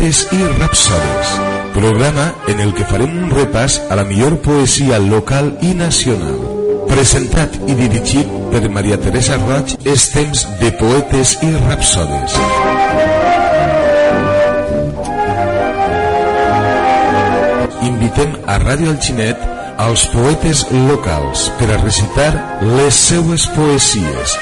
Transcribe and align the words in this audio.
Poetes 0.00 0.32
i 0.32 0.38
Rapsodes, 0.58 1.30
programa 1.74 2.30
en 2.48 2.60
el 2.64 2.70
que 2.72 2.86
farem 2.88 3.10
un 3.20 3.32
repàs 3.36 3.74
a 3.92 3.98
la 3.98 4.04
millor 4.08 4.38
poesia 4.40 4.96
local 5.02 5.50
i 5.60 5.74
nacional. 5.76 6.38
Presentat 6.88 7.58
i 7.68 7.74
dirigit 7.76 8.30
per 8.48 8.62
Maria 8.72 8.96
Teresa 8.96 9.36
Roig, 9.42 9.74
és 9.84 10.06
temps 10.14 10.46
de 10.62 10.70
Poetes 10.80 11.34
i 11.44 11.50
Rapsodes. 11.66 12.38
Invitem 17.90 18.38
a 18.48 18.56
Ràdio 18.64 18.94
Alginet 18.96 19.44
als 19.84 20.06
poetes 20.16 20.64
locals 20.88 21.50
per 21.60 21.74
a 21.74 21.82
recitar 21.84 22.32
les 22.72 23.04
seues 23.10 23.50
poesies. 23.52 24.38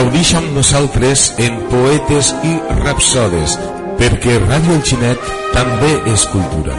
Gaudix 0.00 0.30
amb 0.32 0.54
nosaltres 0.56 1.22
en 1.44 1.58
Poetes 1.68 2.30
i 2.48 2.54
Rapsodes, 2.78 3.52
perquè 3.98 4.38
Ràdio 4.40 4.78
El 4.78 4.84
Xinet 4.88 5.26
també 5.52 5.90
és 6.08 6.22
cultura. 6.32 6.72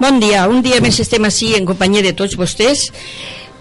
Bon 0.00 0.18
dia, 0.18 0.40
un 0.50 0.58
dia 0.66 0.80
més 0.82 0.98
estem 1.04 1.28
així 1.28 1.52
en 1.54 1.68
companyia 1.70 2.02
de 2.02 2.16
tots 2.18 2.34
vostès 2.40 2.88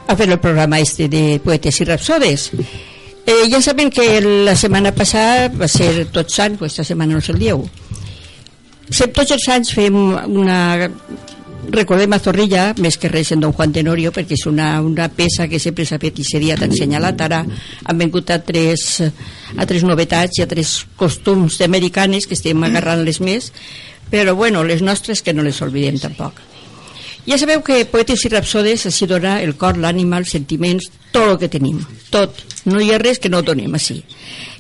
a 0.10 0.16
fer 0.18 0.32
el 0.32 0.40
programa 0.42 0.82
este 0.82 1.06
de 1.14 1.38
Poetes 1.46 1.78
i 1.78 1.88
Rapsodes. 1.92 2.48
Eh, 2.58 3.44
ja 3.54 3.62
saben 3.62 3.94
que 3.94 4.08
la 4.50 4.58
setmana 4.58 4.96
passada 4.98 5.52
va 5.54 5.70
ser 5.70 6.08
Tots 6.10 6.42
Sants, 6.42 6.58
aquesta 6.58 6.90
setmana 6.90 7.14
no 7.14 7.22
és 7.22 7.30
el 7.30 7.38
dia 7.46 7.54
1. 7.54 7.70
Tots 9.14 9.38
els 9.38 9.48
anys 9.54 9.78
fem 9.78 10.02
una 10.42 10.90
recordem 11.74 12.14
a 12.14 12.20
Zorrilla 12.22 12.68
més 12.82 12.98
que 13.02 13.10
res 13.12 13.32
en 13.34 13.42
Don 13.44 13.54
Juan 13.54 13.74
Tenorio 13.74 14.12
perquè 14.14 14.38
és 14.38 14.46
una, 14.50 14.76
una 14.82 15.10
peça 15.10 15.48
que 15.50 15.60
sempre 15.60 15.86
s'ha 15.90 16.00
fet 16.02 16.22
i 16.22 16.28
seria 16.28 16.58
tan 16.60 16.72
senyalat 16.76 17.22
ara 17.26 17.42
han 17.44 18.00
vengut 18.00 18.30
a 18.30 18.40
tres, 18.46 19.02
a 19.02 19.66
tres 19.70 19.84
novetats 19.84 20.40
i 20.40 20.46
a 20.46 20.50
tres 20.50 20.84
costums 21.00 21.60
americanes 21.66 22.30
que 22.30 22.38
estem 22.38 22.64
agarrant 22.64 23.04
les 23.04 23.20
més 23.22 23.52
però 24.14 24.36
bueno, 24.36 24.64
les 24.64 24.82
nostres 24.82 25.24
que 25.26 25.34
no 25.34 25.42
les 25.42 25.62
oblidem 25.66 25.98
tampoc. 25.98 26.38
Ja 27.26 27.38
sabeu 27.40 27.64
que 27.64 27.86
Poetes 27.88 28.26
i 28.28 28.30
Rapsodes 28.30 28.84
així 28.90 29.08
dona 29.08 29.38
el 29.42 29.56
cor, 29.56 29.78
l'ànima, 29.80 30.20
els 30.20 30.34
sentiments 30.36 30.90
tot 31.16 31.30
el 31.32 31.38
que 31.40 31.50
tenim, 31.50 31.80
tot. 32.12 32.42
No 32.68 32.82
hi 32.84 32.92
ha 32.92 33.00
res 33.00 33.22
que 33.24 33.32
no 33.32 33.42
donem 33.42 33.74
així. 33.80 34.02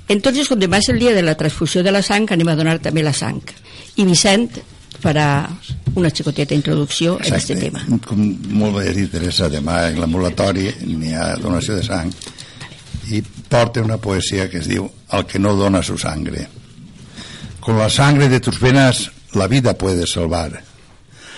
Entonces 0.07 0.47
com 0.47 0.59
demà 0.59 0.79
és 0.79 0.89
el 0.91 0.99
dia 0.99 1.13
de 1.15 1.23
la 1.23 1.35
transfusió 1.39 1.83
de 1.83 1.91
la 1.91 2.01
sang 2.01 2.25
anem 2.31 2.49
a 2.49 2.55
donar 2.55 2.79
també 2.83 3.03
la 3.03 3.13
sang. 3.13 3.41
I 3.99 4.07
Vicent 4.07 4.49
farà 5.03 5.49
una 5.95 6.09
xicoteta 6.09 6.55
introducció 6.55 7.17
Exacte. 7.19 7.53
en 7.53 7.59
aquest 7.59 7.61
tema. 7.61 7.99
Com 8.07 8.23
molt 8.59 8.79
bé 8.79 8.93
dit 8.95 9.11
Teresa, 9.11 9.49
demà 9.51 9.89
en 9.91 9.99
l'ambulatori 10.01 10.69
n'hi 10.87 11.13
ha 11.13 11.33
donació 11.41 11.77
de 11.77 11.83
sang 11.85 12.11
i 13.11 13.21
porta 13.21 13.83
una 13.83 13.99
poesia 13.99 14.47
que 14.49 14.61
es 14.63 14.69
diu 14.71 14.87
El 15.13 15.25
que 15.29 15.39
no 15.39 15.53
dona 15.59 15.83
su 15.83 15.97
sangre. 15.97 16.47
Con 17.59 17.77
la 17.77 17.89
sangre 17.89 18.29
de 18.29 18.39
tus 18.39 18.59
venas 18.59 19.09
la 19.33 19.47
vida 19.47 19.77
puedes 19.77 20.11
salvar. 20.11 20.63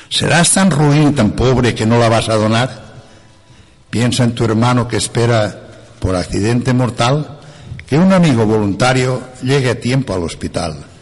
¿Serás 0.09 0.53
tan 0.53 0.71
ruin, 0.71 1.15
tan 1.15 1.31
pobre 1.31 1.73
que 1.73 1.85
no 1.85 1.97
la 1.99 2.09
vas 2.09 2.29
a 2.29 2.35
donar? 2.35 2.69
Piensa 3.89 4.23
en 4.23 4.35
tu 4.35 4.45
hermano 4.45 4.87
que 4.87 4.97
espera 4.97 5.67
por 5.99 6.15
accidente 6.15 6.73
mortal 6.73 7.39
que 7.87 7.97
un 7.97 8.13
amigo 8.13 8.45
voluntario 8.45 9.21
llegue 9.41 9.71
a 9.71 9.79
tiempo 9.79 10.13
al 10.13 10.23
hospital 10.23 10.94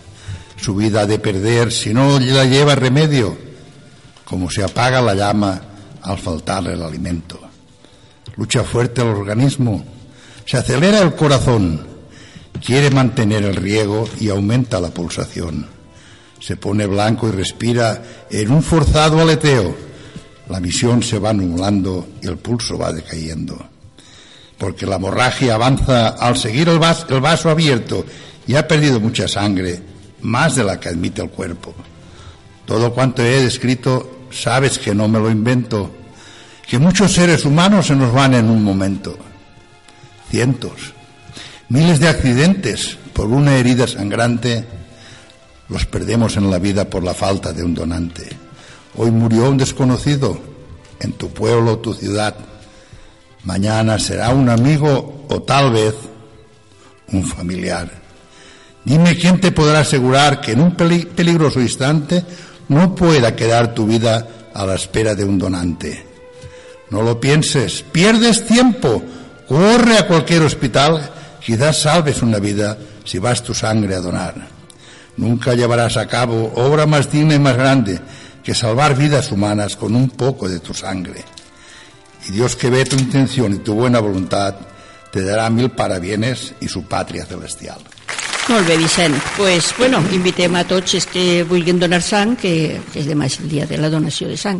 su 0.63 0.75
vida 0.75 1.05
de 1.05 1.19
perder 1.19 1.73
si 1.73 1.93
no 1.93 2.17
la 2.21 2.45
lleva 2.45 2.73
remedio, 2.73 3.37
como 4.23 4.49
se 4.49 4.63
apaga 4.63 5.01
la 5.01 5.13
llama 5.13 5.61
al 6.01 6.17
faltarle 6.17 6.71
el 6.71 6.81
alimento. 6.81 7.37
Lucha 8.37 8.63
fuerte 8.63 9.01
el 9.01 9.09
organismo, 9.09 9.83
se 10.45 10.55
acelera 10.55 10.99
el 10.99 11.15
corazón, 11.15 11.85
quiere 12.65 12.91
mantener 12.91 13.43
el 13.43 13.57
riego 13.57 14.07
y 14.21 14.29
aumenta 14.29 14.79
la 14.79 14.89
pulsación. 14.91 15.67
Se 16.39 16.55
pone 16.55 16.87
blanco 16.87 17.27
y 17.27 17.31
respira 17.31 18.01
en 18.29 18.49
un 18.49 18.63
forzado 18.63 19.19
aleteo. 19.19 19.75
La 20.47 20.61
misión 20.61 21.03
se 21.03 21.19
va 21.19 21.33
nublando 21.33 22.07
y 22.21 22.27
el 22.27 22.37
pulso 22.37 22.77
va 22.77 22.93
decayendo. 22.93 23.57
Porque 24.57 24.85
la 24.85 24.95
hemorragia 24.95 25.55
avanza 25.55 26.09
al 26.09 26.37
seguir 26.37 26.69
el 26.69 26.79
vaso 26.79 27.49
abierto 27.49 28.05
y 28.47 28.55
ha 28.55 28.65
perdido 28.65 29.01
mucha 29.01 29.27
sangre 29.27 29.92
más 30.23 30.55
de 30.55 30.63
la 30.63 30.79
que 30.79 30.89
admite 30.89 31.21
el 31.21 31.29
cuerpo. 31.29 31.73
Todo 32.65 32.93
cuanto 32.93 33.21
he 33.21 33.43
descrito, 33.43 34.27
sabes 34.31 34.79
que 34.79 34.95
no 34.95 35.07
me 35.07 35.19
lo 35.19 35.29
invento, 35.29 35.91
que 36.67 36.79
muchos 36.79 37.13
seres 37.13 37.45
humanos 37.45 37.87
se 37.87 37.95
nos 37.95 38.11
van 38.11 38.33
en 38.33 38.49
un 38.49 38.63
momento. 38.63 39.17
Cientos, 40.29 40.93
miles 41.69 41.99
de 41.99 42.07
accidentes 42.07 42.97
por 43.13 43.27
una 43.27 43.55
herida 43.55 43.85
sangrante 43.85 44.65
los 45.69 45.85
perdemos 45.85 46.37
en 46.37 46.49
la 46.49 46.59
vida 46.59 46.89
por 46.89 47.03
la 47.03 47.13
falta 47.13 47.53
de 47.53 47.63
un 47.63 47.73
donante. 47.73 48.27
Hoy 48.95 49.11
murió 49.11 49.49
un 49.49 49.57
desconocido 49.57 50.39
en 50.99 51.13
tu 51.13 51.29
pueblo 51.29 51.73
o 51.73 51.79
tu 51.79 51.93
ciudad. 51.93 52.35
Mañana 53.43 53.99
será 53.99 54.29
un 54.29 54.49
amigo 54.49 55.25
o 55.29 55.41
tal 55.41 55.71
vez 55.71 55.95
un 57.11 57.25
familiar. 57.25 58.02
Dime 58.85 59.17
quién 59.17 59.39
te 59.39 59.51
podrá 59.51 59.79
asegurar 59.79 60.41
que 60.41 60.51
en 60.51 60.61
un 60.61 60.75
peligroso 60.75 61.61
instante 61.61 62.23
no 62.67 62.93
pueda 62.95 63.35
quedar 63.35 63.73
tu 63.73 63.87
vida 63.87 64.27
a 64.53 64.65
la 64.65 64.75
espera 64.75 65.15
de 65.15 65.23
un 65.23 65.37
donante. 65.37 66.05
No 66.89 67.01
lo 67.01 67.19
pienses, 67.19 67.83
pierdes 67.91 68.45
tiempo, 68.45 69.01
corre 69.47 69.97
a 69.97 70.05
cualquier 70.05 70.43
hospital, 70.43 71.09
quizás 71.43 71.81
salves 71.81 72.21
una 72.21 72.39
vida 72.39 72.77
si 73.05 73.19
vas 73.19 73.41
tu 73.41 73.53
sangre 73.53 73.95
a 73.95 74.01
donar. 74.01 74.35
Nunca 75.17 75.53
llevarás 75.53 75.97
a 75.97 76.07
cabo 76.07 76.51
obra 76.55 76.85
más 76.85 77.11
digna 77.11 77.35
y 77.35 77.39
más 77.39 77.55
grande 77.55 77.99
que 78.43 78.53
salvar 78.53 78.97
vidas 78.97 79.31
humanas 79.31 79.75
con 79.75 79.95
un 79.95 80.09
poco 80.09 80.49
de 80.49 80.59
tu 80.59 80.73
sangre. 80.73 81.23
Y 82.27 82.31
Dios 82.31 82.55
que 82.55 82.69
ve 82.69 82.85
tu 82.85 82.97
intención 82.97 83.53
y 83.53 83.57
tu 83.57 83.73
buena 83.73 83.99
voluntad, 83.99 84.55
te 85.11 85.23
dará 85.23 85.49
mil 85.49 85.69
parabienes 85.71 86.53
y 86.59 86.67
su 86.67 86.83
patria 86.85 87.25
celestial. 87.25 87.79
Molt 88.49 88.67
bé, 88.67 88.75
Vicent. 88.77 89.15
pues, 89.37 89.73
bueno, 89.77 90.03
invitem 90.11 90.53
a 90.55 90.65
tots 90.67 90.97
els 90.97 91.05
que 91.07 91.43
vulguin 91.47 91.79
donar 91.79 92.01
sang, 92.03 92.35
que, 92.35 92.81
que 92.91 92.99
és 92.99 93.07
demà 93.07 93.29
és 93.29 93.37
el 93.39 93.47
dia 93.49 93.65
de 93.65 93.77
la 93.79 93.89
donació 93.89 94.27
de 94.27 94.35
sang. 94.37 94.59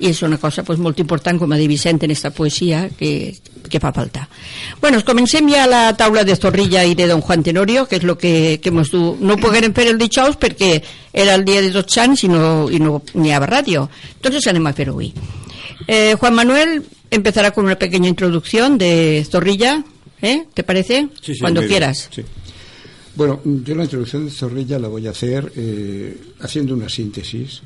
I 0.00 0.08
és 0.08 0.22
una 0.22 0.38
cosa 0.40 0.64
pues, 0.64 0.78
molt 0.80 0.98
important, 0.98 1.38
com 1.38 1.52
ha 1.52 1.58
dit 1.60 1.68
Vicent, 1.68 2.00
en 2.02 2.08
aquesta 2.08 2.30
poesia, 2.32 2.86
que, 2.96 3.36
que 3.68 3.80
fa 3.80 3.92
falta. 3.92 4.24
Bueno, 4.80 5.02
comencem 5.04 5.50
ja 5.52 5.66
la 5.68 5.92
taula 5.96 6.24
de 6.24 6.36
Zorrilla 6.36 6.86
i 6.88 6.96
de 6.96 7.06
Don 7.06 7.20
Juan 7.20 7.44
Tenorio, 7.44 7.84
que 7.86 8.00
és 8.00 8.08
el 8.08 8.16
que, 8.16 8.32
que 8.64 8.72
mos 8.72 8.90
du. 8.90 9.18
No 9.20 9.36
poguérem 9.36 9.76
fer 9.76 9.90
el 9.92 10.00
dijous 10.00 10.40
perquè 10.40 10.72
era 11.12 11.36
el 11.36 11.44
dia 11.44 11.60
de 11.60 11.70
tots 11.74 12.00
anys 12.00 12.24
i 12.24 12.32
no, 12.32 12.70
i 12.72 12.80
no 12.80 13.02
n'hi 13.12 13.36
havia 13.36 13.52
ràdio. 13.52 13.88
Entonces 14.16 14.48
anem 14.48 14.66
a 14.66 14.72
fer 14.72 14.88
avui. 14.88 15.12
Eh, 15.86 16.16
Juan 16.18 16.34
Manuel 16.34 16.82
empezará 17.10 17.52
con 17.52 17.66
una 17.66 17.76
pequeña 17.76 18.08
introducción 18.08 18.78
de 18.78 19.26
Zorrilla, 19.30 19.84
¿eh? 20.22 20.46
¿Te 20.54 20.64
parece? 20.64 21.08
Sí, 21.20 21.34
sí, 21.34 21.40
Cuando 21.40 21.60
quieras. 21.66 22.08
Sí. 22.10 22.24
Bueno, 23.18 23.40
yo 23.44 23.74
la 23.74 23.82
introducción 23.82 24.26
de 24.26 24.30
Zorrilla 24.30 24.78
la 24.78 24.86
voy 24.86 25.08
a 25.08 25.10
hacer 25.10 25.52
eh, 25.56 26.16
haciendo 26.38 26.72
una 26.72 26.88
síntesis 26.88 27.62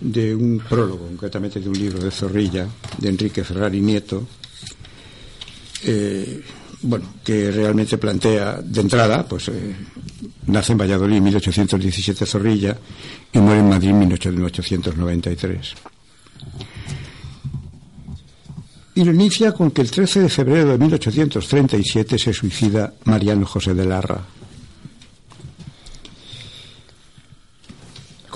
de 0.00 0.34
un 0.34 0.60
prólogo, 0.68 1.06
concretamente 1.06 1.60
de 1.60 1.68
un 1.68 1.78
libro 1.78 2.00
de 2.00 2.10
Zorrilla, 2.10 2.66
de 2.98 3.08
Enrique 3.08 3.44
Ferrari 3.44 3.80
Nieto, 3.80 4.26
eh, 5.84 6.42
bueno, 6.82 7.12
que 7.22 7.52
realmente 7.52 7.98
plantea 7.98 8.60
de 8.60 8.80
entrada, 8.80 9.24
pues 9.28 9.46
eh, 9.46 9.76
nace 10.48 10.72
en 10.72 10.78
Valladolid 10.78 11.18
en 11.18 11.22
1817 11.22 12.26
Zorrilla 12.26 12.76
y 13.32 13.38
muere 13.38 13.60
en 13.60 13.68
Madrid 13.68 13.90
en 13.90 14.00
1893. 14.00 15.74
Y 18.96 19.04
lo 19.04 19.12
inicia 19.12 19.52
con 19.52 19.70
que 19.70 19.82
el 19.82 19.90
13 19.92 20.22
de 20.22 20.28
febrero 20.28 20.72
de 20.72 20.78
1837 20.78 22.18
se 22.18 22.32
suicida 22.32 22.92
Mariano 23.04 23.46
José 23.46 23.72
de 23.72 23.86
Larra, 23.86 24.34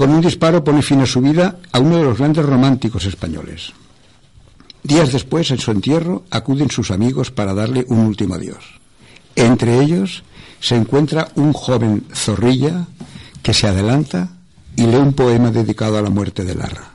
Con 0.01 0.15
un 0.17 0.23
disparo 0.23 0.65
pone 0.65 0.81
fin 0.81 1.03
a 1.03 1.07
su 1.07 1.21
vida 1.21 1.61
a 1.73 1.79
uno 1.79 1.99
de 1.99 2.05
los 2.05 2.17
grandes 2.17 2.47
románticos 2.47 3.05
españoles. 3.05 3.75
Días 4.83 5.13
después, 5.13 5.51
en 5.51 5.59
su 5.59 5.73
entierro, 5.73 6.25
acuden 6.31 6.71
sus 6.71 6.91
amigos 6.91 7.31
para 7.31 7.53
darle 7.53 7.85
un 7.87 7.99
último 7.99 8.33
adiós. 8.33 8.81
Entre 9.37 9.79
ellos 9.79 10.23
se 10.59 10.75
encuentra 10.75 11.29
un 11.35 11.53
joven 11.53 12.07
zorrilla 12.15 12.87
que 13.43 13.53
se 13.53 13.69
adelanta 13.69 14.31
y 14.75 14.87
lee 14.87 14.97
un 14.97 15.13
poema 15.13 15.51
dedicado 15.51 15.99
a 15.99 16.01
la 16.01 16.09
muerte 16.09 16.47
de 16.47 16.55
Larra. 16.55 16.95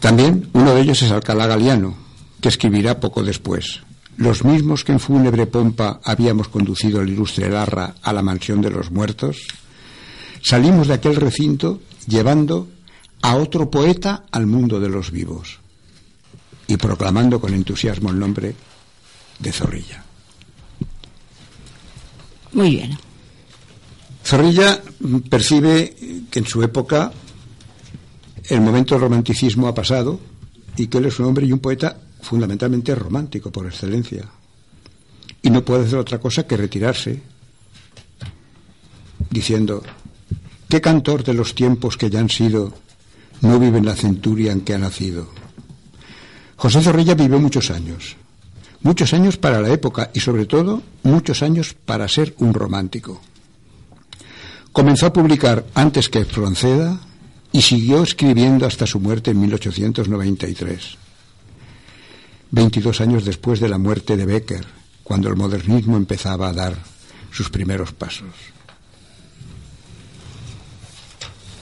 También 0.00 0.48
uno 0.54 0.74
de 0.74 0.80
ellos 0.80 1.02
es 1.02 1.10
Alcalá 1.10 1.46
Galiano, 1.46 1.94
que 2.40 2.48
escribirá 2.48 2.98
poco 2.98 3.22
después 3.22 3.82
los 4.16 4.44
mismos 4.44 4.84
que 4.84 4.92
en 4.92 5.00
fúnebre 5.00 5.46
pompa 5.46 6.00
habíamos 6.04 6.48
conducido 6.48 7.00
al 7.00 7.08
ilustre 7.08 7.48
Larra 7.48 7.94
a 8.02 8.12
la 8.12 8.22
mansión 8.22 8.60
de 8.60 8.70
los 8.70 8.90
muertos, 8.90 9.46
salimos 10.42 10.88
de 10.88 10.94
aquel 10.94 11.16
recinto 11.16 11.80
llevando 12.06 12.68
a 13.22 13.36
otro 13.36 13.70
poeta 13.70 14.24
al 14.30 14.46
mundo 14.46 14.80
de 14.80 14.88
los 14.88 15.10
vivos. 15.10 15.60
y 16.66 16.78
proclamando 16.78 17.38
con 17.38 17.52
entusiasmo 17.52 18.08
el 18.08 18.18
nombre 18.18 18.54
de 19.38 19.52
Zorrilla. 19.52 20.02
Muy 22.54 22.70
bien. 22.70 22.98
Zorrilla 24.24 24.80
percibe 25.28 25.94
que 26.30 26.38
en 26.38 26.46
su 26.46 26.62
época 26.62 27.12
el 28.48 28.60
momento 28.62 28.94
del 28.94 29.02
romanticismo 29.02 29.68
ha 29.68 29.74
pasado 29.74 30.18
y 30.76 30.86
que 30.86 30.98
él 30.98 31.06
es 31.06 31.18
un 31.18 31.26
hombre 31.26 31.46
y 31.46 31.52
un 31.52 31.58
poeta 31.58 31.98
fundamentalmente 32.24 32.94
romántico 32.94 33.52
por 33.52 33.66
excelencia. 33.66 34.24
Y 35.42 35.50
no 35.50 35.64
puede 35.64 35.84
hacer 35.84 35.98
otra 35.98 36.18
cosa 36.18 36.46
que 36.46 36.56
retirarse 36.56 37.20
diciendo, 39.30 39.82
¿qué 40.68 40.80
cantor 40.80 41.22
de 41.22 41.34
los 41.34 41.54
tiempos 41.54 41.96
que 41.96 42.10
ya 42.10 42.20
han 42.20 42.30
sido 42.30 42.72
no 43.42 43.58
vive 43.58 43.78
en 43.78 43.86
la 43.86 43.94
centuria 43.94 44.52
en 44.52 44.62
que 44.62 44.74
ha 44.74 44.78
nacido? 44.78 45.28
José 46.56 46.82
Zorrilla 46.82 47.14
vivió 47.14 47.38
muchos 47.38 47.70
años, 47.70 48.16
muchos 48.82 49.12
años 49.12 49.36
para 49.36 49.60
la 49.60 49.68
época 49.68 50.10
y 50.14 50.20
sobre 50.20 50.46
todo 50.46 50.82
muchos 51.02 51.42
años 51.42 51.74
para 51.74 52.08
ser 52.08 52.34
un 52.38 52.54
romántico. 52.54 53.20
Comenzó 54.72 55.06
a 55.06 55.12
publicar 55.12 55.66
antes 55.74 56.08
que 56.08 56.24
Fronceda 56.24 56.98
y 57.52 57.62
siguió 57.62 58.02
escribiendo 58.02 58.66
hasta 58.66 58.86
su 58.86 58.98
muerte 58.98 59.30
en 59.30 59.40
1893. 59.40 61.03
22 62.54 63.00
años 63.00 63.24
después 63.24 63.58
de 63.58 63.68
la 63.68 63.78
muerte 63.78 64.16
de 64.16 64.26
Becker, 64.26 64.64
cuando 65.02 65.28
el 65.28 65.34
modernismo 65.34 65.96
empezaba 65.96 66.48
a 66.48 66.52
dar 66.52 66.76
sus 67.32 67.50
primeros 67.50 67.92
pasos. 67.92 68.30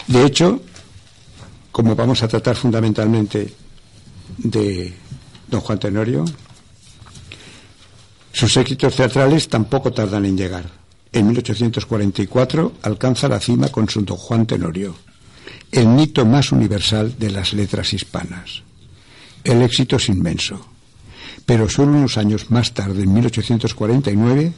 De 0.06 0.24
hecho, 0.24 0.60
como 1.70 1.96
vamos 1.96 2.22
a 2.22 2.28
tratar 2.28 2.56
fundamentalmente 2.56 3.54
de 4.36 4.92
don 5.48 5.62
Juan 5.62 5.78
Tenorio, 5.78 6.26
sus 8.32 8.54
éxitos 8.58 8.94
teatrales 8.94 9.48
tampoco 9.48 9.92
tardan 9.92 10.26
en 10.26 10.36
llegar. 10.36 10.64
En 11.10 11.26
1844 11.28 12.72
alcanza 12.82 13.28
la 13.28 13.40
cima 13.40 13.68
con 13.68 13.88
su 13.88 14.02
don 14.02 14.18
Juan 14.18 14.46
Tenorio, 14.46 14.94
el 15.70 15.86
mito 15.86 16.26
más 16.26 16.52
universal 16.52 17.18
de 17.18 17.30
las 17.30 17.54
letras 17.54 17.94
hispanas. 17.94 18.62
El 19.42 19.62
éxito 19.62 19.96
es 19.96 20.08
inmenso, 20.08 20.71
pero 21.46 21.68
solo 21.68 21.92
unos 21.92 22.18
años 22.18 22.50
más 22.50 22.72
tarde, 22.72 23.02
en 23.02 23.12
1849, 23.12 24.52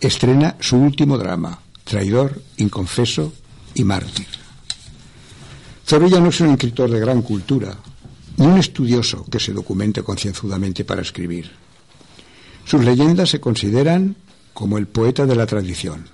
estrena 0.00 0.56
su 0.60 0.76
último 0.76 1.18
drama, 1.18 1.60
Traidor, 1.84 2.42
Inconfeso 2.58 3.32
y 3.74 3.84
Mártir. 3.84 4.26
Zorrilla 5.86 6.20
no 6.20 6.28
es 6.28 6.40
un 6.40 6.50
escritor 6.50 6.90
de 6.90 7.00
gran 7.00 7.22
cultura, 7.22 7.76
ni 8.36 8.46
un 8.46 8.58
estudioso 8.58 9.24
que 9.30 9.40
se 9.40 9.52
documente 9.52 10.02
concienzudamente 10.02 10.84
para 10.84 11.02
escribir. 11.02 11.50
Sus 12.64 12.84
leyendas 12.84 13.30
se 13.30 13.40
consideran 13.40 14.14
como 14.52 14.76
el 14.76 14.86
poeta 14.86 15.24
de 15.24 15.34
la 15.34 15.46
tradición, 15.46 16.06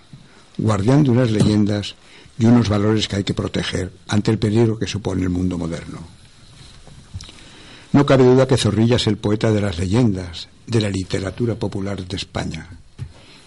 guardián 0.58 1.02
de 1.02 1.10
unas 1.10 1.30
leyendas 1.30 1.96
y 2.38 2.46
unos 2.46 2.68
valores 2.68 3.08
que 3.08 3.16
hay 3.16 3.24
que 3.24 3.34
proteger 3.34 3.92
ante 4.08 4.30
el 4.30 4.38
peligro 4.38 4.78
que 4.78 4.86
supone 4.86 5.22
el 5.22 5.30
mundo 5.30 5.58
moderno. 5.58 6.13
No 7.94 8.04
cabe 8.04 8.24
duda 8.24 8.48
que 8.48 8.56
Zorrilla 8.56 8.96
es 8.96 9.06
el 9.06 9.18
poeta 9.18 9.52
de 9.52 9.60
las 9.60 9.78
leyendas, 9.78 10.48
de 10.66 10.80
la 10.80 10.90
literatura 10.90 11.54
popular 11.54 12.04
de 12.04 12.16
España, 12.16 12.66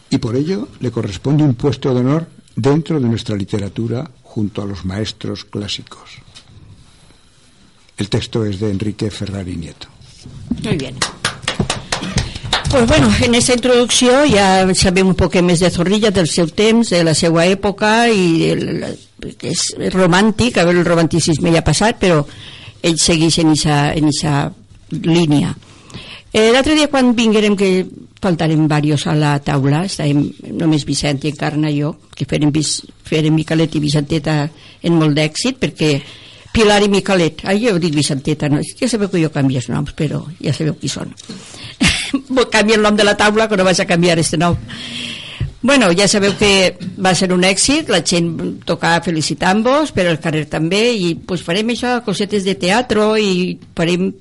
y 0.10 0.20
por 0.20 0.38
ello 0.38 0.70
le 0.80 0.90
corresponde 0.90 1.44
un 1.44 1.56
puesto 1.56 1.94
de 1.94 2.00
honor 2.00 2.28
dentro 2.56 2.98
de 3.02 3.10
nuestra 3.10 3.36
literatura 3.36 4.10
junto 4.24 4.62
a 4.62 4.66
los 4.66 4.86
maestros 4.86 5.44
clásicos. 5.44 6.22
El 7.98 8.08
texto 8.08 8.46
es 8.46 8.62
de 8.62 8.72
Enrique 8.72 9.12
Ferrari 9.12 9.58
Nieto. 9.58 9.90
Muy 10.64 10.78
bien. 10.78 10.96
Pues 12.70 12.88
bueno, 12.88 13.12
en 13.22 13.36
esta 13.36 13.54
introducció 13.54 14.24
ja 14.32 14.64
sabem 14.76 15.12
un 15.12 15.16
poc 15.20 15.36
més 15.44 15.60
de 15.60 15.72
Zorrilla, 15.72 16.12
del 16.12 16.28
seu 16.32 16.48
temps, 16.48 16.88
de 16.96 17.04
la 17.04 17.16
seva 17.16 17.44
època 17.48 18.08
i 18.08 18.52
el, 18.52 18.64
és 19.44 19.72
romàntic, 19.92 20.56
a 20.56 20.64
veure, 20.68 20.84
el 20.84 20.88
romanticisme 20.88 21.52
ja 21.52 21.60
ha 21.64 21.68
passat, 21.68 22.00
però 22.00 22.24
ell 22.83 23.00
segueix 23.00 23.39
en 23.39 23.53
aquesta 23.53 24.51
línia. 24.91 25.56
Eh, 26.33 26.51
L'altre 26.51 26.75
dia 26.75 26.89
quan 26.91 27.15
vinguérem 27.15 27.56
que 27.57 27.85
faltarem 28.21 28.68
varios 28.68 29.07
a 29.07 29.15
la 29.15 29.38
taula, 29.39 29.85
estàvem 29.88 30.25
només 30.59 30.85
Vicent 30.85 31.24
i 31.24 31.31
Encarna 31.31 31.71
i 31.71 31.81
jo, 31.81 31.95
que 32.15 32.27
farem, 32.29 32.51
farem 33.07 33.35
Micalet 33.35 33.75
i 33.77 33.81
Vicenteta 33.83 34.39
en 34.83 34.97
molt 34.97 35.15
d'èxit, 35.18 35.59
perquè 35.62 35.91
Pilar 36.53 36.81
i 36.83 36.89
Micalet, 36.89 37.44
ai, 37.45 37.59
jo 37.63 37.75
he 37.75 37.81
dit 37.81 37.95
Vicenteta, 37.95 38.50
no? 38.50 38.62
ja 38.62 38.89
sabeu 38.89 39.12
que 39.13 39.21
jo 39.21 39.31
canvio 39.33 39.62
els 39.62 39.69
noms, 39.69 39.94
però 39.97 40.24
ja 40.41 40.53
sabeu 40.53 40.75
qui 40.81 40.89
són. 40.89 41.13
canvia 42.53 42.77
el 42.77 42.85
nom 42.85 42.95
de 42.97 43.06
la 43.06 43.18
taula 43.18 43.47
que 43.47 43.57
no 43.57 43.65
vas 43.68 43.79
a 43.79 43.85
canviar 43.85 44.18
este 44.19 44.38
nom 44.38 44.57
Bueno, 45.62 45.89
ja 45.98 46.06
sabeu 46.07 46.36
que 46.38 46.77
va 47.01 47.15
ser 47.18 47.31
un 47.33 47.42
èxit, 47.44 47.89
la 47.89 48.04
gent 48.06 48.30
tocava 48.65 49.01
felicitant-vos, 49.01 49.92
però 49.95 50.12
el 50.13 50.19
carrer 50.21 50.45
també, 50.51 50.83
i 50.94 51.15
pues, 51.18 51.42
farem 51.42 51.74
això, 51.74 51.95
cosetes 52.06 52.45
de 52.45 52.54
teatre, 52.62 53.07
i 53.18 53.57
farem, 53.75 54.12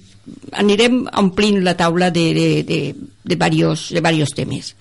anirem 0.57 1.03
omplint 1.21 1.61
la 1.65 1.77
taula 1.77 2.09
de, 2.11 2.25
de, 2.35 2.49
de, 2.65 2.81
de, 2.97 3.37
varios, 3.37 3.91
de 3.93 4.01
varios 4.01 4.33
temes. 4.33 4.73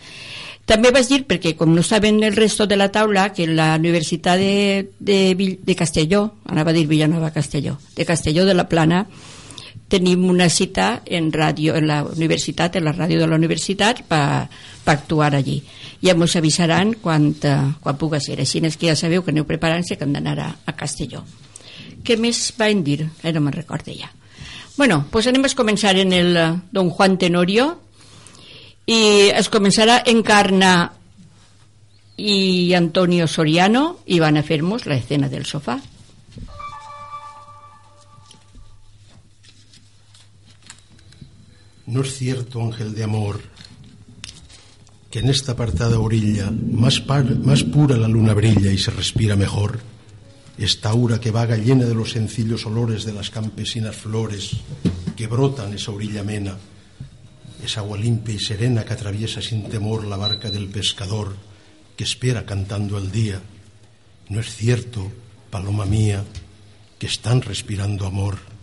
També 0.65 0.89
vas 0.95 1.11
dir, 1.11 1.25
perquè 1.27 1.53
com 1.59 1.75
no 1.75 1.83
saben 1.85 2.23
el 2.23 2.39
resto 2.39 2.65
de 2.65 2.79
la 2.79 2.87
taula, 2.89 3.27
que 3.35 3.45
la 3.45 3.75
Universitat 3.75 4.39
de, 4.39 4.87
de, 4.97 5.19
de 5.61 5.75
Castelló, 5.75 6.39
anava 6.47 6.71
a 6.71 6.73
dir 6.73 6.87
Villanova 6.87 7.35
Castelló, 7.35 7.77
de 7.95 8.05
Castelló 8.07 8.47
de 8.47 8.55
la 8.55 8.69
Plana, 8.71 9.05
tenim 9.87 10.25
una 10.29 10.49
cita 10.49 11.01
en 11.05 11.31
ràdio, 11.31 11.75
en 11.77 11.87
la 11.87 12.01
universitat, 12.03 12.75
en 12.75 12.85
la 12.87 12.93
ràdio 12.95 13.19
de 13.21 13.27
la 13.29 13.37
universitat 13.37 14.01
per, 14.09 14.47
per 14.83 14.95
actuar 14.97 15.33
allí. 15.35 15.59
Ja 16.01 16.15
ens 16.17 16.35
avisaran 16.35 16.95
quan, 17.01 17.29
uh, 17.45 17.71
quan 17.81 17.97
puga 17.97 18.19
ser. 18.19 18.39
Així 18.41 18.61
és 18.65 18.77
que 18.77 18.89
ja 18.89 18.95
sabeu 18.95 19.23
que 19.23 19.31
aneu 19.31 19.45
preparant-se 19.45 19.97
que 19.97 20.05
hem 20.05 20.13
d'anar 20.13 20.37
a, 20.39 20.49
a 20.65 20.75
Castelló. 20.75 21.23
Què 22.05 22.17
més 22.17 22.51
van 22.57 22.83
dir? 22.83 23.05
Eh, 23.23 23.31
no 23.33 23.41
me'n 23.41 23.53
recordo 23.53 23.93
ja. 23.93 24.11
Bueno, 24.77 25.05
pues 25.11 25.27
anem 25.27 25.45
a 25.45 25.55
començar 25.55 25.95
en 25.97 26.13
el 26.13 26.35
uh, 26.35 26.59
Don 26.71 26.89
Juan 26.89 27.17
Tenorio 27.17 27.71
i 28.85 29.31
es 29.33 29.49
començarà 29.49 30.01
Encarna 30.05 30.91
i 32.17 32.73
Antonio 32.73 33.27
Soriano 33.27 34.01
i 34.05 34.19
van 34.19 34.37
a 34.37 34.43
fer-nos 34.43 34.85
la 34.85 34.97
escena 34.97 35.29
del 35.29 35.45
sofà. 35.45 35.79
No 41.87 42.01
es 42.01 42.17
cierto, 42.17 42.63
ángel 42.63 42.95
de 42.95 43.03
amor, 43.03 43.41
que 45.11 45.19
en 45.19 45.29
esta 45.29 45.51
apartada 45.51 45.99
orilla 45.99 46.51
más, 46.51 46.99
pura 46.99 47.95
la 47.95 48.07
luna 48.07 48.33
brilla 48.33 48.71
y 48.71 48.77
se 48.79 48.89
respira 48.89 49.35
mejor. 49.35 49.79
Esta 50.57 50.89
aura 50.89 51.19
que 51.19 51.29
vaga 51.29 51.57
llena 51.57 51.85
de 51.85 51.93
los 51.93 52.11
sencillos 52.11 52.65
olores 52.65 53.05
de 53.05 53.13
las 53.13 53.29
campesinas 53.29 53.95
flores 53.95 54.57
que 55.15 55.27
brotan 55.27 55.73
esa 55.73 55.91
orilla 55.91 56.21
amena, 56.21 56.57
esa 57.63 57.81
agua 57.81 57.99
limpia 57.99 58.33
y 58.33 58.39
serena 58.39 58.83
que 58.83 58.93
atraviesa 58.93 59.41
sin 59.41 59.69
temor 59.69 60.05
la 60.05 60.17
barca 60.17 60.49
del 60.49 60.67
pescador 60.67 61.35
que 61.95 62.03
espera 62.03 62.45
cantando 62.45 62.97
el 62.97 63.11
día. 63.11 63.41
No 64.29 64.39
es 64.39 64.55
cierto, 64.55 65.11
paloma 65.51 65.85
mía, 65.85 66.23
que 66.97 67.05
están 67.05 67.41
respirando 67.41 68.07
amor 68.07 68.54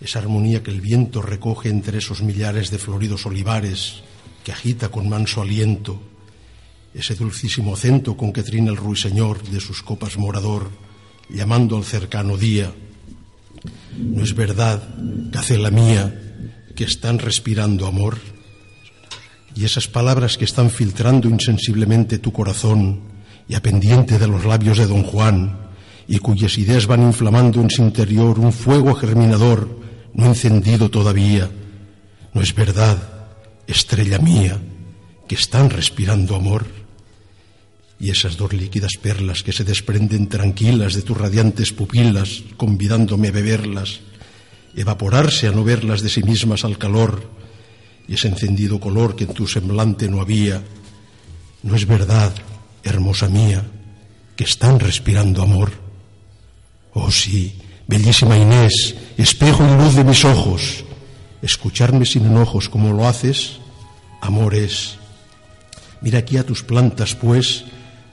esa 0.00 0.18
armonía 0.18 0.62
que 0.62 0.70
el 0.70 0.80
viento 0.80 1.22
recoge 1.22 1.68
entre 1.68 1.98
esos 1.98 2.22
millares 2.22 2.70
de 2.70 2.78
floridos 2.78 3.26
olivares 3.26 4.02
que 4.44 4.52
agita 4.52 4.90
con 4.90 5.08
manso 5.08 5.40
aliento, 5.40 5.98
ese 6.92 7.14
dulcísimo 7.14 7.74
acento 7.74 8.16
con 8.16 8.32
que 8.32 8.42
trina 8.42 8.70
el 8.70 8.76
ruiseñor 8.76 9.42
de 9.42 9.60
sus 9.60 9.82
copas 9.82 10.18
morador, 10.18 10.70
llamando 11.30 11.76
al 11.76 11.84
cercano 11.84 12.36
día. 12.36 12.70
¿No 13.98 14.22
es 14.22 14.34
verdad, 14.34 14.86
la 14.94 15.70
mía, 15.70 16.20
que 16.76 16.84
están 16.84 17.18
respirando 17.18 17.86
amor? 17.86 18.18
Y 19.56 19.64
esas 19.64 19.88
palabras 19.88 20.36
que 20.36 20.44
están 20.44 20.70
filtrando 20.70 21.28
insensiblemente 21.28 22.18
tu 22.18 22.32
corazón 22.32 23.00
y 23.48 23.54
a 23.54 23.62
pendiente 23.62 24.18
de 24.18 24.26
los 24.26 24.44
labios 24.44 24.78
de 24.78 24.86
don 24.86 25.04
Juan, 25.04 25.58
y 26.06 26.18
cuyas 26.18 26.58
ideas 26.58 26.86
van 26.86 27.02
inflamando 27.02 27.62
en 27.62 27.70
su 27.70 27.82
interior 27.82 28.38
un 28.38 28.52
fuego 28.52 28.94
germinador 28.94 29.83
no 30.14 30.26
encendido 30.26 30.90
todavía. 30.90 31.50
¿No 32.32 32.40
es 32.40 32.54
verdad, 32.54 33.26
estrella 33.66 34.18
mía, 34.18 34.58
que 35.28 35.34
están 35.34 35.70
respirando 35.70 36.34
amor? 36.34 36.66
Y 38.00 38.10
esas 38.10 38.36
dos 38.36 38.52
líquidas 38.52 38.92
perlas 39.00 39.42
que 39.42 39.52
se 39.52 39.64
desprenden 39.64 40.28
tranquilas 40.28 40.94
de 40.94 41.02
tus 41.02 41.16
radiantes 41.16 41.72
pupilas, 41.72 42.42
convidándome 42.56 43.28
a 43.28 43.32
beberlas, 43.32 44.00
evaporarse 44.74 45.46
a 45.46 45.52
no 45.52 45.62
verlas 45.62 46.02
de 46.02 46.08
sí 46.08 46.22
mismas 46.22 46.64
al 46.64 46.78
calor, 46.78 47.30
y 48.08 48.14
ese 48.14 48.28
encendido 48.28 48.80
color 48.80 49.16
que 49.16 49.24
en 49.24 49.32
tu 49.32 49.46
semblante 49.46 50.08
no 50.08 50.20
había, 50.20 50.62
¿no 51.62 51.76
es 51.76 51.86
verdad, 51.86 52.34
hermosa 52.82 53.28
mía, 53.28 53.64
que 54.36 54.44
están 54.44 54.80
respirando 54.80 55.42
amor? 55.42 55.72
Oh 56.92 57.10
sí, 57.10 57.56
bellísima 57.86 58.36
Inés, 58.36 58.94
espejo 59.16 59.64
y 59.64 59.82
luz 59.82 59.94
de 59.94 60.04
mis 60.04 60.24
ojos, 60.24 60.84
escucharme 61.42 62.06
sin 62.06 62.26
enojos 62.26 62.68
como 62.68 62.92
lo 62.92 63.06
haces, 63.06 63.58
amor 64.20 64.54
es. 64.54 64.96
Mira 66.00 66.18
aquí 66.20 66.36
a 66.36 66.46
tus 66.46 66.62
plantas, 66.62 67.14
pues, 67.14 67.64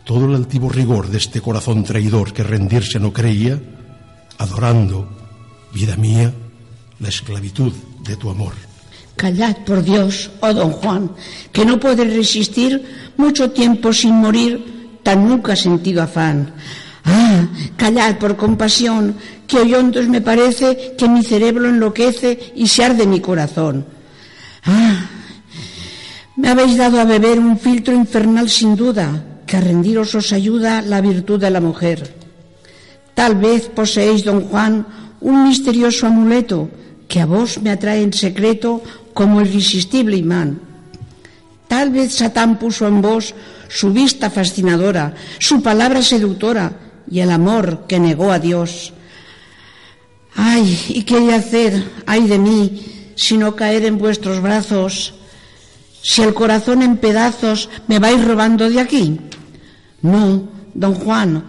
todo 0.05 0.25
el 0.25 0.36
altivo 0.36 0.70
rigor 0.70 1.10
de 1.10 1.17
este 1.17 1.41
corazón 1.41 1.84
traidor 1.84 2.34
que 2.34 2.43
rendirse 2.43 3.00
no 3.00 3.13
creía, 3.13 3.60
adorando, 4.38 5.08
vida 5.74 5.96
mía, 5.96 6.34
la 7.00 7.10
esclavitud 7.10 7.74
de 8.03 8.15
tu 8.15 8.29
amor. 8.29 8.53
Callad, 9.15 9.58
por 9.65 9.84
Dios, 9.84 10.31
oh 10.39 10.53
don 10.53 10.72
Juan, 10.72 11.12
que 11.51 11.65
no 11.65 11.79
puede 11.79 12.05
resistir 12.05 13.13
mucho 13.17 13.51
tiempo 13.51 13.93
sin 13.93 14.15
morir, 14.15 15.00
tan 15.03 15.27
nunca 15.27 15.55
sentido 15.55 16.01
afán. 16.01 16.53
Ah, 17.03 17.48
callad 17.77 18.17
por 18.17 18.38
compasión, 18.38 19.15
que 19.51 19.60
oyondos 19.60 20.08
me 20.08 20.22
parece 20.22 20.96
que 20.98 21.10
mi 21.10 21.24
cerebro 21.27 21.67
enloquece 21.67 22.53
y 22.55 22.67
se 22.72 22.86
arde 22.86 23.05
mi 23.05 23.20
corazón. 23.20 23.84
Ah, 24.63 25.10
me 26.38 26.48
habéis 26.48 26.77
dado 26.77 27.01
a 27.01 27.03
beber 27.03 27.38
un 27.38 27.60
filtro 27.60 27.93
infernal 27.93 28.50
sin 28.50 28.77
duda, 28.77 29.43
que 29.46 29.58
a 29.58 29.60
rendiros 29.60 30.15
os 30.15 30.31
ayuda 30.31 30.81
la 30.81 31.01
virtud 31.01 31.38
de 31.38 31.51
la 31.51 31.60
mujer. 31.60 32.15
Tal 33.13 33.36
vez 33.36 33.67
poseéis, 33.67 34.24
don 34.24 34.48
Juan, 34.48 34.88
un 35.20 35.43
misterioso 35.43 36.08
amuleto 36.08 36.72
que 37.10 37.20
a 37.20 37.25
vos 37.25 37.60
me 37.60 37.72
atrae 37.75 38.08
en 38.08 38.15
secreto 38.15 38.81
como 39.13 39.41
irresistible 39.41 40.15
imán. 40.15 40.63
Tal 41.67 41.91
vez 41.91 42.15
Satán 42.15 42.55
puso 42.55 42.88
en 42.88 43.03
vos 43.03 43.36
su 43.67 43.91
vista 43.91 44.29
fascinadora, 44.29 45.13
su 45.39 45.62
palabra 45.62 46.01
seductora 46.01 46.72
y 47.12 47.20
el 47.20 47.31
amor 47.31 47.84
que 47.86 48.00
negó 48.00 48.31
a 48.31 48.39
Dios. 48.39 48.93
Ay, 50.36 50.80
¿y 50.90 51.04
qué 51.04 51.18
he 51.18 51.22
de 51.22 51.34
hacer, 51.34 51.92
ay 52.06 52.28
de 52.28 52.40
mí, 52.40 53.14
si 53.16 53.38
no 53.38 53.56
caer 53.56 53.86
en 53.86 53.98
vuestros 53.98 54.42
brazos? 54.42 55.14
Si 56.02 56.22
el 56.22 56.34
corazón 56.34 56.82
en 56.82 56.98
pedazos 56.98 57.70
me 57.88 58.00
vais 58.00 58.24
robando 58.24 58.70
de 58.70 58.80
aquí. 58.80 59.20
No, 60.02 60.50
don 60.74 60.96
Juan, 60.96 61.44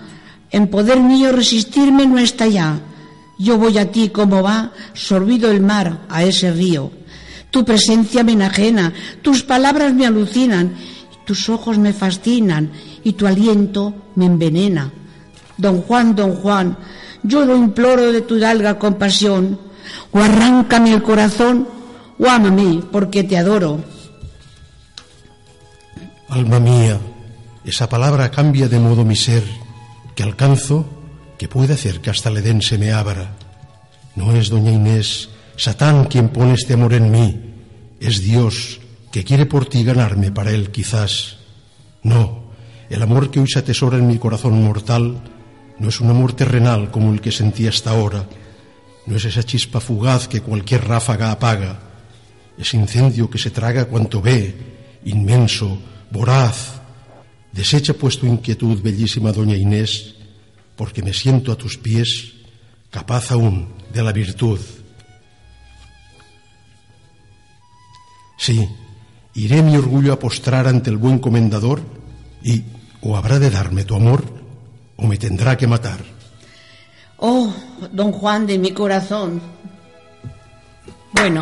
en 0.51 0.69
poder 0.69 1.01
mío 1.01 1.33
resistirme 1.33 2.07
no 2.07 2.19
está 2.19 2.47
ya. 2.47 2.81
Yo 3.39 3.57
voy 3.57 3.79
a 3.79 3.91
ti 3.91 4.11
como 4.11 4.43
va, 4.43 4.73
sorbido 4.93 5.51
el 5.51 5.61
mar, 5.61 6.03
a 6.09 6.23
ese 6.25 6.53
río. 6.53 6.93
Tu 7.51 7.65
presencia 7.65 8.23
me 8.25 8.33
enajena, 8.33 8.93
tus 9.23 9.43
palabras 9.43 9.95
me 9.95 10.07
alucinan, 10.07 10.75
tus 11.25 11.49
ojos 11.49 11.79
me 11.79 11.93
fascinan 11.93 12.71
y 13.05 13.13
tu 13.13 13.27
aliento 13.27 13.95
me 14.17 14.27
envenena. 14.27 14.93
Don 15.57 15.83
Juan, 15.83 16.15
don 16.15 16.35
Juan, 16.37 16.77
yo 17.23 17.45
lo 17.45 17.57
imploro 17.57 18.13
de 18.13 18.23
tu 18.23 18.39
dalga 18.39 18.79
compasión, 18.79 19.59
o 20.11 20.19
arráncame 20.19 20.93
el 20.93 21.03
corazón, 21.03 21.69
o 22.19 22.27
ámame 22.29 22.83
porque 22.91 23.25
te 23.25 23.37
adoro. 23.37 23.81
Alma 26.29 26.61
mía, 26.61 26.99
esa 27.65 27.89
palabra 27.89 28.31
cambia 28.31 28.69
de 28.69 28.79
modo 28.79 29.05
mi 29.05 29.17
ser, 29.17 29.45
que 30.15 30.23
alcanzo, 30.23 30.87
que 31.39 31.49
puede 31.49 31.75
hacer 31.75 32.01
que 32.01 32.11
hasta 32.11 32.29
el 32.31 32.39
Edén 32.39 32.63
se 32.63 32.79
me 32.79 32.93
abra. 32.93 33.33
No 34.15 34.33
es 34.33 34.51
doña 34.51 34.71
Inés 34.71 35.31
Satán 35.57 36.07
quien 36.07 36.31
pone 36.31 36.55
este 36.55 36.75
amor 36.75 36.95
en 36.95 37.11
mí, 37.11 37.41
es 38.01 38.21
Dios 38.23 38.81
que 39.13 39.25
quiere 39.25 39.47
por 39.47 39.67
ti 39.67 39.85
ganarme 39.85 40.33
para 40.33 40.51
él 40.51 40.71
quizás. 40.71 41.37
No, 42.03 42.51
el 42.89 43.03
amor 43.03 43.31
que 43.31 43.41
hoy 43.41 43.47
se 43.47 43.61
atesora 43.61 43.99
en 43.99 44.09
mi 44.09 44.19
corazón 44.19 44.63
mortal 44.63 45.23
no 45.79 45.89
es 45.89 46.01
un 46.01 46.11
amor 46.11 46.35
terrenal 46.35 46.91
como 46.91 47.13
el 47.13 47.21
que 47.21 47.33
sentí 47.33 47.67
hasta 47.67 47.91
ahora, 47.91 48.29
no 49.07 49.17
es 49.17 49.25
esa 49.25 49.43
chispa 49.43 49.81
fugaz 49.81 50.29
que 50.29 50.41
cualquier 50.41 50.87
ráfaga 50.87 51.33
apaga, 51.33 51.81
es 52.57 52.75
incendio 52.75 53.29
que 53.29 53.39
se 53.39 53.51
traga 53.51 53.87
cuanto 53.87 54.21
ve, 54.21 54.55
inmenso, 55.05 55.79
voraz. 56.11 56.81
Desecha 57.51 57.95
pues 57.95 58.19
tu 58.19 58.27
inquietud, 58.27 58.81
bellísima 58.81 59.33
doña 59.33 59.57
Inés, 59.57 60.15
porque 60.77 61.03
me 61.03 61.13
siento 61.13 61.53
a 61.53 61.57
tus 61.57 61.77
pies 61.77 62.33
capaz 62.91 63.33
aún 63.33 63.75
de 63.93 64.03
la 64.03 64.13
virtud. 64.13 64.61
Sí, 68.39 68.69
iré 69.35 69.63
mi 69.63 69.77
orgullo 69.77 70.13
a 70.13 70.19
postrar 70.19 70.67
ante 70.67 70.91
el 70.91 70.97
buen 70.97 71.19
comendador 71.19 71.83
y 72.43 72.65
o 73.03 73.17
habrá 73.17 73.39
de 73.39 73.51
darme 73.51 73.85
tu 73.85 73.95
amor 73.95 74.42
o 75.03 75.07
me 75.07 75.19
tendrá 75.19 75.57
que 75.57 75.67
matar. 75.67 75.99
Oh, 77.19 77.53
don 77.91 78.13
Juan 78.13 78.47
de 78.47 78.59
mi 78.59 78.71
corazón. 78.71 79.41
Bueno, 81.13 81.41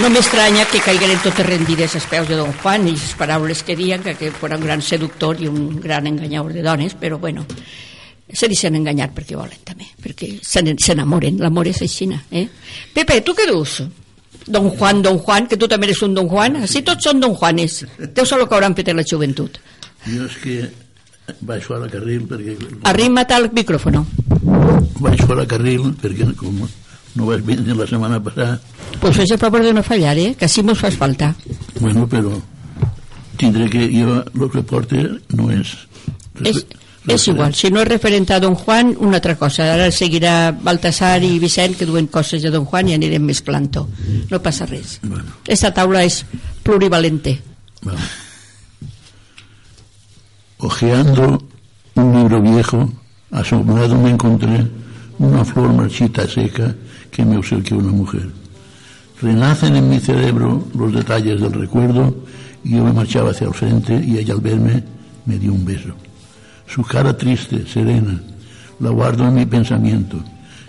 no 0.00 0.10
m'estranya 0.10 0.64
que 0.66 0.80
caigueren 0.80 1.20
totes 1.22 1.46
rendides 1.46 1.94
als 1.94 2.06
peus 2.06 2.28
de 2.28 2.36
don 2.36 2.52
Juan 2.62 2.88
i 2.88 2.96
les 2.96 3.14
paraules 3.18 3.62
que 3.62 3.76
diuen 3.76 4.02
que, 4.02 4.16
que 4.18 4.32
fora 4.32 4.56
un 4.56 4.64
gran 4.64 4.82
seductor 4.82 5.40
i 5.40 5.48
un 5.48 5.78
gran 5.80 6.06
enganyador 6.06 6.52
de 6.52 6.62
dones, 6.62 6.94
però 6.94 7.18
bueno, 7.18 7.46
se 8.32 8.48
deixen 8.48 8.76
enganyar 8.76 9.12
perquè 9.14 9.36
volen 9.36 9.62
també, 9.64 9.88
perquè 10.02 10.34
s'enamoren, 10.42 11.38
l'amor 11.40 11.68
és 11.68 11.82
aixina. 11.84 12.20
Eh? 12.30 12.46
Pepe, 12.94 13.20
tu 13.22 13.36
què 13.36 13.48
dius? 13.48 13.82
Don 14.48 14.70
Juan, 14.70 15.02
Don 15.02 15.18
Juan, 15.18 15.46
que 15.46 15.56
tu 15.60 15.68
també 15.68 15.90
eres 15.90 16.02
un 16.02 16.14
Don 16.16 16.28
Juan, 16.28 16.62
així 16.64 16.82
tots 16.82 17.04
són 17.04 17.20
Don 17.20 17.34
Juanes. 17.36 17.82
Ser 17.84 18.38
el 18.38 18.48
que 18.48 18.54
hauran 18.54 18.74
la 18.76 19.04
joventut. 19.04 19.58
Jo 20.08 20.26
és 20.26 20.36
que 20.42 20.58
vaig 21.44 21.64
fora 21.66 21.88
carril 21.92 22.24
perquè... 22.28 22.56
Arrima't 22.88 23.32
al 23.36 23.50
micròfono. 23.54 24.04
Vaig 24.98 25.24
fora 25.28 25.46
carril 25.48 25.90
perquè 26.00 26.30
com 26.38 26.62
no 27.18 27.26
vas 27.26 27.44
vindre 27.44 27.74
la 27.74 27.86
setmana 27.86 28.20
passada... 28.22 28.60
Pues 29.02 29.18
és 29.24 29.32
a 29.34 29.38
favor 29.38 29.62
de 29.64 29.72
no 29.74 29.82
fallar, 29.82 30.16
eh? 30.18 30.34
Que 30.38 30.46
així 30.48 30.62
mos 30.64 30.80
fas 30.80 30.96
falta. 30.98 31.32
Bueno, 31.80 32.06
però 32.08 32.32
tindré 33.38 33.68
que... 33.72 33.88
Jo 33.92 34.20
el 34.22 34.50
que 34.52 34.62
porte 34.62 35.04
no 35.36 35.50
és... 35.54 35.74
És, 36.44 36.62
és 37.08 37.26
igual, 37.32 37.54
si 37.58 37.70
no 37.74 37.82
és 37.82 37.88
referent 37.88 38.28
a 38.30 38.38
Don 38.42 38.54
Juan, 38.58 38.94
una 39.02 39.18
altra 39.18 39.34
cosa. 39.40 39.66
Ara 39.74 39.90
seguirà 39.94 40.52
Baltasar 40.52 41.16
i 41.26 41.38
Vicent 41.42 41.74
que 41.78 41.88
duen 41.88 42.06
coses 42.12 42.44
de 42.44 42.52
Don 42.54 42.68
Juan 42.68 42.92
i 42.92 42.96
anirem 42.98 43.26
més 43.26 43.42
planto. 43.42 43.88
No 44.30 44.40
passa 44.44 44.68
res. 44.70 44.98
Bueno. 45.02 45.42
Esta 45.46 45.72
taula 45.74 46.04
és 46.06 46.22
plurivalente. 46.62 47.38
Bueno. 47.82 48.00
Ojeando 50.60 51.40
un 51.94 52.16
libro 52.16 52.42
viejo, 52.42 52.90
asombrado 53.30 53.94
me 53.96 54.10
encontré 54.10 54.66
una 55.20 55.44
flor 55.44 55.72
marchita 55.72 56.26
seca 56.26 56.74
que 57.12 57.24
me 57.24 57.36
obsequió 57.36 57.78
una 57.78 57.92
mujer. 57.92 58.28
Renacen 59.22 59.76
en 59.76 59.88
mi 59.88 60.00
cerebro 60.00 60.66
los 60.74 60.92
detalles 60.92 61.40
del 61.40 61.52
recuerdo 61.52 62.12
y 62.64 62.72
yo 62.74 62.84
me 62.84 62.92
marchaba 62.92 63.30
hacia 63.30 63.46
el 63.46 63.54
frente 63.54 64.02
y 64.04 64.18
ella 64.18 64.34
al 64.34 64.40
verme 64.40 64.82
me 65.26 65.38
dio 65.38 65.52
un 65.52 65.64
beso. 65.64 65.94
Su 66.66 66.82
cara 66.82 67.16
triste, 67.16 67.64
serena, 67.64 68.20
la 68.80 68.90
guardo 68.90 69.28
en 69.28 69.34
mi 69.34 69.46
pensamiento, 69.46 70.18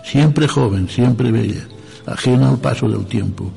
siempre 0.04 0.46
joven, 0.46 0.88
siempre 0.88 1.32
bella, 1.32 1.66
ajena 2.06 2.48
al 2.48 2.58
paso 2.58 2.88
del 2.88 3.06
tiempo. 3.06 3.50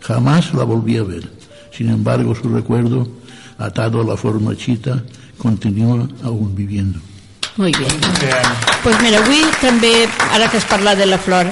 Jamás 0.00 0.52
la 0.52 0.64
volví 0.64 0.98
a 0.98 1.02
ver. 1.02 1.30
Sin 1.70 1.88
embargo, 1.88 2.34
su 2.34 2.50
recuerdo, 2.50 3.08
atado 3.56 4.02
a 4.02 4.04
la 4.04 4.18
flor 4.18 4.38
marchita, 4.38 5.02
continúa 5.38 6.08
aún 6.22 6.54
viviendo. 6.54 7.00
Molt 7.56 7.76
bé. 7.76 7.86
Pues 8.82 8.96
mira, 9.02 9.20
avui 9.20 9.42
també, 9.60 9.92
ara 10.32 10.48
que 10.50 10.58
has 10.58 10.68
parlat 10.68 10.98
de 10.98 11.06
la 11.06 11.18
flor, 11.20 11.50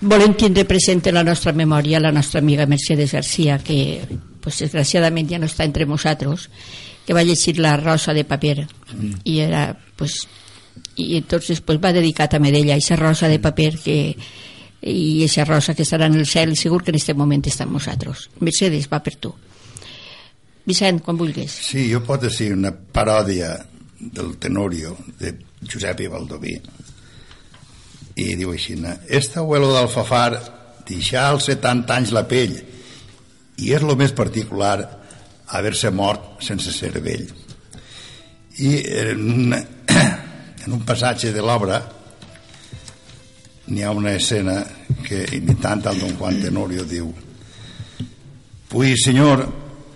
volem 0.00 0.34
tindre 0.38 0.66
present 0.68 1.06
en 1.08 1.16
la 1.16 1.24
nostra 1.24 1.54
memòria 1.56 2.00
la 2.00 2.12
nostra 2.12 2.40
amiga 2.40 2.66
Mercedes 2.66 3.12
García, 3.12 3.58
que 3.58 4.04
pues, 4.40 4.60
desgraciadament 4.60 5.30
ja 5.30 5.40
no 5.40 5.48
està 5.48 5.64
entre 5.64 5.86
nosaltres, 5.86 6.48
que 7.06 7.16
va 7.16 7.24
llegir 7.24 7.58
la 7.58 7.76
rosa 7.80 8.12
de 8.12 8.24
paper. 8.28 8.66
I 9.24 9.40
era 9.40 9.72
pues, 9.96 10.26
i 10.96 11.16
entonces 11.16 11.62
pues, 11.62 11.80
va 11.80 11.94
dedicar 11.96 12.28
també 12.28 12.52
d'ella 12.52 12.76
a 12.76 12.78
aquesta 12.78 13.00
rosa 13.00 13.28
de 13.28 13.40
paper 13.40 13.72
que 13.80 13.98
i 14.78 15.24
aquesta 15.24 15.44
rosa 15.48 15.74
que 15.74 15.82
estarà 15.82 16.06
en 16.06 16.14
el 16.20 16.26
cel 16.26 16.54
segur 16.56 16.84
que 16.84 16.92
en 16.92 17.00
aquest 17.00 17.16
moment 17.18 17.42
està 17.48 17.64
amb 17.64 17.80
nosaltres. 17.80 18.28
Mercedes, 18.38 18.86
va 18.92 19.00
per 19.02 19.16
tu 19.16 19.32
Vicent, 20.68 21.00
quan 21.04 21.16
vulguis. 21.16 21.54
Sí, 21.70 21.86
jo 21.88 22.02
pot 22.04 22.26
dir 22.28 22.52
una 22.52 22.72
paròdia 22.72 23.54
del 23.98 24.36
Tenorio 24.38 24.94
de 25.18 25.32
Josep 25.64 26.04
I 26.04 26.12
Baldoví 26.12 26.54
i 28.18 28.34
diu 28.34 28.50
així 28.50 28.74
este 29.06 29.38
abuelo 29.38 29.70
d'Alfafar 29.72 30.30
deixà 30.88 31.28
als 31.28 31.46
70 31.50 31.94
anys 31.94 32.12
la 32.14 32.24
pell 32.28 32.56
i 33.58 33.72
és 33.74 33.82
el 33.82 33.96
més 33.98 34.14
particular 34.14 34.76
haver-se 35.54 35.90
mort 35.90 36.42
sense 36.44 36.72
ser 36.72 36.92
vell. 37.00 37.26
I 38.58 38.72
en 39.02 39.22
un, 39.32 39.54
en 40.64 40.72
un 40.72 40.82
passatge 40.86 41.32
de 41.32 41.44
l'obra 41.44 41.80
n'hi 43.68 43.84
ha 43.84 43.94
una 43.94 44.14
escena 44.16 44.60
que 45.04 45.24
imitant 45.36 45.86
el 45.86 46.00
Don 46.00 46.16
Juan 46.18 46.42
Tenorio 46.42 46.84
diu 46.84 47.10
Pues 48.68 49.00
senyor, 49.06 49.46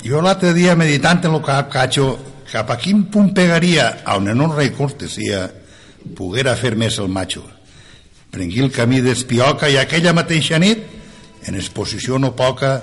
jo 0.04 0.20
l'altre 0.20 0.52
dia 0.52 0.76
meditant 0.76 1.24
en 1.24 1.38
el 1.38 1.42
cap 1.46 1.70
cacho 1.72 2.12
cap 2.52 2.70
a 2.70 2.76
quin 2.76 3.06
punt 3.10 3.32
pegaria 3.34 4.02
a 4.04 4.18
un 4.18 4.28
enorme 4.28 4.68
cortesia 4.76 5.48
poguera 6.16 6.56
fer 6.58 6.74
més 6.76 6.98
el 6.98 7.08
macho 7.08 7.44
Prengui 8.32 8.62
el 8.64 8.70
camí 8.72 9.02
d'Espioca 9.04 9.68
i 9.68 9.74
aquella 9.76 10.14
mateixa 10.16 10.56
nit, 10.56 10.86
en 11.44 11.56
exposició 11.60 12.16
no 12.16 12.30
poca, 12.32 12.78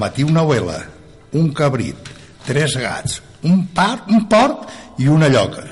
matí 0.00 0.24
una 0.24 0.40
abuela, 0.40 0.78
un 1.36 1.50
cabrit, 1.52 2.08
tres 2.46 2.78
gats, 2.80 3.18
un, 3.44 3.66
par, 3.76 4.06
un 4.08 4.24
porc 4.32 4.64
i 5.04 5.10
una 5.12 5.28
lloca. 5.28 5.66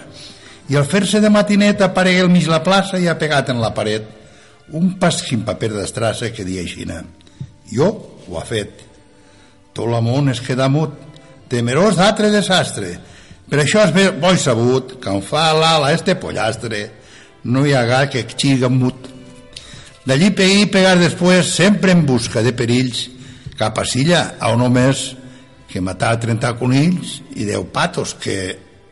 I 0.69 0.77
al 0.77 0.85
fer-se 0.85 1.23
de 1.25 1.31
matineta 1.33 1.89
aparegué 1.89 2.27
al 2.27 2.29
mig 2.29 2.45
la 2.51 2.61
plaça 2.61 3.01
i 3.01 3.09
ha 3.09 3.17
pegat 3.17 3.49
en 3.55 3.65
la 3.65 3.73
paret 3.73 4.05
un 4.77 4.93
pasquim 5.01 5.47
paper 5.49 5.73
d'estrassa 5.79 6.29
que 6.37 6.45
dia 6.45 6.61
aixina. 6.61 7.01
Jo 7.73 7.89
ho 8.29 8.37
ha 8.37 8.45
fet. 8.45 8.92
Tot 9.73 9.89
l'amont 9.89 10.29
es 10.33 10.41
queda 10.45 10.69
mut, 10.69 10.93
temerós 11.49 11.97
d'altre 11.97 12.31
desastre. 12.33 12.93
Per 13.49 13.61
això 13.61 13.87
és 13.87 14.13
bo 14.21 14.33
sabut 14.37 14.99
que 15.01 15.11
on 15.13 15.23
fa 15.25 15.51
l'ala 15.57 15.93
este 15.93 16.15
pollastre 16.17 16.83
no 17.45 17.65
hi 17.67 17.75
ha 17.75 17.83
gat 17.89 18.13
que 18.13 18.25
xiga 18.29 18.69
mut. 18.69 19.09
D'allí 20.07 20.31
peguir 20.35 20.67
i 20.67 20.71
pegar 20.71 20.97
després, 20.99 21.53
sempre 21.55 21.93
en 21.95 22.07
busca 22.07 22.43
de 22.43 22.53
perills, 22.57 23.07
cap 23.59 23.79
a 23.79 23.85
Silla, 23.87 24.23
on 24.49 24.59
només 24.59 25.13
que 25.71 25.81
matar 25.81 26.19
30 26.21 26.57
conills 26.59 27.21
i 27.37 27.47
10 27.49 27.69
patos 27.73 28.17
que 28.21 28.37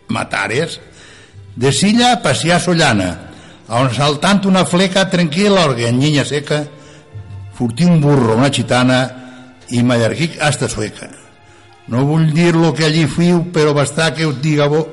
matares. 0.08 0.78
De 1.56 1.72
Silla 1.74 2.14
a 2.14 2.20
Passià 2.22 2.60
Sollana, 2.62 3.10
on 3.68 3.90
saltant 3.94 4.46
una 4.48 4.64
fleca 4.66 5.04
tranquil·la 5.10 5.66
orga 5.68 5.88
en 5.90 6.00
llinya 6.00 6.24
seca, 6.24 6.62
furtí 7.54 7.84
un 7.84 8.00
burro, 8.00 8.36
una 8.38 8.50
xitana 8.54 9.19
i 9.70 9.82
m'allarguic 9.82 10.38
hasta 10.42 10.68
sueca. 10.68 11.08
No 11.90 12.04
vull 12.06 12.30
dir 12.34 12.54
lo 12.54 12.72
que 12.74 12.86
allí 12.86 13.06
fiu, 13.10 13.46
però 13.52 13.74
basta 13.74 14.12
que 14.14 14.26
us 14.26 14.40
diga 14.42 14.68
bo, 14.70 14.84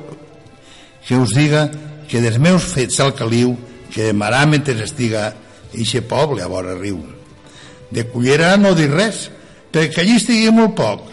que 1.07 1.15
us 1.15 1.33
diga 1.35 1.67
que 2.07 2.21
dels 2.21 2.39
meus 2.39 2.65
fets 2.73 2.99
al 3.03 3.13
caliu 3.15 3.55
que 3.93 4.09
demarà 4.09 4.45
mentre 4.49 4.75
estiga 4.83 5.29
eixe 5.73 6.01
poble 6.01 6.43
a 6.43 6.49
vora 6.51 6.75
riu. 6.75 6.99
De 7.91 8.07
Cullera 8.09 8.55
no 8.57 8.73
dir 8.75 8.89
res, 8.91 9.27
perquè 9.71 10.01
allí 10.01 10.17
estigui 10.17 10.51
molt 10.51 10.75
poc, 10.75 11.05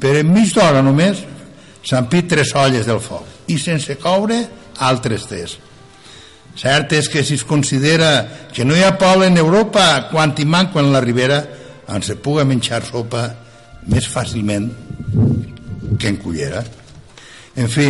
però 0.00 0.20
enmig 0.20 0.54
d'hora 0.54 0.82
només 0.84 1.24
s'han 1.84 2.08
pit 2.08 2.30
tres 2.30 2.54
olles 2.56 2.86
del 2.88 3.00
foc 3.02 3.50
i 3.52 3.58
sense 3.60 3.98
coure 4.00 4.38
altres 4.86 5.26
tres. 5.28 5.58
Cert 6.54 6.92
és 6.94 7.08
que 7.10 7.24
si 7.26 7.34
es 7.34 7.44
considera 7.44 8.48
que 8.54 8.64
no 8.64 8.76
hi 8.76 8.84
ha 8.86 8.94
poble 8.98 9.26
en 9.26 9.36
Europa 9.36 10.08
quan 10.10 10.34
hi 10.38 10.46
manco 10.46 10.78
en 10.80 10.92
la 10.92 11.02
ribera 11.02 11.42
on 11.88 12.02
se 12.02 12.16
puga 12.16 12.44
menjar 12.48 12.82
sopa 12.86 13.26
més 13.90 14.06
fàcilment 14.08 14.70
que 15.98 16.08
en 16.08 16.16
Cullera. 16.16 16.64
En 17.56 17.68
fi, 17.70 17.88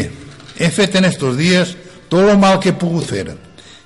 he 0.58 0.70
fet 0.70 0.96
en 0.98 1.08
estos 1.08 1.36
dies 1.38 1.74
tot 2.10 2.28
el 2.28 2.38
mal 2.38 2.60
que 2.60 2.72
he 2.72 2.78
pogut 2.78 3.06
fer. 3.08 3.26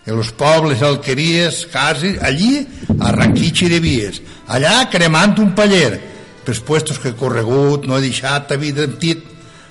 En 0.08 0.16
los 0.16 0.32
pobles, 0.32 0.82
alqueries, 0.82 1.66
cases, 1.68 2.16
allí 2.24 2.62
arranquitxi 3.04 3.68
de 3.68 3.80
vies, 3.80 4.22
allà 4.48 4.86
cremant 4.88 5.36
un 5.42 5.52
paller, 5.56 5.98
pels 6.44 6.62
puestos 6.64 6.98
que 6.98 7.12
he 7.12 7.18
corregut, 7.18 7.84
no 7.84 7.98
he 7.98 8.06
deixat 8.06 8.54
a 8.54 8.56
vida 8.56 8.86
tit, 9.00 9.20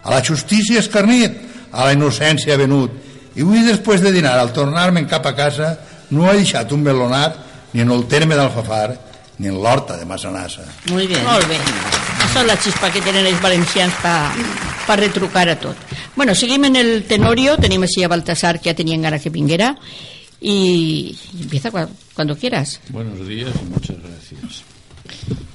a 0.04 0.14
la 0.14 0.22
justícia 0.22 0.78
escarnit, 0.80 1.34
a 1.74 1.90
la 1.90 1.96
innocència 1.98 2.58
venut, 2.60 2.94
i 3.34 3.42
avui 3.42 3.66
després 3.66 4.02
de 4.02 4.14
dinar, 4.14 4.38
al 4.38 4.54
tornar-me 4.54 5.04
cap 5.10 5.26
a 5.26 5.34
casa, 5.38 5.74
no 6.14 6.30
he 6.30 6.38
deixat 6.38 6.72
un 6.72 6.86
melonat 6.86 7.42
ni 7.74 7.82
en 7.82 7.92
el 7.92 8.06
terme 8.10 8.38
d'Alfafar, 8.38 9.07
ni 9.38 9.48
en 9.48 9.62
l'horta 9.62 9.98
de 9.98 10.06
Massanassa. 10.06 10.66
Muy 10.92 11.08
bien. 11.08 11.24
Molt 11.26 11.48
bé. 11.50 11.60
Això 12.26 12.42
és 12.42 12.48
la 12.48 12.58
xispa 12.60 12.90
que 12.94 13.04
tenen 13.06 13.28
els 13.30 13.42
valencians 13.42 13.94
per 14.02 14.18
pa 14.88 14.96
retrucar 14.96 15.50
a 15.52 15.58
tot. 15.60 15.76
Bueno, 16.16 16.34
seguim 16.34 16.64
en 16.66 16.78
el 16.80 17.04
tenorio, 17.04 17.58
tenim 17.60 17.84
així 17.84 18.04
a 18.04 18.10
Baltasar 18.10 18.58
que 18.62 18.72
ja 18.72 18.78
tenien 18.78 19.04
ganas 19.04 19.22
que 19.22 19.30
vinguera 19.30 19.76
y 20.40 21.18
empieza 21.42 21.72
cuando 22.16 22.38
quieras. 22.38 22.80
Buenos 22.90 23.28
días 23.28 23.52
y 23.62 23.66
muchas 23.66 23.98
gracias. 24.02 24.64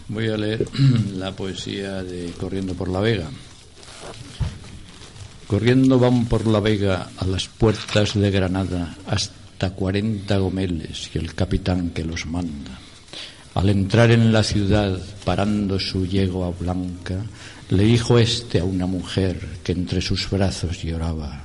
Voy 0.09 0.28
a 0.28 0.37
leer 0.37 0.68
la 1.16 1.33
poesía 1.33 2.02
de 2.02 2.30
Corriendo 2.38 2.74
por 2.74 2.88
la 2.88 3.00
Vega. 3.00 3.30
Corriendo 5.46 5.98
van 5.98 6.26
por 6.26 6.46
la 6.46 6.61
Vega 6.61 7.11
a 7.16 7.24
las 7.26 7.48
puertas 7.48 8.14
de 8.14 8.30
Granada 8.30 8.96
hasta 9.07 9.70
40 9.70 10.37
gomeles 10.38 11.11
y 11.14 11.18
el 11.18 11.35
capitán 11.35 11.90
que 11.90 12.04
los 12.04 12.26
manda. 12.26 12.82
Al 13.54 13.68
entrar 13.68 14.10
en 14.10 14.32
la 14.32 14.42
ciudad, 14.42 14.98
parando 15.24 15.78
su 15.78 16.06
yegua 16.06 16.52
blanca, 16.58 17.16
le 17.70 17.84
dijo 17.84 18.18
este 18.18 18.60
a 18.60 18.64
una 18.64 18.86
mujer 18.86 19.38
que 19.62 19.72
entre 19.72 20.00
sus 20.00 20.28
brazos 20.30 20.82
lloraba. 20.82 21.44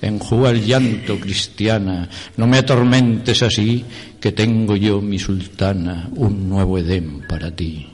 Enjuga 0.00 0.50
el 0.50 0.64
llanto, 0.64 1.18
cristiana, 1.18 2.08
no 2.36 2.46
me 2.46 2.58
atormentes 2.58 3.42
así, 3.42 3.84
que 4.20 4.32
tengo 4.32 4.76
yo, 4.76 5.00
mi 5.00 5.18
sultana, 5.18 6.08
un 6.16 6.48
nuevo 6.48 6.78
Edén 6.78 7.26
para 7.28 7.54
ti. 7.54 7.86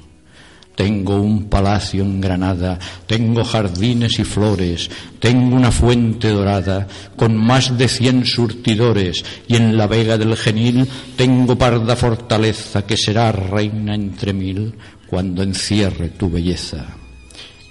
Tengo 0.77 1.17
un 1.17 1.49
palacio 1.49 2.03
en 2.03 2.21
Granada, 2.21 2.79
tengo 3.07 3.43
jardines 3.43 4.19
y 4.19 4.25
flores, 4.25 4.91
tengo 5.19 5.57
una 5.57 5.73
fuente 5.73 6.29
dorada 6.29 6.87
con 7.17 7.35
más 7.35 7.79
de 7.79 7.89
cien 7.89 8.27
surtidores 8.27 9.25
y 9.49 9.57
en 9.57 9.79
la 9.79 9.87
vega 9.87 10.19
del 10.19 10.37
genil 10.37 10.87
tengo 11.17 11.57
parda 11.57 11.97
fortaleza 11.97 12.87
que 12.87 12.99
será 12.99 13.33
reina 13.33 13.95
entre 13.95 14.35
mil 14.35 14.75
cuando 15.07 15.43
encierre 15.43 16.11
tu 16.11 16.29
belleza. 16.29 16.85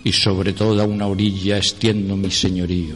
Y 0.04 0.12
sobre 0.12 0.54
toda 0.54 0.86
una 0.86 1.06
orilla 1.06 1.58
extiendo 1.58 2.18
mi 2.18 2.32
señorío. 2.32 2.96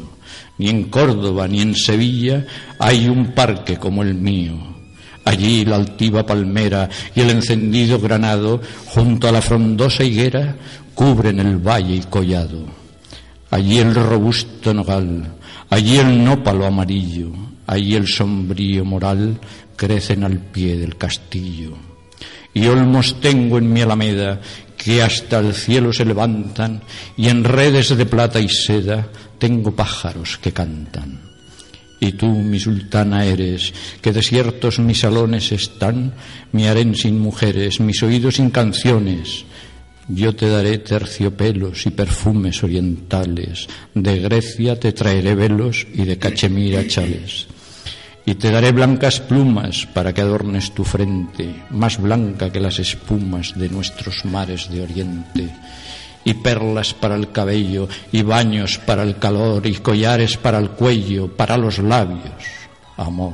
Ni 0.58 0.70
en 0.70 0.86
Córdoba 0.86 1.48
ni 1.48 1.62
en 1.62 1.76
Sevilla 1.76 2.48
hay 2.80 3.08
un 3.08 3.34
parque 3.34 3.78
como 3.78 4.02
el 4.02 4.16
mío 4.16 4.79
Allí 5.30 5.64
la 5.64 5.76
altiva 5.76 6.26
palmera 6.26 6.90
y 7.14 7.22
el 7.22 7.30
encendido 7.30 8.00
granado, 8.00 8.60
junto 8.88 9.28
a 9.28 9.32
la 9.32 9.44
frondosa 9.44 10.04
higuera, 10.04 10.56
cubren 10.96 11.40
el 11.40 11.58
valle 11.58 11.98
y 11.98 12.02
collado. 12.02 12.66
Allí 13.52 13.78
el 13.78 13.94
robusto 13.94 14.74
nogal, 14.74 15.36
allí 15.70 15.98
el 15.98 16.24
nópalo 16.24 16.66
amarillo, 16.66 17.30
allí 17.68 17.94
el 17.94 18.08
sombrío 18.08 18.84
moral 18.84 19.40
crecen 19.76 20.24
al 20.24 20.40
pie 20.40 20.78
del 20.78 20.98
castillo. 20.98 21.78
Y 22.52 22.66
olmos 22.66 23.22
tengo 23.22 23.60
en 23.60 23.72
mi 23.72 23.82
alameda 23.82 24.42
que 24.76 25.04
hasta 25.04 25.38
el 25.38 25.54
cielo 25.54 25.94
se 25.94 26.06
levantan, 26.06 26.82
y 27.16 27.30
en 27.30 27.44
redes 27.44 27.96
de 27.96 28.06
plata 28.08 28.40
y 28.40 28.50
seda 28.50 29.08
tengo 29.38 29.76
pájaros 29.76 30.40
que 30.40 30.52
cantan. 30.52 31.29
Y 32.00 32.14
tú, 32.14 32.28
mi 32.28 32.60
sultana, 32.60 33.26
eres, 33.26 33.74
que 34.02 34.14
desiertos 34.14 34.80
mis 34.80 35.00
salones 35.00 35.52
están, 35.52 36.14
mi 36.54 36.68
harén 36.68 36.96
sin 36.96 37.20
mujeres, 37.20 37.80
mis 37.80 38.02
oídos 38.04 38.36
sin 38.36 38.52
canciones. 38.52 39.46
Yo 40.08 40.34
te 40.34 40.48
daré 40.48 40.80
terciopelos 40.80 41.86
y 41.86 41.92
perfumes 41.92 42.64
orientales, 42.64 43.68
de 43.94 44.20
Grecia 44.20 44.80
te 44.80 44.94
traeré 44.94 45.36
velos 45.36 45.86
y 45.94 46.06
de 46.06 46.18
Cachemira 46.18 46.88
chales. 46.88 47.48
Y 48.26 48.36
te 48.36 48.50
daré 48.50 48.72
blancas 48.72 49.20
plumas 49.20 49.88
para 49.88 50.14
que 50.14 50.22
adornes 50.22 50.72
tu 50.72 50.84
frente, 50.84 51.64
más 51.70 52.02
blanca 52.02 52.52
que 52.52 52.60
las 52.60 52.80
espumas 52.80 53.58
de 53.58 53.70
nuestros 53.70 54.24
mares 54.26 54.70
de 54.72 54.82
oriente 54.82 55.50
y 56.30 56.36
perlas 56.36 56.94
para 56.94 57.16
el 57.16 57.32
cabello, 57.32 57.88
y 58.12 58.22
baños 58.22 58.78
para 58.78 59.02
el 59.02 59.18
calor, 59.18 59.66
y 59.66 59.74
collares 59.78 60.38
para 60.38 60.60
el 60.60 60.70
cuello, 60.70 61.36
para 61.36 61.58
los 61.58 61.80
labios. 61.80 62.46
Amor. 62.98 63.34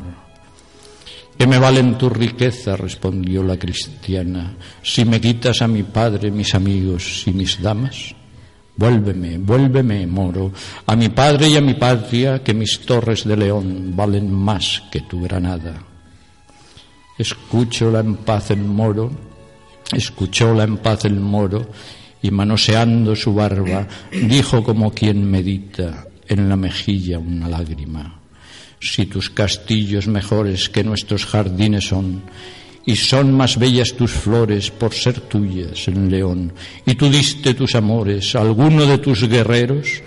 ¿Qué 1.37 1.45
me 1.45 1.59
valen 1.59 1.97
tu 1.97 2.09
riqueza? 2.09 2.77
respondió 2.77 3.43
la 3.43 3.57
cristiana, 3.57 4.55
si 4.81 5.03
me 5.03 5.19
quitas 5.19 5.61
a 5.61 5.67
mi 5.67 5.83
padre, 5.83 6.31
mis 6.31 6.55
amigos 6.55 7.23
y 7.27 7.33
mis 7.33 7.61
damas. 7.61 8.15
Vuélveme, 8.77 9.39
vuélveme, 9.39 10.07
moro, 10.07 10.53
a 10.85 10.95
mi 10.95 11.09
padre 11.09 11.49
y 11.49 11.57
a 11.57 11.61
mi 11.61 11.73
patria, 11.73 12.41
que 12.41 12.53
mis 12.53 12.79
torres 12.79 13.25
de 13.25 13.35
león 13.35 13.91
valen 13.93 14.31
más 14.31 14.83
que 14.89 15.01
tu 15.01 15.21
granada. 15.21 15.83
Escúchola 17.17 17.99
en 17.99 18.15
paz 18.15 18.51
el 18.51 18.63
moro, 18.63 19.11
escuchóla 19.91 20.63
en 20.63 20.77
paz 20.77 21.03
el 21.03 21.19
moro, 21.19 21.67
y 22.25 22.31
manoseando 22.31 23.15
su 23.15 23.35
barba 23.35 23.87
dijo 24.11 24.63
como 24.63 24.91
quien 24.91 25.29
medita 25.29 26.07
en 26.27 26.49
la 26.49 26.55
mejilla 26.55 27.19
una 27.19 27.47
lágrima. 27.47 28.19
Si 28.79 29.05
tus 29.05 29.29
castillos 29.29 30.07
mejores 30.07 30.67
que 30.69 30.83
nuestros 30.83 31.23
jardines 31.27 31.85
son, 31.87 32.23
y 32.83 32.95
son 32.95 33.31
más 33.31 33.59
bellas 33.59 33.93
tus 33.93 34.09
flores 34.09 34.71
por 34.71 34.91
ser 34.91 35.19
tuyas 35.21 35.87
en 35.87 36.09
León, 36.09 36.51
y 36.83 36.95
tú 36.95 37.11
diste 37.11 37.53
tus 37.53 37.75
amores 37.75 38.35
a 38.35 38.41
alguno 38.41 38.87
de 38.87 38.97
tus 38.97 39.29
guerreros, 39.29 40.01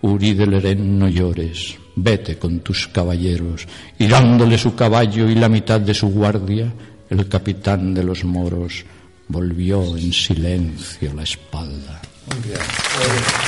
Uri 0.00 0.32
del 0.32 0.52
Lerén 0.52 0.98
no 0.98 1.06
llores, 1.06 1.76
vete 1.96 2.38
con 2.38 2.60
tus 2.60 2.88
caballeros, 2.88 3.68
y 3.98 4.06
dándole 4.06 4.56
su 4.56 4.74
caballo 4.74 5.28
y 5.28 5.34
la 5.34 5.50
mitad 5.50 5.82
de 5.82 5.92
su 5.92 6.08
guardia, 6.08 6.72
el 7.10 7.28
capitán 7.28 7.92
de 7.92 8.04
los 8.04 8.24
moros 8.24 8.86
volvió 9.28 9.96
en 9.96 10.12
silencio 10.12 11.12
la 11.14 11.22
espalda. 11.22 12.00
Muy 12.26 12.48
bien. 12.48 12.60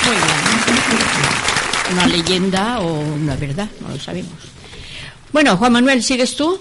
Muy 0.05 0.15
bien. 0.15 1.93
Una 1.93 2.07
leyenda 2.07 2.81
o 2.81 3.01
una 3.01 3.37
verdad, 3.37 3.69
no 3.81 3.89
lo 3.89 3.99
sabemos. 3.99 4.33
Bueno, 5.33 5.57
Juan 5.57 5.73
Manuel, 5.73 6.03
¿sigues 6.03 6.37
tú? 6.37 6.59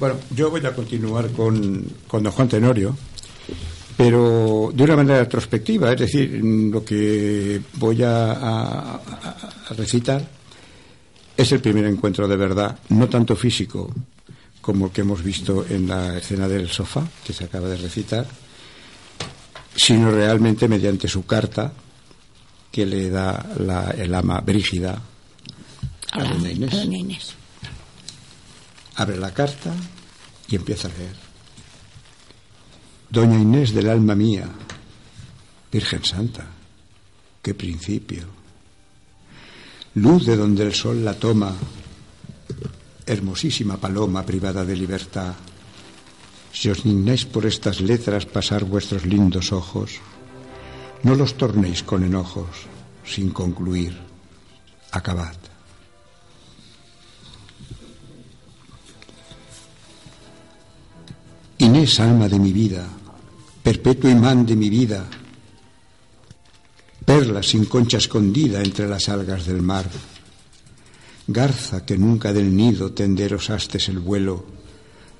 Bueno, 0.00 0.16
yo 0.34 0.50
voy 0.50 0.64
a 0.64 0.74
continuar 0.74 1.30
con, 1.30 1.84
con 2.06 2.22
don 2.22 2.32
Juan 2.32 2.48
Tenorio, 2.48 2.96
pero 3.96 4.70
de 4.74 4.84
una 4.84 4.96
manera 4.96 5.20
retrospectiva, 5.20 5.92
es 5.92 6.00
decir, 6.00 6.40
lo 6.42 6.84
que 6.84 7.60
voy 7.74 8.02
a, 8.02 8.32
a- 8.32 8.94
a 9.68 9.74
recitar 9.76 10.26
es 11.36 11.52
el 11.52 11.60
primer 11.60 11.84
encuentro 11.86 12.26
de 12.28 12.36
verdad, 12.36 12.78
no 12.90 13.08
tanto 13.08 13.34
físico 13.36 13.90
como 14.66 14.86
el 14.86 14.92
que 14.92 15.02
hemos 15.02 15.22
visto 15.22 15.64
en 15.64 15.86
la 15.86 16.18
escena 16.18 16.48
del 16.48 16.68
sofá, 16.68 17.06
que 17.24 17.32
se 17.32 17.44
acaba 17.44 17.68
de 17.68 17.76
recitar, 17.76 18.26
sino 19.76 20.10
realmente 20.10 20.66
mediante 20.66 21.06
su 21.06 21.24
carta 21.24 21.72
que 22.72 22.84
le 22.84 23.08
da 23.08 23.46
la, 23.60 23.92
el 23.92 24.12
ama 24.12 24.40
Brígida 24.40 25.00
a 26.10 26.18
Hola, 26.18 26.30
doña 26.30 26.50
Inés. 26.50 26.74
a 26.74 26.76
doña 26.78 26.98
Inés. 26.98 27.34
Abre 28.96 29.18
la 29.18 29.32
carta 29.32 29.72
y 30.48 30.56
empieza 30.56 30.88
a 30.88 30.98
leer. 30.98 31.14
Doña 33.08 33.38
Inés 33.38 33.72
del 33.72 33.88
alma 33.88 34.16
mía, 34.16 34.48
Virgen 35.70 36.04
Santa, 36.04 36.44
qué 37.40 37.54
principio. 37.54 38.24
Luz 39.94 40.26
de 40.26 40.36
donde 40.36 40.64
el 40.64 40.74
sol 40.74 41.04
la 41.04 41.14
toma, 41.14 41.54
hermosísima 43.06 43.76
paloma 43.78 44.26
privada 44.26 44.64
de 44.64 44.76
libertad. 44.76 45.34
Si 46.52 46.68
os 46.68 46.82
dignáis 46.82 47.24
por 47.24 47.46
estas 47.46 47.80
letras 47.80 48.26
pasar 48.26 48.64
vuestros 48.64 49.06
lindos 49.06 49.52
ojos, 49.52 50.02
no 51.02 51.14
los 51.14 51.38
tornéis 51.38 51.82
con 51.82 52.02
enojos, 52.02 52.66
sin 53.04 53.30
concluir. 53.30 53.96
Acabad. 54.90 55.36
Inés, 61.58 62.00
alma 62.00 62.28
de 62.28 62.38
mi 62.38 62.52
vida, 62.52 62.86
perpetuo 63.62 64.10
imán 64.10 64.44
de 64.44 64.56
mi 64.56 64.68
vida, 64.68 65.06
perla 67.04 67.42
sin 67.42 67.64
concha 67.64 67.98
escondida 67.98 68.62
entre 68.62 68.88
las 68.88 69.08
algas 69.08 69.46
del 69.46 69.62
mar, 69.62 69.88
garza 71.26 71.84
que 71.84 71.98
nunca 71.98 72.32
del 72.32 72.56
nido 72.56 72.92
tenderos 72.92 73.50
hastes 73.50 73.88
el 73.88 73.98
vuelo 73.98 74.44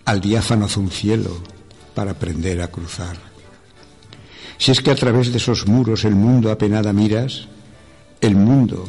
al 0.05 0.21
diáfano 0.21 0.69
cielo 0.69 1.37
para 1.95 2.12
aprender 2.12 2.62
a 2.62 2.69
cruzar. 2.69 3.16
Si 4.59 4.71
es 4.71 4.81
que 4.81 4.90
a 4.90 4.95
través 4.95 5.33
de 5.33 5.38
esos 5.38 5.66
muros 5.66 6.05
el 6.05 6.14
mundo 6.14 6.51
apenada 6.51 6.92
miras, 6.92 7.49
el 8.21 8.37
mundo 8.37 8.88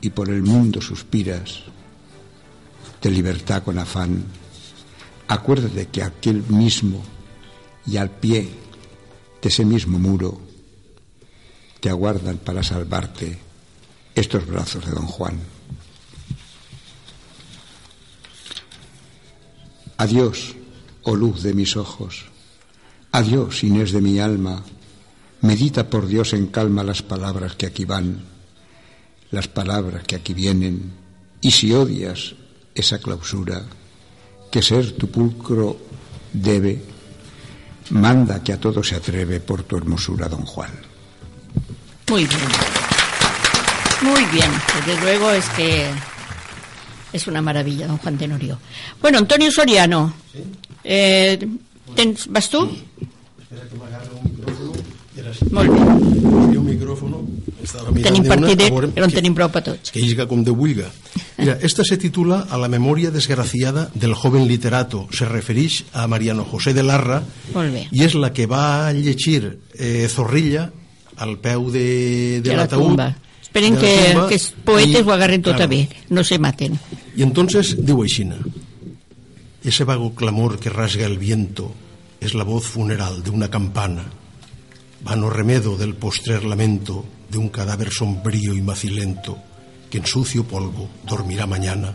y 0.00 0.10
por 0.10 0.30
el 0.30 0.42
mundo 0.42 0.80
suspiras, 0.80 1.62
de 3.00 3.10
libertad 3.10 3.62
con 3.62 3.78
afán, 3.78 4.24
acuérdate 5.28 5.86
que 5.86 6.02
aquel 6.02 6.42
mismo 6.48 7.02
y 7.86 7.96
al 7.96 8.10
pie 8.10 8.48
de 9.40 9.48
ese 9.48 9.64
mismo 9.64 9.98
muro 9.98 10.40
te 11.80 11.88
aguardan 11.88 12.36
para 12.38 12.62
salvarte 12.62 13.38
estos 14.14 14.46
brazos 14.46 14.84
de 14.84 14.92
don 14.92 15.06
Juan. 15.06 15.38
Adiós, 20.00 20.56
oh 21.02 21.14
luz 21.14 21.42
de 21.42 21.52
mis 21.52 21.76
ojos. 21.76 22.24
Adiós, 23.12 23.62
Inés 23.64 23.92
de 23.92 24.00
mi 24.00 24.18
alma. 24.18 24.64
Medita 25.42 25.90
por 25.90 26.06
Dios 26.06 26.32
en 26.32 26.46
calma 26.46 26.82
las 26.82 27.02
palabras 27.02 27.54
que 27.54 27.66
aquí 27.66 27.84
van, 27.84 28.24
las 29.30 29.46
palabras 29.48 30.04
que 30.04 30.16
aquí 30.16 30.32
vienen. 30.32 30.92
Y 31.42 31.50
si 31.50 31.74
odias 31.74 32.32
esa 32.74 32.98
clausura, 32.98 33.60
que 34.50 34.62
ser 34.62 34.92
tu 34.92 35.10
pulcro 35.10 35.76
debe, 36.32 36.80
manda 37.90 38.42
que 38.42 38.54
a 38.54 38.60
todo 38.60 38.82
se 38.82 38.96
atreve 38.96 39.40
por 39.40 39.64
tu 39.64 39.76
hermosura, 39.76 40.30
don 40.30 40.46
Juan. 40.46 40.72
Muy 42.08 42.24
bien. 42.24 42.48
Muy 44.00 44.24
bien. 44.32 44.50
Desde 44.86 44.98
luego 45.02 45.30
es 45.30 45.46
que 45.50 45.90
es 47.12 47.26
una 47.26 47.42
maravilla, 47.42 47.86
don 47.86 47.98
Juan 47.98 48.16
Tenorio. 48.18 48.58
Bueno, 49.00 49.18
Antonio 49.18 49.50
Soriano. 49.50 50.12
Eh, 50.84 51.38
tens, 51.94 52.26
¿Vas 52.28 52.48
tú? 52.48 52.64
Espera 53.40 53.62
que 53.68 53.76
m'agarra 53.76 54.10
un 54.14 54.24
micròfon. 54.30 54.70
Així. 55.30 55.44
Molt 55.52 55.70
bé. 55.70 55.78
Ha 55.80 56.58
un 56.58 56.64
micròfon. 56.66 57.16
Tenim 58.02 58.22
de 58.24 58.28
una, 58.28 58.34
partidet, 58.34 58.70
a 58.70 58.74
veure 58.74 58.88
però 58.96 59.04
en 59.06 59.12
tenim 59.12 59.34
prou 59.36 59.50
per 59.52 59.60
tots. 59.62 59.90
que 59.92 60.00
isga 60.00 60.24
com 60.26 60.40
de 60.42 60.50
vulga. 60.50 60.88
Mira, 61.36 61.58
esta 61.62 61.84
se 61.84 61.96
titula 61.98 62.46
A 62.50 62.56
la 62.58 62.68
memoria 62.68 63.10
desgraciada 63.10 63.90
del 63.94 64.14
joven 64.14 64.48
literato. 64.48 65.06
Se 65.12 65.24
refereix 65.28 65.84
a 65.92 66.06
Mariano 66.08 66.44
José 66.44 66.72
de 66.74 66.82
Larra 66.82 67.22
i 67.92 68.02
és 68.02 68.14
la 68.14 68.32
que 68.32 68.46
va 68.46 68.90
llegir 68.92 69.58
eh, 69.78 70.08
Zorrilla 70.08 70.70
al 71.16 71.38
peu 71.38 71.70
de, 71.70 72.40
de, 72.40 72.48
De 72.48 72.56
la 72.56 72.62
l'ataúd. 72.64 72.88
tumba. 72.88 73.16
Esperen 73.42 73.74
la 73.74 73.80
que, 73.80 73.94
que 74.28 74.34
els 74.34 74.48
poetes 74.64 75.00
i- 75.00 75.04
ho 75.06 75.12
agarren 75.12 75.42
tot 75.42 75.54
claro, 75.56 75.68
bé, 75.70 75.88
no 76.08 76.24
se 76.24 76.38
maten. 76.38 76.78
Y 77.20 77.22
entonces 77.22 77.76
digo 77.84 78.02
Aixina, 78.02 78.38
ese 79.62 79.84
vago 79.84 80.14
clamor 80.14 80.58
que 80.58 80.70
rasga 80.70 81.04
el 81.04 81.18
viento 81.18 81.70
es 82.18 82.32
la 82.32 82.44
voz 82.44 82.64
funeral 82.64 83.22
de 83.22 83.28
una 83.28 83.50
campana, 83.50 84.04
vano 85.04 85.28
remedo 85.28 85.76
del 85.76 85.96
postrer 85.96 86.44
lamento 86.44 87.04
de 87.28 87.36
un 87.36 87.50
cadáver 87.50 87.90
sombrío 87.92 88.54
y 88.54 88.62
macilento 88.62 89.36
que 89.90 89.98
en 89.98 90.06
sucio 90.06 90.44
polvo 90.44 90.88
dormirá 91.06 91.44
mañana. 91.44 91.92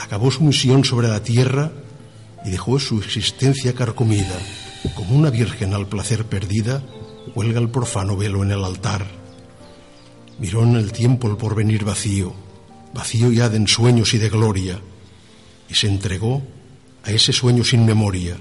Acabó 0.00 0.32
su 0.32 0.42
misión 0.42 0.82
sobre 0.82 1.06
la 1.06 1.22
tierra 1.22 1.70
y 2.44 2.50
dejó 2.50 2.80
su 2.80 2.98
existencia 2.98 3.72
carcomida, 3.72 4.36
como 4.96 5.14
una 5.14 5.30
virgen 5.30 5.74
al 5.74 5.86
placer 5.86 6.26
perdida, 6.26 6.82
cuelga 7.34 7.60
el 7.60 7.68
profano 7.68 8.16
velo 8.16 8.42
en 8.42 8.50
el 8.50 8.64
altar. 8.64 9.06
Miró 10.40 10.64
en 10.64 10.74
el 10.74 10.90
tiempo 10.90 11.28
el 11.30 11.36
porvenir 11.36 11.84
vacío, 11.84 12.34
vacío 12.94 13.32
ya 13.32 13.48
de 13.48 13.56
ensueños 13.56 14.14
y 14.14 14.18
de 14.18 14.28
gloria, 14.28 14.80
y 15.68 15.74
se 15.74 15.88
entregó 15.88 16.42
a 17.04 17.10
ese 17.10 17.32
sueño 17.32 17.64
sin 17.64 17.84
memoria 17.84 18.36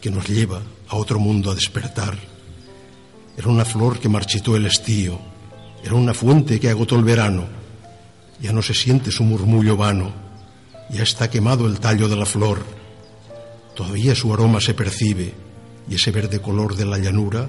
que 0.00 0.10
nos 0.10 0.28
lleva 0.28 0.62
a 0.88 0.96
otro 0.96 1.18
mundo 1.18 1.50
a 1.50 1.54
despertar. 1.54 2.18
Era 3.36 3.48
una 3.48 3.64
flor 3.64 3.98
que 3.98 4.08
marchitó 4.08 4.56
el 4.56 4.66
estío, 4.66 5.18
era 5.84 5.94
una 5.94 6.14
fuente 6.14 6.60
que 6.60 6.68
agotó 6.68 6.96
el 6.96 7.04
verano. 7.04 7.46
Ya 8.40 8.52
no 8.52 8.62
se 8.62 8.74
siente 8.74 9.10
su 9.10 9.22
murmullo 9.22 9.76
vano, 9.76 10.12
ya 10.90 11.02
está 11.02 11.28
quemado 11.28 11.66
el 11.66 11.78
tallo 11.78 12.08
de 12.08 12.16
la 12.16 12.26
flor. 12.26 12.64
Todavía 13.74 14.14
su 14.14 14.32
aroma 14.32 14.60
se 14.60 14.74
percibe, 14.74 15.34
y 15.88 15.94
ese 15.94 16.10
verde 16.10 16.40
color 16.40 16.76
de 16.76 16.86
la 16.86 16.98
llanura, 16.98 17.48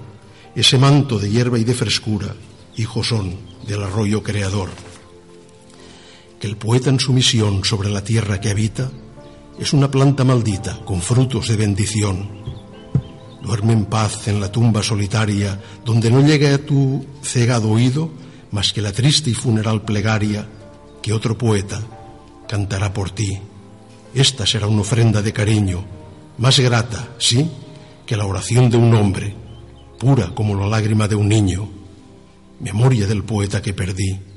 ese 0.55 0.77
manto 0.77 1.17
de 1.19 1.29
hierba 1.29 1.59
y 1.59 1.63
de 1.63 1.73
frescura, 1.73 2.35
hijos 2.75 3.07
son 3.07 3.37
del 3.67 3.83
arroyo 3.83 4.21
creador. 4.21 4.69
Que 6.41 6.47
el 6.47 6.57
poeta 6.57 6.89
en 6.89 6.99
su 6.99 7.13
misión 7.13 7.63
sobre 7.63 7.89
la 7.89 8.03
tierra 8.03 8.41
que 8.41 8.49
habita 8.49 8.91
es 9.59 9.73
una 9.73 9.91
planta 9.91 10.23
maldita 10.23 10.79
con 10.83 10.99
frutos 10.99 11.47
de 11.47 11.55
bendición. 11.55 12.41
Duerme 13.43 13.73
en 13.73 13.85
paz 13.85 14.27
en 14.27 14.41
la 14.41 14.51
tumba 14.51 14.81
solitaria 14.81 15.61
donde 15.85 16.09
no 16.09 16.19
llega 16.21 16.53
a 16.53 16.57
tu 16.57 17.05
cegado 17.21 17.69
oído 17.69 18.09
más 18.49 18.73
que 18.73 18.81
la 18.81 18.91
triste 18.91 19.29
y 19.29 19.35
funeral 19.35 19.83
plegaria 19.83 20.47
que 21.01 21.13
otro 21.13 21.37
poeta 21.37 21.79
cantará 22.47 22.91
por 22.91 23.11
ti. 23.11 23.39
Esta 24.13 24.45
será 24.47 24.65
una 24.65 24.81
ofrenda 24.81 25.21
de 25.21 25.31
cariño, 25.31 25.85
más 26.39 26.59
grata, 26.59 27.09
sí, 27.19 27.49
que 28.05 28.17
la 28.17 28.25
oración 28.25 28.69
de 28.69 28.77
un 28.77 28.93
hombre, 28.95 29.35
pura 29.99 30.33
como 30.33 30.55
la 30.55 30.65
lágrima 30.65 31.07
de 31.07 31.15
un 31.15 31.29
niño, 31.29 31.69
memoria 32.59 33.05
del 33.05 33.23
poeta 33.23 33.61
que 33.61 33.73
perdí. 33.73 34.30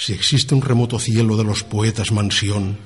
Si 0.00 0.14
existe 0.14 0.54
un 0.54 0.62
remoto 0.62 0.98
cielo 0.98 1.36
de 1.36 1.44
los 1.44 1.62
poetas 1.62 2.10
mansión, 2.10 2.78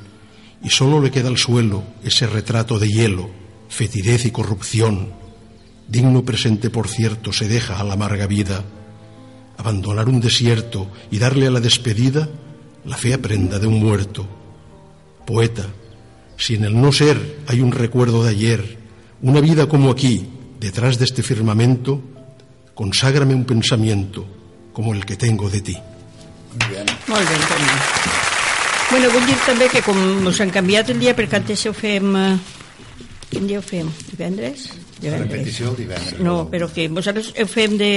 y 0.65 0.71
solo 0.71 1.01
le 1.01 1.13
queda 1.13 1.29
al 1.29 1.39
suelo 1.39 1.85
ese 2.03 2.27
retrato 2.27 2.81
de 2.81 2.89
hielo, 2.89 3.31
fetidez 3.69 4.27
y 4.27 4.33
corrupción, 4.33 5.13
digno 5.87 6.25
presente 6.25 6.71
por 6.71 6.89
cierto 6.89 7.33
se 7.33 7.47
deja 7.47 7.79
a 7.79 7.85
la 7.85 7.93
amarga 7.93 8.27
vida, 8.27 8.65
abandonar 9.57 10.09
un 10.09 10.21
desierto 10.21 10.91
y 11.13 11.19
darle 11.19 11.47
a 11.47 11.53
la 11.53 11.61
despedida 11.61 12.29
la 12.85 12.97
fea 12.97 13.23
prenda 13.23 13.61
de 13.61 13.69
un 13.69 13.79
muerto. 13.79 14.27
Poeta, 15.25 15.69
si 16.37 16.57
en 16.57 16.65
el 16.65 16.81
no 16.81 16.91
ser 16.91 17.45
hay 17.47 17.61
un 17.61 17.71
recuerdo 17.71 18.25
de 18.25 18.31
ayer, 18.31 18.77
una 19.23 19.41
vida 19.41 19.69
como 19.69 19.93
aquí, 19.93 20.27
detrás 20.59 20.99
de 20.99 21.05
este 21.05 21.23
firmamento, 21.23 22.03
conságrame 22.75 23.37
un 23.37 23.45
pensamiento 23.45 24.27
como 24.73 24.93
el 24.93 25.07
que 25.07 25.15
tengo 25.15 25.49
de 25.49 25.61
ti. 25.61 25.79
Molt 26.55 27.29
bé, 27.29 27.35
Antoni. 27.35 27.71
Bueno, 28.91 29.09
vull 29.11 29.27
dir 29.27 29.37
també 29.47 29.67
que 29.73 29.81
com 29.83 29.99
us 30.29 30.41
han 30.45 30.53
canviat 30.55 30.93
el 30.95 31.01
dia, 31.03 31.15
perquè 31.17 31.41
antes 31.41 31.67
ho 31.67 31.73
fem... 31.75 32.15
eh, 32.17 32.35
Quin 33.35 33.49
dia 33.51 33.59
ho 33.59 33.63
fem? 33.67 33.89
Divendres? 34.13 34.69
Divendres. 35.01 35.31
Repetició 35.33 35.71
el 35.73 35.77
divendres. 35.81 36.21
No, 36.23 36.45
però 36.53 36.69
que 36.71 36.85
vosaltres 36.93 37.33
ho 37.35 37.47
fem 37.51 37.75
de... 37.81 37.89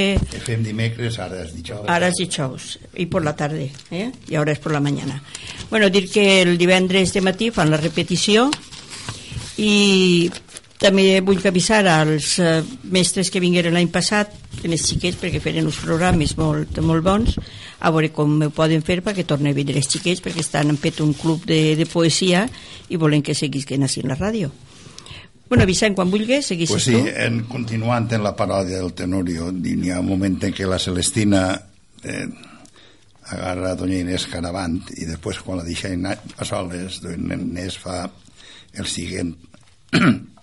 Fem 0.47 0.63
dimecres, 0.65 1.19
ara 1.21 1.43
és 1.43 1.51
dijous. 1.53 1.83
Ahora 1.85 2.07
es 2.09 2.17
dijous 2.17 2.79
y 2.95 3.05
por 3.05 3.23
la 3.23 3.35
tarde, 3.35 3.69
¿eh? 3.91 4.11
y 4.27 4.35
ahora 4.35 4.53
es 4.53 4.59
por 4.59 4.71
la 4.71 4.79
mañana. 4.79 5.21
Bueno, 5.69 5.91
dir 5.91 6.09
que 6.09 6.41
el 6.41 6.57
divendres 6.57 7.13
de 7.13 7.21
matí 7.21 7.51
fan 7.51 7.69
la 7.69 7.77
repetició 7.77 8.49
i 9.57 10.31
també 10.77 11.21
vull 11.25 11.41
avisar 11.49 11.81
als 11.89 12.35
uh, 12.37 12.61
mestres 12.93 13.31
que 13.33 13.41
vingueren 13.41 13.73
l'any 13.73 13.89
passat, 13.89 14.33
en 14.63 14.73
els 14.73 14.85
xiquets, 14.85 15.17
perquè 15.17 15.41
feren 15.41 15.65
uns 15.65 15.79
programes 15.81 16.35
molt, 16.37 16.77
molt 16.85 17.05
bons, 17.05 17.37
a 17.79 17.91
veure 17.93 18.11
com 18.13 18.37
ho 18.45 18.51
poden 18.53 18.83
fer 18.85 18.99
perquè 19.05 19.25
tornen 19.25 19.53
a 19.53 19.57
vindre 19.57 19.81
els 19.81 19.89
xiquets, 19.89 20.21
perquè 20.21 20.41
estan 20.45 20.69
han 20.69 20.79
fet 20.81 21.01
un 21.01 21.13
club 21.17 21.45
de, 21.49 21.75
de 21.77 21.85
poesia 21.89 22.45
i 22.89 22.97
volen 22.97 23.25
que 23.25 23.37
seguisquen 23.37 23.85
així 23.85 24.05
en 24.05 24.13
la 24.13 24.19
ràdio. 24.19 24.51
Bueno, 25.47 25.65
Vicent, 25.65 25.95
quan 25.95 26.11
vulguis, 26.11 26.49
segueixes 26.51 26.73
pues 26.73 26.85
sí, 26.89 26.97
tu. 26.97 27.07
en, 27.07 27.39
continuant 27.47 28.09
en 28.11 28.25
la 28.25 28.35
paròdia 28.35 28.81
del 28.81 28.93
Tenorio, 28.93 29.49
n'hi 29.55 29.93
ha 29.93 30.01
un 30.03 30.09
moment 30.09 30.41
en 30.43 30.53
què 30.53 30.67
la 30.67 30.79
Celestina 30.81 31.43
eh, 32.03 32.27
agarra 33.31 33.71
a 33.71 33.77
doña 33.79 34.01
Inés 34.03 34.27
Caravant 34.31 34.81
i 34.97 35.07
després 35.07 35.39
quan 35.43 35.61
la 35.61 35.67
deixa 35.67 35.89
a 35.95 36.47
soles, 36.47 36.99
doña 37.03 37.39
Inés 37.39 37.79
fa 37.79 38.03
el 38.77 38.91
següent 38.91 39.33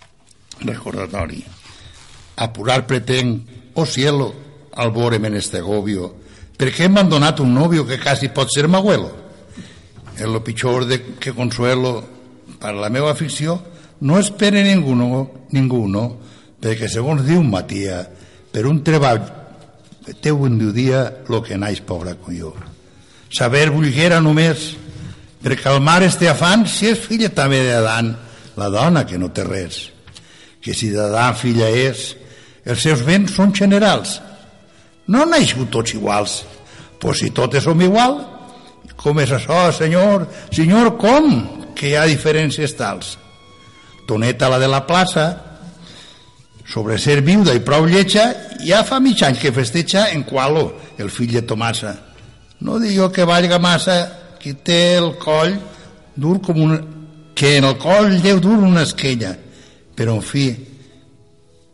recordatori. 0.61 1.45
Apurar 2.37 2.87
pretén, 2.87 3.47
oh 3.75 3.87
cielo, 3.87 4.35
al 4.75 4.91
vore 4.91 5.19
meneste 5.19 5.59
agobio, 5.59 6.15
perché 6.57 6.89
m'han 6.89 7.09
donat 7.09 7.41
un 7.41 7.55
novio 7.55 7.87
que 7.87 7.99
quasi 7.99 8.29
pot 8.29 8.51
ser 8.51 8.69
m'abuelo? 8.69 9.11
En 10.19 10.33
lo 10.33 10.43
pitjor 10.43 10.87
de 10.87 11.01
que 11.19 11.35
consuelo 11.35 12.03
per 12.59 12.75
la 12.75 12.91
meva 12.91 13.11
afició 13.11 13.61
no 14.01 14.19
espere 14.19 14.63
ninguno, 14.63 15.47
ninguno 15.51 16.19
perquè 16.61 16.89
segons 16.89 17.25
diu 17.27 17.43
Matia, 17.43 18.05
per 18.51 18.67
un 18.67 18.83
treball 18.83 19.21
teu 20.21 20.47
en 20.47 20.59
diu 20.59 20.73
dia 20.73 21.25
lo 21.29 21.43
que 21.43 21.59
naix 21.59 21.83
pobre 21.85 22.17
colló. 22.21 22.55
Saber 23.31 23.71
vulguera 23.71 24.21
només 24.21 24.75
per 25.43 25.59
calmar 25.61 26.03
este 26.03 26.29
afán 26.31 26.67
si 26.67 26.89
és 26.93 27.01
filla 27.01 27.31
també 27.35 27.63
d'Adam, 27.67 28.15
la 28.57 28.71
dona 28.71 29.05
que 29.07 29.19
no 29.19 29.33
té 29.35 29.45
res 29.45 29.94
que 30.65 30.73
si 30.73 30.89
d'Adam 30.95 31.37
filla 31.37 31.69
és, 31.69 32.15
els 32.65 32.81
seus 32.81 33.03
béns 33.05 33.35
són 33.37 33.53
generals. 33.53 34.17
No 35.07 35.21
han 35.21 35.35
naixut 35.35 35.69
tots 35.73 35.93
iguals. 35.93 36.39
Pues 37.01 37.21
si 37.21 37.29
totes 37.37 37.67
som 37.67 37.81
igual, 37.85 38.17
com 38.97 39.21
és 39.21 39.35
això, 39.37 39.69
senyor? 39.77 40.25
Senyor, 40.55 40.95
com 40.97 41.29
que 41.77 41.91
hi 41.91 41.99
ha 42.01 42.07
diferències 42.09 42.73
tals? 42.79 43.19
Toneta, 44.09 44.49
la 44.49 44.61
de 44.63 44.71
la 44.73 44.87
plaça, 44.89 45.27
sobre 46.65 46.97
ser 46.97 47.21
viuda 47.21 47.53
i 47.53 47.61
prou 47.61 47.85
lletja, 47.85 48.31
ja 48.65 48.81
fa 48.89 49.03
mig 49.05 49.21
any 49.21 49.37
que 49.37 49.53
festeja 49.53 50.09
en 50.17 50.25
Qualo, 50.25 50.71
el 50.97 51.13
fill 51.13 51.37
de 51.37 51.45
Tomassa. 51.45 51.93
No 52.65 52.81
digo 52.81 53.11
que 53.13 53.29
valga 53.29 53.61
massa 53.61 53.99
qui 54.41 54.55
té 54.57 54.97
el 54.97 55.13
coll 55.21 55.59
dur 56.17 56.41
com 56.41 56.61
un... 56.65 56.77
que 57.35 57.59
en 57.59 57.65
el 57.69 57.77
coll 57.83 58.23
deu 58.23 58.39
dur 58.41 58.61
una 58.63 58.85
esquella 58.87 59.35
però 59.95 60.19
en 60.19 60.25
fi 60.25 60.47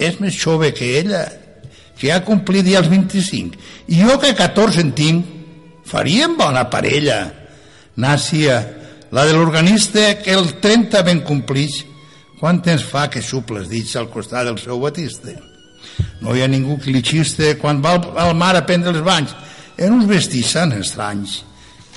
és 0.00 0.16
més 0.20 0.36
jove 0.36 0.72
que 0.76 0.96
ella 1.00 1.26
que 2.00 2.12
ha 2.12 2.22
complit 2.24 2.64
ja 2.68 2.80
els 2.80 2.88
25 2.88 3.60
i 3.92 4.00
jo 4.00 4.16
que 4.22 4.32
14 4.36 4.80
en 4.80 4.94
tinc 4.96 5.36
faríem 5.90 6.36
bona 6.38 6.68
parella. 6.70 7.20
Nàcia 8.00 8.60
la 9.10 9.26
de 9.26 9.34
l'organista 9.34 10.14
que 10.22 10.32
el 10.32 10.54
30 10.62 11.02
ben 11.02 11.22
complix. 11.26 11.84
Quant 12.40 12.62
temps 12.64 12.84
fa 12.88 13.08
que 13.12 13.20
xup 13.20 13.50
les 13.52 13.68
dits 13.68 13.96
al 13.98 14.08
costat 14.08 14.46
del 14.48 14.56
seu 14.62 14.78
batista? 14.80 15.34
No 16.22 16.32
hi 16.32 16.40
ha 16.40 16.48
ningú 16.48 16.78
que 16.80 16.92
li 16.92 17.02
xiste 17.04 17.56
quan 17.60 17.82
va 17.84 17.98
al 18.22 18.32
mar 18.38 18.54
a 18.56 18.64
prendre 18.64 18.94
els 18.94 19.04
banys. 19.04 19.34
En 19.76 19.92
uns 19.92 20.08
vestits 20.08 20.54
tan 20.56 20.72
estranys 20.78 21.40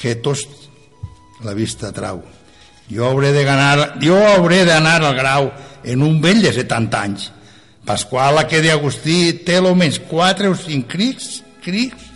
que 0.01 0.17
tots 0.23 0.43
la 1.43 1.53
vista 1.55 1.93
trau. 1.95 2.19
Jo 2.91 3.07
hauré 3.07 3.31
de 3.31 3.45
ganar, 3.47 3.99
jo 4.03 4.17
hauré 4.33 4.63
d'anar 4.67 4.99
al 4.99 5.15
grau 5.15 5.51
en 5.83 6.03
un 6.03 6.19
vell 6.21 6.41
de 6.43 6.53
70 6.53 7.01
anys. 7.01 7.31
Pasqual 7.85 8.39
que 8.47 8.61
de 8.63 8.71
Agustí 8.71 9.33
té 9.43 9.57
almenys 9.59 9.99
4 10.09 10.51
o 10.51 10.55
5 10.55 10.87
crics, 10.87 11.41
crics. 11.63 12.09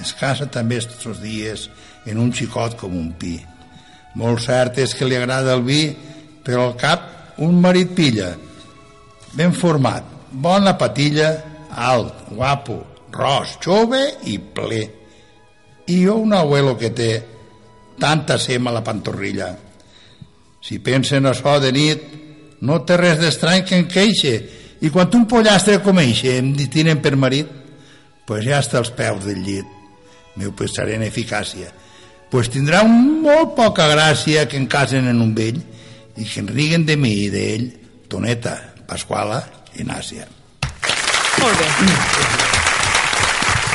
Es 0.00 0.12
casa 0.16 0.46
també 0.46 0.78
aquests 0.80 1.20
dies 1.22 1.68
en 2.08 2.20
un 2.20 2.32
xicot 2.32 2.76
com 2.80 2.96
un 2.96 3.12
pi. 3.16 3.38
Molt 4.20 4.42
cert 4.44 4.78
és 4.82 4.94
que 4.96 5.08
li 5.08 5.16
agrada 5.16 5.54
el 5.56 5.64
vi, 5.64 5.82
però 6.44 6.68
al 6.68 6.76
cap 6.80 7.40
un 7.40 7.60
marit 7.62 7.94
pilla, 7.96 8.34
ben 9.32 9.52
format, 9.56 10.04
bona 10.30 10.76
patilla, 10.78 11.30
alt, 11.70 12.26
guapo, 12.34 12.80
ros, 13.14 13.56
jove 13.64 14.02
i 14.28 14.36
ple. 14.38 14.82
I 15.88 16.04
jo 16.04 16.18
un 16.20 16.34
abuelo 16.36 16.76
que 16.78 16.90
té 16.92 17.10
tanta 18.00 18.38
sema 18.38 18.70
a 18.70 18.78
la 18.78 18.84
pantorrilla 18.84 19.50
si 20.60 20.78
pensen 20.78 21.26
això 21.26 21.58
de 21.60 21.72
nit, 21.72 22.02
no 22.60 22.80
té 22.84 22.96
res 23.00 23.18
d'estrany 23.20 23.64
que 23.64 23.78
en 23.80 23.88
queixe. 23.90 24.34
I 24.80 24.88
quan 24.92 25.10
un 25.16 25.26
pollastre 25.28 25.80
com 25.84 25.98
eixe 26.00 26.38
em 26.38 26.52
tinen 26.72 27.00
per 27.04 27.16
marit, 27.16 27.48
pues 28.26 28.44
ja 28.46 28.60
està 28.62 28.78
als 28.80 28.92
peus 28.96 29.24
del 29.26 29.42
llit. 29.44 29.66
Meu 30.40 30.52
pensaré 30.56 30.96
en 30.96 31.04
eficàcia. 31.04 31.72
Pues 32.30 32.48
tindrà 32.52 32.84
un 32.86 33.22
molt 33.24 33.56
poca 33.56 33.88
gràcia 33.90 34.46
que 34.48 34.56
en 34.60 34.68
casen 34.70 35.08
en 35.10 35.20
un 35.20 35.34
vell 35.34 35.58
i 36.16 36.24
que 36.24 36.40
en 36.40 36.48
riguen 36.48 36.86
de 36.86 36.96
mi 36.96 37.12
i 37.24 37.30
d'ell, 37.32 37.66
Toneta, 38.10 38.54
Pasquala 38.86 39.40
i 39.80 39.86
Nàcia. 39.86 40.28
Molt 41.40 41.58
bé. 41.58 41.68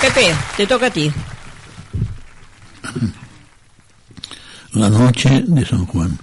Pepe, 0.06 0.26
te 0.56 0.68
toca 0.68 0.88
a 0.88 0.94
ti. 0.94 1.10
La 4.76 4.90
noche 4.90 5.42
de 5.48 5.66
San 5.66 5.86
Juan. 5.86 6.18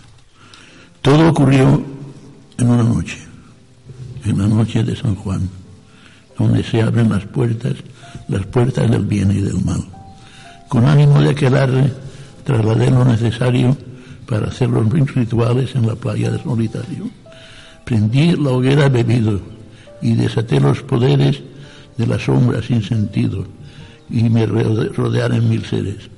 Todo 1.03 1.31
ocurrió 1.31 1.83
en 2.59 2.69
una 2.71 2.85
noche, 2.85 3.19
en 4.25 4.39
la 4.39 4.47
noche 4.47 4.85
de 4.85 4.95
San 4.95 5.17
Juan, 5.17 5.51
donde 6.39 6.63
se 6.63 6.81
abren 6.81 7.11
las 7.11 7.25
puertas, 7.25 7.75
las 8.29 8.47
puertas 8.47 8.89
del 8.89 9.05
bien 9.05 9.33
y 9.33 9.41
del 9.41 9.65
mal. 9.65 9.83
Con 10.69 10.87
ánimo 10.87 11.21
de 11.21 11.35
quedarle, 11.35 11.93
trasladé 12.45 12.89
lo 12.93 13.05
necesario 13.05 13.77
para 14.29 14.47
hacer 14.47 14.69
los 14.69 14.89
rituales 14.89 15.75
en 15.75 15.89
la 15.89 15.97
playa 15.97 16.31
de 16.31 16.41
Solitario. 16.41 17.11
Prendí 17.85 18.37
la 18.37 18.51
hoguera 18.51 18.89
bebido 18.89 19.41
y 20.03 20.15
desaté 20.15 20.61
los 20.61 20.85
poderes 20.85 21.43
de 21.99 22.07
la 22.07 22.21
sombra 22.21 22.63
sin 22.63 22.81
sentido 22.81 23.45
y 24.09 24.23
me 24.31 24.47
rodearon 24.47 25.49
mil 25.49 25.65
seres. 25.67 26.09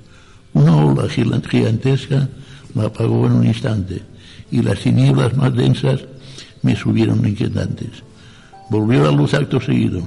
Una 0.53 0.77
ola 0.77 1.09
gigantesca 1.09 2.29
la 2.75 2.85
apagó 2.85 3.27
en 3.27 3.33
un 3.33 3.47
instante 3.47 4.14
y 4.55 4.63
las 4.63 4.79
tinieblas 4.79 5.37
más 5.37 5.53
densas 5.53 6.05
me 6.63 6.77
subieron 6.77 7.27
inquietantes. 7.27 7.91
Volvió 8.71 9.03
la 9.03 9.11
luz 9.11 9.35
acto 9.35 9.61
seguido, 9.61 10.01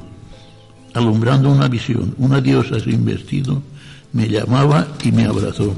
alumbrando 0.94 1.52
una 1.52 1.68
visión. 1.68 2.16
Una 2.18 2.40
diosa 2.40 2.80
sin 2.80 3.04
vestido 3.04 3.62
me 4.14 4.30
llamaba 4.30 4.88
y 5.04 5.12
me 5.12 5.26
abrazó. 5.26 5.76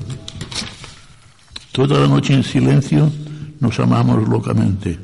Toda 1.71 2.01
la 2.01 2.07
noche 2.07 2.35
en 2.35 2.43
silencio 2.43 3.11
nos 3.59 3.79
amamos 3.79 4.29
locamente, 4.29 4.99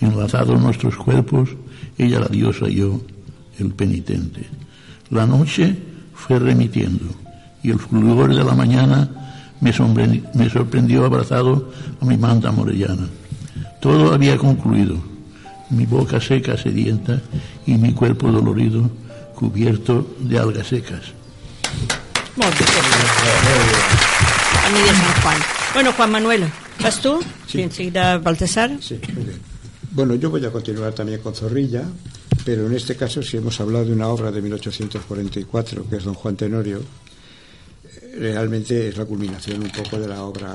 enlazados 0.00 0.58
nuestros 0.58 0.96
cuerpos, 0.96 1.50
ella 1.98 2.18
la 2.18 2.28
diosa 2.28 2.66
y 2.66 2.76
yo, 2.76 2.98
el 3.58 3.74
penitente. 3.74 4.46
La 5.10 5.26
noche 5.26 5.76
fue 6.14 6.38
remitiendo 6.38 7.04
y 7.62 7.72
el 7.72 7.78
fulgor 7.78 8.34
de 8.34 8.42
la 8.42 8.54
mañana 8.54 9.21
me, 9.62 10.22
me 10.34 10.50
sorprendió 10.50 11.04
abrazado 11.04 11.72
a 12.00 12.04
mi 12.04 12.16
manta 12.16 12.50
morellana. 12.50 13.08
Todo 13.80 14.12
había 14.12 14.36
concluido, 14.36 14.96
mi 15.70 15.86
boca 15.86 16.20
seca, 16.20 16.56
sedienta, 16.58 17.20
y 17.66 17.74
mi 17.74 17.92
cuerpo 17.92 18.30
dolorido, 18.30 18.90
cubierto 19.34 20.06
de 20.18 20.38
algas 20.38 20.66
secas. 20.66 21.00
Muy 22.36 22.46
bien. 22.46 22.68
A 24.64 24.70
mí 24.70 24.80
de 24.80 24.94
San 24.94 25.22
Juan. 25.22 25.38
Bueno, 25.74 25.92
Juan 25.92 26.10
Manuel, 26.10 26.44
¿vas 26.80 27.00
tú? 27.00 27.20
Sí. 27.46 27.58
Y 27.58 27.62
enseguida 27.62 28.18
Baltasar. 28.18 28.70
Sí, 28.80 29.00
muy 29.14 29.24
bien. 29.24 29.40
Bueno, 29.92 30.14
yo 30.14 30.30
voy 30.30 30.44
a 30.44 30.50
continuar 30.50 30.92
también 30.92 31.20
con 31.20 31.34
Zorrilla, 31.34 31.84
pero 32.44 32.66
en 32.66 32.74
este 32.74 32.96
caso, 32.96 33.22
si 33.22 33.36
hemos 33.36 33.60
hablado 33.60 33.84
de 33.84 33.92
una 33.92 34.08
obra 34.08 34.30
de 34.30 34.40
1844, 34.40 35.88
que 35.88 35.96
es 35.96 36.04
Don 36.04 36.14
Juan 36.14 36.34
Tenorio, 36.34 36.80
realmente 38.18 38.88
es 38.88 38.96
la 38.96 39.04
culminación 39.04 39.62
un 39.62 39.70
poco 39.70 39.98
de 39.98 40.08
la 40.08 40.22
obra 40.24 40.54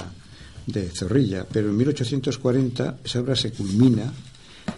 de 0.66 0.90
Zorrilla, 0.90 1.46
pero 1.50 1.70
en 1.70 1.78
1840 1.78 3.00
esa 3.04 3.20
obra 3.22 3.36
se 3.36 3.52
culmina 3.52 4.12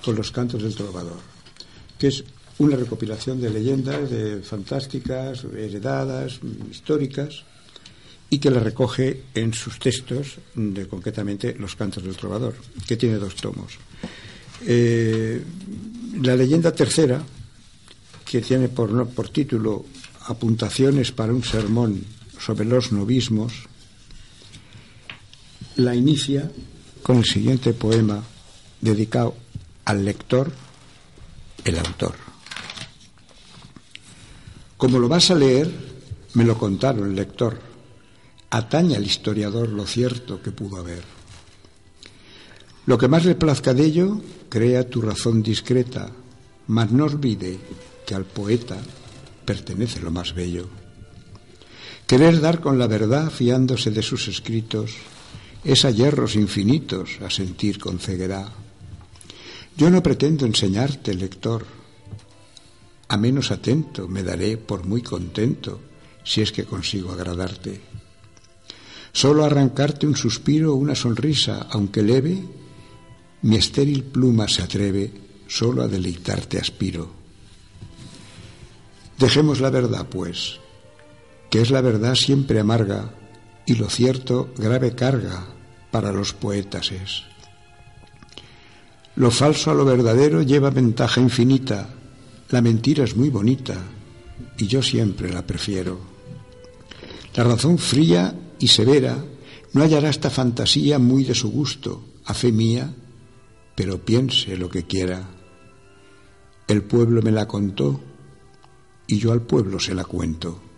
con 0.04 0.15
Los 0.15 0.32
Cantos 0.32 0.62
del 0.62 0.76
Trovador, 0.76 1.20
que 1.98 2.08
es 2.08 2.24
una 2.60 2.76
recopilación 2.76 3.42
de 3.42 3.50
leyendas 3.50 4.10
de 4.10 4.42
fantásticas, 4.42 5.46
heredadas, 5.46 6.39
históricas, 6.70 7.44
y 8.30 8.38
que 8.38 8.52
la 8.52 8.60
recoge 8.60 9.24
en 9.34 9.54
sus 9.54 9.80
textos, 9.80 10.38
de, 10.54 10.88
concretamente 10.88 11.56
Los 11.58 11.76
Cantos 11.76 12.04
del 12.04 12.15
Trovador, 12.15 12.54
que 12.88 12.96
tiene 12.96 13.15
dos 13.15 13.36
tomos. 13.36 13.74
Eh, 14.65 15.42
la 16.22 16.36
leyenda 16.36 16.72
tercera, 16.72 17.24
que 18.26 18.42
tiene 18.42 18.70
por, 18.70 19.08
por 19.10 19.30
título 19.30 19.86
Apuntaciones 20.28 21.12
para 21.12 21.34
un 21.34 21.44
sermón 21.44 22.04
sobre 22.39 22.65
los 22.65 22.91
novismos, 22.91 23.54
la 25.75 25.95
inicia 25.95 26.52
con 27.04 27.17
el 27.17 27.25
siguiente 27.25 27.73
poema 27.73 28.23
dedicado 28.82 29.36
al 29.86 30.06
lector, 30.06 30.52
el 31.65 31.78
autor. 31.78 32.15
Como 34.78 34.99
lo 34.99 35.10
vas 35.10 35.30
a 35.32 35.36
leer, 35.36 35.69
me 36.34 36.45
lo 36.45 36.58
contaron 36.58 37.10
el 37.10 37.15
lector. 37.15 37.60
Ataña 38.49 38.97
al 38.97 39.06
historiador 39.06 39.69
lo 39.69 39.86
cierto 39.86 40.41
que 40.41 40.52
pudo 40.52 40.78
haber. 40.78 41.04
Lo 42.86 42.97
que 42.97 43.08
más 43.08 43.25
le 43.25 43.36
plazca 43.36 43.73
de 43.73 43.86
ello, 43.86 44.21
crea 44.49 44.89
tu 44.89 45.02
razón 45.02 45.43
discreta, 45.43 46.10
mas 46.67 46.91
no 46.91 47.06
olvide 47.06 47.60
que 48.06 48.15
al 48.15 48.25
poeta 48.25 48.78
pertenece 49.45 49.99
lo 49.99 50.12
más 50.12 50.34
bello. 50.34 50.79
Querer 52.10 52.41
dar 52.41 52.60
con 52.60 52.80
la 52.80 52.88
verdad 52.88 53.30
fiándose 53.30 53.91
de 53.91 54.02
sus 54.02 54.28
escritos 54.30 54.95
es 55.63 55.86
a 55.86 55.91
hierros 55.91 56.34
infinitos 56.34 57.19
a 57.24 57.30
sentir 57.30 57.78
con 57.78 58.00
ceguera. 58.00 58.50
Yo 59.78 59.91
no 59.91 60.02
pretendo 60.02 60.48
enseñarte, 60.48 61.13
lector, 61.13 61.67
a 63.10 63.15
menos 63.15 63.52
atento 63.52 64.08
me 64.08 64.24
daré 64.24 64.58
por 64.58 64.88
muy 64.88 65.04
contento 65.04 65.82
si 66.24 66.41
es 66.41 66.52
que 66.52 66.65
consigo 66.65 67.12
agradarte. 67.12 67.80
Solo 69.13 69.45
arrancarte 69.45 70.08
un 70.08 70.15
suspiro 70.15 70.74
o 70.74 70.78
una 70.78 70.95
sonrisa, 70.95 71.67
aunque 71.69 72.02
leve, 72.02 72.41
mi 73.43 73.56
estéril 73.56 74.04
pluma 74.04 74.48
se 74.48 74.63
atreve, 74.63 75.13
solo 75.48 75.84
a 75.84 75.88
deleitarte 75.88 76.58
aspiro. 76.58 77.08
Dejemos 79.19 79.60
la 79.60 79.69
verdad, 79.69 80.08
pues, 80.10 80.60
que 81.50 81.62
es 81.62 81.72
la 81.72 81.82
verdad 81.82 82.16
siempre 82.16 82.60
amarga 82.60 83.12
y 83.66 83.76
lo 83.76 83.90
cierto 83.90 84.50
grave 84.58 84.96
carga 84.96 85.48
para 85.92 86.12
los 86.12 86.34
poetas 86.34 86.92
es. 86.92 87.24
Lo 89.16 89.32
falso 89.32 89.72
a 89.72 89.74
lo 89.74 89.86
verdadero 89.86 90.42
lleva 90.42 90.70
ventaja 90.70 91.20
infinita, 91.20 91.90
la 92.50 92.62
mentira 92.62 93.04
es 93.04 93.16
muy 93.16 93.30
bonita 93.30 93.76
y 94.58 94.68
yo 94.68 94.82
siempre 94.82 95.32
la 95.32 95.46
prefiero. 95.46 96.00
La 97.36 97.44
razón 97.44 97.78
fría 97.78 98.34
y 98.60 98.68
severa 98.68 99.24
no 99.74 99.84
hallará 99.84 100.10
esta 100.10 100.30
fantasía 100.30 101.00
muy 101.00 101.24
de 101.24 101.36
su 101.36 101.52
gusto, 101.52 102.04
a 102.26 102.34
fe 102.34 102.52
mía, 102.52 102.94
pero 103.76 104.04
piense 104.04 104.58
lo 104.58 104.70
que 104.70 104.84
quiera. 104.84 105.30
El 106.68 106.84
pueblo 106.84 107.22
me 107.22 107.32
la 107.32 107.48
contó 107.48 108.00
y 109.08 109.18
yo 109.18 109.32
al 109.32 109.42
pueblo 109.42 109.80
se 109.80 109.94
la 109.94 110.06
cuento. 110.06 110.68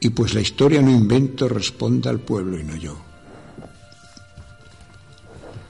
Y 0.00 0.10
pues 0.10 0.34
la 0.34 0.40
historia 0.40 0.80
no 0.80 0.90
invento, 0.90 1.48
responda 1.48 2.10
al 2.10 2.20
pueblo 2.20 2.58
y 2.58 2.64
no 2.64 2.76
yo. 2.76 2.96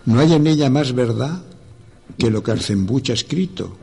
No 0.04 0.20
hay 0.20 0.34
en 0.34 0.46
ella 0.46 0.70
más 0.70 0.94
verdad 0.94 1.42
que 2.18 2.30
lo 2.30 2.42
que 2.42 2.52
Arcembucha 2.52 3.12
ha 3.12 3.14
escrito, 3.14 3.76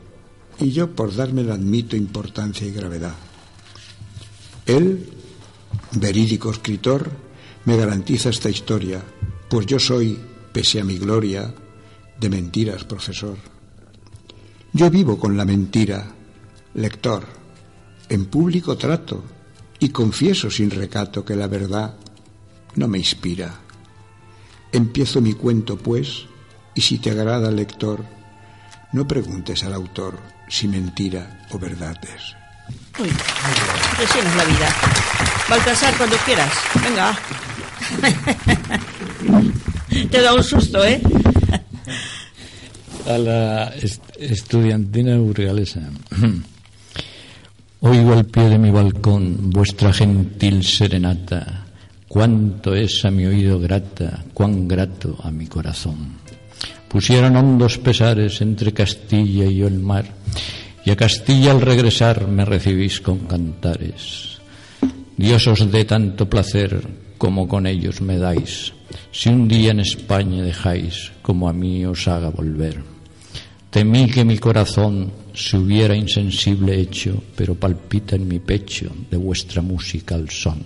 y 0.60 0.72
yo 0.72 0.96
por 0.96 1.16
dármela 1.16 1.56
admito 1.56 1.96
importancia 1.96 2.68
y 2.68 2.72
gravedad. 2.72 3.16
Él, 4.66 5.10
verídico 5.94 6.52
escritor, 6.52 7.10
me 7.66 7.78
garantiza 7.78 8.30
esta 8.30 8.50
historia, 8.50 9.04
pues 9.50 9.66
yo 9.66 9.80
soy, 9.80 10.20
pese 10.52 10.80
a 10.80 10.84
mi 10.84 10.98
gloria, 10.98 11.54
de 12.20 12.30
mentiras 12.30 12.84
profesor. 12.84 13.38
Yo 14.74 14.90
vivo 14.90 15.20
con 15.20 15.38
la 15.38 15.46
mentira, 15.46 16.12
lector, 16.74 17.24
en 18.10 18.26
público 18.26 18.78
trato 18.78 19.35
y 19.86 19.90
confieso 19.90 20.50
sin 20.50 20.72
recato 20.72 21.24
que 21.24 21.36
la 21.36 21.46
verdad 21.46 21.94
no 22.74 22.88
me 22.88 22.98
inspira. 22.98 23.54
Empiezo 24.72 25.22
mi 25.22 25.34
cuento, 25.34 25.78
pues, 25.78 26.26
y 26.74 26.82
si 26.82 26.98
te 26.98 27.12
agrada, 27.12 27.52
lector, 27.52 28.04
no 28.94 29.08
preguntes 29.08 29.64
al 29.64 29.76
autor 29.76 30.18
si 30.50 30.68
mentira 30.68 31.46
o 31.52 31.60
verdad 31.60 31.96
es. 32.02 32.36
Uy, 33.00 33.10
así 33.12 34.18
es 34.18 34.36
la 34.36 34.46
vida. 34.46 34.76
Baltasar, 35.48 35.96
cuando 35.98 36.16
quieras. 36.26 36.52
Venga. 36.84 37.20
Te 40.10 40.20
da 40.20 40.34
un 40.34 40.44
susto, 40.44 40.84
¿eh? 40.84 41.00
A 43.06 43.20
la 43.20 43.68
est 43.76 44.02
estudiantina 44.18 45.18
burgalesa. 45.18 45.82
Oigo 47.88 48.14
al 48.14 48.26
pie 48.26 48.50
de 48.50 48.58
mi 48.58 48.72
balcón 48.72 49.52
vuestra 49.52 49.94
gentil 49.94 50.64
serenata, 50.64 51.68
cuánto 52.08 52.74
es 52.74 53.06
a 53.06 53.12
mi 53.12 53.28
oído 53.28 53.60
grata, 53.60 54.26
cuán 54.34 54.68
grato 54.68 55.16
a 55.22 55.30
mi 55.30 55.46
corazón. 55.46 56.18
Pusieron 56.90 57.36
hondos 57.36 57.78
pesares 57.78 58.42
entre 58.42 58.74
Castilla 58.74 59.46
y 59.46 59.58
yo 59.58 59.68
el 59.68 59.78
mar, 59.78 60.06
y 60.84 60.90
a 60.90 60.96
Castilla 60.96 61.52
al 61.52 61.62
regresar 61.62 62.28
me 62.28 62.44
recibís 62.44 63.02
con 63.02 63.20
cantares. 63.28 64.40
Dios 65.16 65.46
os 65.46 65.72
dé 65.72 65.86
tanto 65.86 66.28
placer 66.28 66.82
como 67.20 67.48
con 67.48 67.68
ellos 67.68 68.02
me 68.02 68.18
dais, 68.18 68.74
si 69.12 69.30
un 69.30 69.48
día 69.48 69.70
en 69.70 69.82
España 69.82 70.42
dejáis 70.42 71.12
como 71.22 71.48
a 71.48 71.54
mí 71.54 71.86
os 71.86 72.08
haga 72.08 72.30
volver. 72.30 72.95
Temí 73.76 74.08
que 74.08 74.24
mi 74.24 74.38
corazón 74.38 75.12
se 75.34 75.58
hubiera 75.58 75.94
insensible 75.94 76.80
hecho, 76.80 77.22
pero 77.36 77.56
palpita 77.56 78.16
en 78.16 78.26
mi 78.26 78.40
pecho 78.40 78.88
de 79.12 79.18
vuestra 79.18 79.62
música 79.62 80.16
al 80.16 80.30
son. 80.30 80.64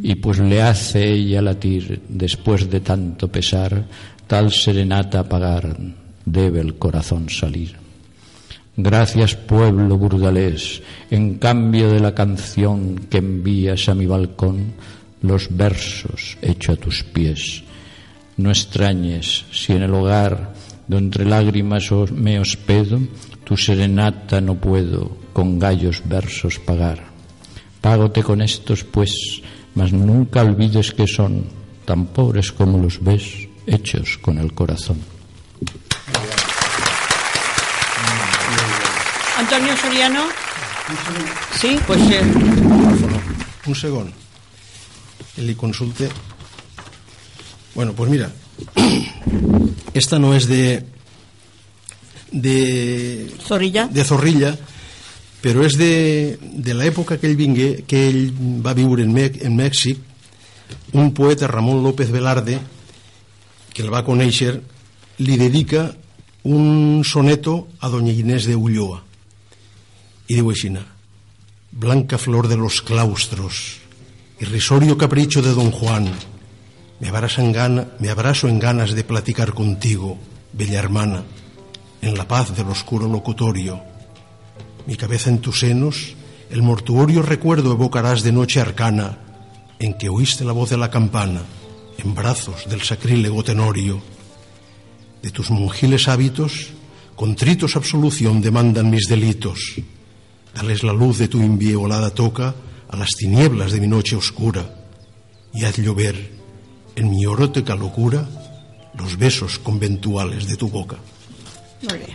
Y 0.00 0.14
pues 0.14 0.38
le 0.38 0.62
hace 0.62 1.10
ella 1.10 1.42
latir, 1.42 2.02
después 2.08 2.70
de 2.70 2.78
tanto 2.78 3.26
pesar, 3.26 3.84
tal 4.28 4.52
serenata 4.52 5.18
apagar, 5.18 5.76
debe 6.24 6.60
el 6.60 6.76
corazón 6.76 7.28
salir. 7.28 7.74
Gracias 8.76 9.34
pueblo 9.34 9.98
burgalés, 9.98 10.80
en 11.10 11.38
cambio 11.38 11.90
de 11.90 11.98
la 11.98 12.14
canción 12.14 13.08
que 13.10 13.18
envías 13.18 13.88
a 13.88 13.96
mi 13.96 14.06
balcón, 14.06 14.72
los 15.22 15.48
versos 15.50 16.38
hecho 16.42 16.70
a 16.70 16.76
tus 16.76 17.02
pies. 17.02 17.64
No 18.36 18.50
extrañes 18.50 19.46
si 19.50 19.72
en 19.72 19.82
el 19.82 19.92
hogar, 19.92 20.54
donde 20.88 21.04
entre 21.04 21.24
lágrimas 21.26 21.84
me 22.12 22.40
hospedo, 22.40 22.98
tu 23.44 23.56
serenata 23.56 24.40
no 24.40 24.54
puedo 24.56 25.16
con 25.32 25.58
gallos 25.58 26.02
versos 26.04 26.58
pagar. 26.58 27.04
Págote 27.80 28.22
con 28.22 28.40
estos, 28.42 28.84
pues, 28.84 29.12
mas 29.74 29.92
nunca 29.92 30.42
olvides 30.42 30.92
que 30.92 31.06
son 31.06 31.46
tan 31.84 32.06
pobres 32.06 32.50
como 32.52 32.78
los 32.78 33.02
ves, 33.04 33.48
hechos 33.66 34.18
con 34.18 34.38
el 34.38 34.52
corazón. 34.52 34.98
Antonio 39.38 39.76
Soriano. 39.76 40.24
Sí, 41.60 41.78
pues... 41.86 42.00
Eh... 42.10 42.22
Un 43.66 43.74
segundo. 43.74 44.12
Le 45.36 45.54
consulte. 45.54 46.08
Bueno, 47.74 47.92
pues 47.92 48.10
mira, 48.10 48.30
esta 49.98 50.18
no 50.18 50.34
es 50.34 50.48
de 50.48 50.84
de 52.30 53.30
Zorrilla, 53.40 53.88
de 53.88 54.04
Zorrilla 54.04 54.56
però 55.40 55.62
és 55.66 55.76
de, 55.78 56.36
de 56.42 56.74
l'època 56.74 57.16
que 57.18 57.28
ell 57.28 57.38
vingué, 57.38 57.84
que 57.86 58.08
ell 58.08 58.32
va 58.64 58.74
viure 58.74 59.04
en, 59.06 59.14
en 59.14 59.54
Mèxic, 59.56 60.00
un 60.98 61.12
poeta, 61.14 61.46
Ramon 61.46 61.82
López 61.84 62.10
Velarde, 62.10 62.58
que 63.72 63.84
el 63.84 63.92
va 63.92 64.04
conèixer, 64.06 64.56
li 65.22 65.36
dedica 65.38 65.92
un 66.48 67.04
soneto 67.06 67.68
a 67.80 67.90
doña 67.92 68.12
Inés 68.12 68.48
de 68.50 68.56
Ulloa. 68.56 69.02
I 70.28 70.40
diu 70.40 70.50
així, 70.50 70.72
Blanca 71.70 72.18
flor 72.18 72.48
de 72.48 72.56
los 72.56 72.82
claustros, 72.82 73.78
irrisorio 74.40 74.98
capricho 74.98 75.42
de 75.42 75.52
don 75.54 75.70
Juan, 75.70 76.08
me 77.00 77.08
abrazo 77.08 77.42
en, 77.42 77.86
me 78.00 78.10
abrazo 78.10 78.48
en 78.48 78.58
ganas 78.58 78.92
de 78.92 79.04
platicar 79.04 79.54
contigo, 79.54 80.18
bella 80.52 80.80
hermana, 80.80 81.22
en 82.02 82.16
la 82.16 82.26
paz 82.26 82.56
del 82.56 82.66
oscuro 82.68 83.06
locutorio. 83.06 83.80
Mi 84.86 84.96
cabeza 84.96 85.30
en 85.30 85.38
tus 85.38 85.60
senos, 85.60 86.14
el 86.50 86.62
mortuorio 86.62 87.22
recuerdo 87.22 87.72
evocarás 87.72 88.22
de 88.22 88.32
noche 88.32 88.60
arcana, 88.60 89.18
en 89.78 89.94
que 89.94 90.08
oíste 90.08 90.44
la 90.44 90.52
voz 90.52 90.70
de 90.70 90.76
la 90.76 90.90
campana, 90.90 91.42
en 91.98 92.14
brazos 92.14 92.68
del 92.68 92.82
sacrílego 92.82 93.44
tenorio. 93.44 94.00
De 95.22 95.30
tus 95.30 95.50
monjiles 95.50 96.08
hábitos, 96.08 96.70
contritos 97.14 97.76
absolución 97.76 98.40
demandan 98.40 98.90
mis 98.90 99.06
delitos. 99.08 99.74
Dales 100.52 100.82
la 100.82 100.92
luz 100.92 101.18
de 101.18 101.28
tu 101.28 101.38
inviolada 101.38 102.10
toca 102.10 102.56
a 102.88 102.96
las 102.96 103.10
tinieblas 103.10 103.70
de 103.70 103.80
mi 103.80 103.86
noche 103.86 104.16
oscura, 104.16 104.74
y 105.54 105.64
haz 105.64 105.76
llover 105.76 106.37
en 106.98 107.10
mi 107.10 107.26
orótica 107.26 107.76
locura 107.76 108.26
los 108.98 109.16
besos 109.16 109.58
conventuales 109.58 110.48
de 110.48 110.56
tu 110.56 110.68
boca. 110.68 110.96
Molt 111.82 112.00
bé. 112.00 112.10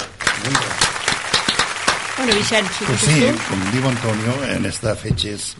Bueno, 2.18 2.36
Vicent, 2.36 2.68
si 2.78 2.86
pues 2.86 3.00
sí, 3.02 3.22
com 3.48 3.64
diu 3.72 3.88
Antonio, 3.88 4.36
en 4.52 4.68
estas 4.68 5.00
fechas 5.00 5.54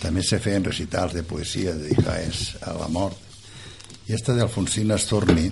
també 0.00 0.22
se 0.22 0.38
feien 0.38 0.64
recitals 0.64 1.16
de 1.16 1.24
poesia 1.24 1.72
dedicades 1.74 2.54
a 2.62 2.76
la 2.76 2.88
mort. 2.88 3.16
I 4.06 4.14
esta 4.14 4.36
d'Alfonsina 4.36 4.98
Storni, 5.00 5.48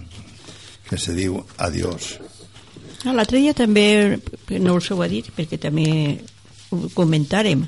que 0.89 0.99
se 1.01 1.17
diu 1.17 1.41
Adiós. 1.59 2.19
Ah, 3.07 3.15
L'altre 3.17 3.41
dia 3.41 3.55
també, 3.57 4.21
no 4.61 4.77
us 4.77 4.91
ho 4.93 5.01
ha 5.03 5.09
dit, 5.09 5.33
perquè 5.35 5.59
també 5.59 6.19
ho 6.71 6.89
comentàrem, 6.95 7.65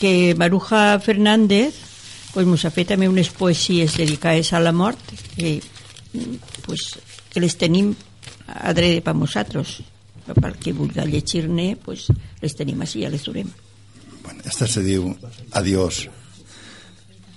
que 0.00 0.34
Maruja 0.36 1.00
Fernández 1.00 1.89
pues, 2.34 2.46
mos 2.46 2.64
ha 2.64 2.70
fet 2.70 2.92
també 2.92 3.08
unes 3.08 3.30
a 4.52 4.60
la 4.60 4.72
mort, 4.72 5.00
que, 5.36 5.60
pues, 6.66 6.98
que 7.30 7.40
les 7.40 7.56
tenim 7.56 7.94
adrede 8.46 9.00
per 9.02 9.14
nosaltres. 9.14 9.80
Per 10.30 10.52
que 10.62 10.72
vulgui 10.72 11.00
llegir-ne, 11.10 11.76
pues, 11.76 12.06
les 12.40 12.54
tenim 12.54 12.80
així, 12.80 13.02
ja 13.02 13.10
les 13.10 13.24
durem. 13.24 13.48
Bueno, 14.22 14.42
esta 14.44 14.66
se 14.66 14.82
diu 14.82 15.16
Adiós. 15.52 16.08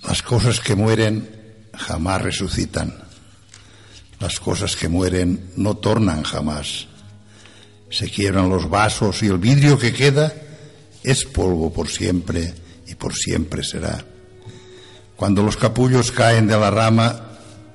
Las 0.04 0.22
cosas 0.22 0.60
que 0.60 0.76
mueren 0.76 1.28
jamás 1.74 2.22
resucitan. 2.22 2.94
Las 4.20 4.40
cosas 4.40 4.76
que 4.76 4.90
mueren 4.90 5.52
no 5.56 5.78
tornan 5.78 6.24
jamás. 6.24 6.88
Se 7.90 8.10
quiebran 8.10 8.50
los 8.50 8.70
vasos 8.70 9.24
y 9.24 9.28
el 9.28 9.38
vidrio 9.38 9.80
que 9.80 9.94
queda 9.94 10.34
es 11.04 11.26
polvo 11.26 11.72
por 11.72 11.90
siempre 11.90 12.54
y 12.88 12.96
por 12.96 13.16
siempre 13.16 13.64
será. 13.64 14.13
Cuando 15.24 15.42
los 15.42 15.56
capullos 15.56 16.12
caen 16.12 16.48
de 16.48 16.58
la 16.60 16.70
rama, 16.70 17.16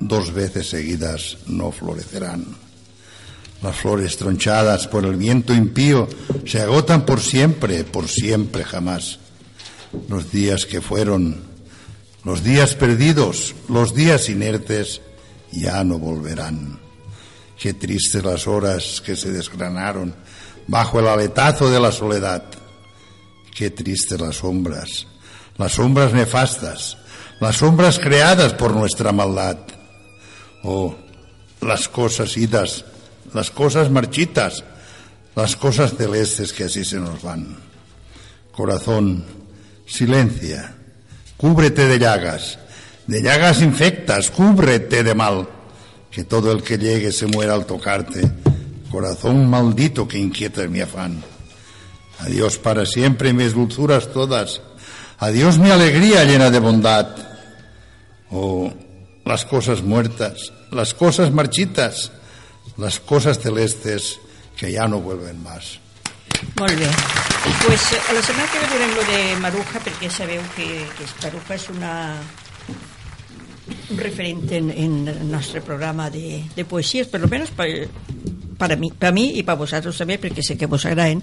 dos 0.01 0.35
veces 0.35 0.69
seguidas 0.69 1.39
no 1.47 1.73
florecerán. 1.73 2.45
Las 3.63 3.75
flores 3.75 4.19
tronchadas 4.19 4.87
por 4.87 5.07
el 5.07 5.17
viento 5.17 5.55
impío 5.55 6.11
se 6.45 6.61
agotan 6.61 7.07
por 7.07 7.21
siempre, 7.21 7.85
por 7.85 8.07
siempre 8.07 8.65
jamás. 8.65 9.21
Los 10.11 10.31
días 10.31 10.67
que 10.67 10.83
fueron, 10.83 11.41
los 12.23 12.45
días 12.45 12.75
perdidos, 12.75 13.55
los 13.71 13.95
días 13.95 14.29
inertes, 14.29 15.01
ya 15.51 15.83
no 15.85 15.99
volverán. 15.99 16.79
Qué 17.59 17.73
tristes 17.73 18.23
las 18.23 18.47
horas 18.47 19.01
que 19.01 19.17
se 19.17 19.33
desgranaron 19.33 20.15
bajo 20.67 21.01
el 21.01 21.09
aletazo 21.09 21.71
de 21.71 21.81
la 21.81 21.93
soledad. 21.93 22.45
Qué 23.57 23.71
tristes 23.71 24.21
las 24.21 24.37
sombras, 24.37 25.07
las 25.57 25.73
sombras 25.73 26.13
nefastas, 26.13 26.99
las 27.41 27.57
sombras 27.57 27.99
creadas 27.99 28.53
por 28.55 28.75
nuestra 28.75 29.13
maldad. 29.13 29.59
Oh, 30.63 30.95
las 31.61 31.89
cosas 31.89 32.37
idas, 32.37 32.85
las 33.33 33.51
cosas 33.51 33.91
marchitas, 33.91 34.65
las 35.35 35.57
cosas 35.57 35.95
celestes 35.97 36.53
que 36.53 36.65
así 36.65 36.85
se 36.85 36.99
nos 36.99 37.23
van. 37.23 37.57
Corazón, 38.53 39.25
silencia, 39.87 40.75
cúbrete 41.37 41.87
de 41.87 41.99
llagas, 41.99 42.59
de 43.07 43.23
llagas 43.23 43.63
infectas, 43.63 44.31
cúbrete 44.31 45.05
de 45.05 45.15
mal, 45.15 45.49
que 46.11 46.25
todo 46.25 46.51
el 46.51 46.63
que 46.63 46.79
llegue 46.79 47.13
se 47.13 47.27
muera 47.27 47.55
al 47.55 47.67
tocarte. 47.67 48.29
Corazón 48.91 49.49
maldito 49.49 50.09
que 50.09 50.19
inquieta 50.19 50.67
mi 50.67 50.81
afán. 50.81 51.23
Adiós 52.21 52.59
para 52.59 52.85
siempre 52.85 53.33
mis 53.33 53.55
dulzuras 53.55 54.13
todas. 54.13 54.61
Adiós 55.19 55.59
mi 55.59 55.71
alegría 55.71 56.25
llena 56.25 56.51
de 56.51 56.59
bondad. 56.59 57.28
Oh, 58.31 58.73
las 59.25 59.45
cosas 59.45 59.83
muertas, 59.83 60.53
las 60.71 60.95
cosas 60.95 61.33
marchitas, 61.33 62.13
las 62.77 63.01
cosas 63.01 63.39
celestes 63.39 64.19
que 64.57 64.73
ya 64.73 64.87
no 64.87 65.01
vuelven 65.01 65.43
más. 65.43 65.81
Molt 66.59 66.79
bé. 66.79 66.89
Pues, 67.67 67.83
a 68.09 68.13
la 68.13 68.23
setmana 68.23 68.49
que 68.53 68.59
ve 68.59 68.69
direm 68.73 68.95
lo 68.95 69.05
de 69.09 69.21
Maruja, 69.43 69.81
perquè 69.83 70.11
sabeu 70.11 70.43
que, 70.55 70.67
que 70.97 71.07
Maruja 71.23 71.57
és 71.57 71.67
una, 71.73 71.93
un 73.91 73.99
referent 73.99 74.45
en, 74.55 74.71
en 74.71 74.97
el 75.09 75.25
nostre 75.31 75.63
programa 75.63 76.11
de, 76.11 76.45
de 76.55 76.65
poesies, 76.65 77.09
per 77.11 77.21
lo 77.21 77.29
menos 77.29 77.51
per, 77.51 77.89
para 78.59 78.77
mí, 78.77 78.91
para 78.91 79.13
mí 79.13 79.33
y 79.35 79.43
para 79.43 79.59
vosotros 79.59 79.99
també, 79.99 80.19
perquè 80.19 80.45
sé 80.45 80.59
que 80.59 80.71
vos 80.71 80.87
agraden. 80.87 81.23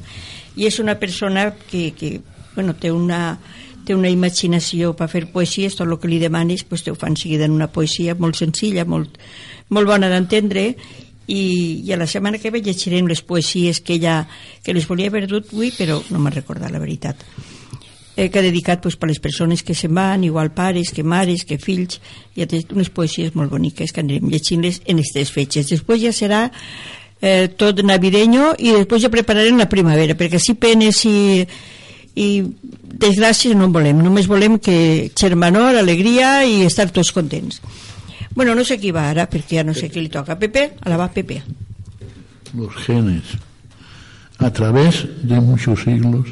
I 0.55 0.67
és 0.67 0.79
una 0.83 0.97
persona 0.99 1.51
que, 1.55 1.91
que 1.95 2.19
bueno, 2.55 2.75
té 2.75 2.91
una, 2.91 3.37
té 3.85 3.95
una 3.95 4.11
imaginació 4.11 4.93
per 4.97 5.07
fer 5.11 5.25
poesies, 5.31 5.77
tot 5.77 5.87
el 5.87 5.97
que 6.01 6.09
li 6.11 6.19
demanis 6.21 6.65
pues, 6.67 6.83
te 6.83 6.91
ho 6.91 6.99
fan 6.99 7.17
seguida 7.17 7.45
en 7.45 7.55
una 7.55 7.71
poesia 7.71 8.15
molt 8.19 8.39
senzilla, 8.39 8.85
molt, 8.85 9.19
molt 9.69 9.89
bona 9.89 10.09
d'entendre 10.11 10.71
i, 11.27 11.81
i 11.85 11.93
a 11.93 11.97
la 11.97 12.07
setmana 12.07 12.39
que 12.41 12.51
ve 12.53 12.61
llegirem 12.61 13.07
les 13.09 13.21
poesies 13.25 13.81
que 13.81 13.95
ella 13.97 14.23
que 14.63 14.73
les 14.73 14.87
volia 14.87 15.09
haver 15.09 15.25
dut 15.27 15.53
avui 15.53 15.71
però 15.73 16.01
no 16.09 16.21
me'n 16.21 16.33
recorda 16.35 16.71
la 16.71 16.81
veritat. 16.81 17.21
Eh, 18.15 18.29
que 18.31 18.39
ha 18.39 18.45
dedicat 18.45 18.79
pues, 18.81 18.95
per 18.95 19.09
les 19.09 19.19
persones 19.19 19.61
que 19.63 19.75
se'n 19.75 19.93
van 19.93 20.23
igual 20.23 20.53
pares, 20.55 20.93
que 20.95 21.03
mares, 21.03 21.43
que 21.43 21.57
fills 21.59 21.99
i 22.35 22.45
ha 22.45 22.47
unes 22.71 22.89
poesies 22.89 23.35
molt 23.35 23.51
boniques 23.51 23.91
que 23.91 23.99
anirem 23.99 24.29
llegint-les 24.31 24.79
en 24.85 25.01
aquestes 25.01 25.33
fetges. 25.35 25.71
Després 25.73 25.99
ja 25.99 26.13
serà 26.15 26.45
eh, 27.21 27.49
tot 27.57 27.81
navideño 27.83 28.53
i 28.59 28.71
després 28.77 29.03
ja 29.03 29.11
prepararem 29.11 29.59
la 29.59 29.67
primavera 29.67 30.15
perquè 30.15 30.39
si 30.39 30.55
penes 30.55 31.01
i, 31.09 31.43
i 32.15 32.43
desgràcies 32.95 33.55
no 33.55 33.67
en 33.67 33.73
volem 33.75 33.99
només 33.99 34.27
volem 34.31 34.57
que 34.57 35.11
germanor, 35.19 35.75
alegria 35.75 36.45
i 36.47 36.63
estar 36.63 36.87
tots 36.95 37.11
contents 37.11 37.61
Bueno, 38.35 38.53
no 38.53 38.65
sé 38.67 38.75
qui 38.75 38.91
va 38.91 39.07
ara, 39.07 39.29
perquè 39.31 39.61
ja 39.61 39.63
no 39.63 39.73
sé 39.73 39.87
qui 39.87 40.01
li 40.03 40.11
toca. 40.11 40.35
Pepe, 40.35 40.73
a 40.83 40.89
la 40.91 40.97
va 40.99 41.07
Pepe. 41.07 41.41
Los 42.53 42.75
genes. 42.83 43.23
A 44.39 44.51
través 44.51 45.07
de 45.23 45.39
muchos 45.39 45.83
siglos, 45.83 46.27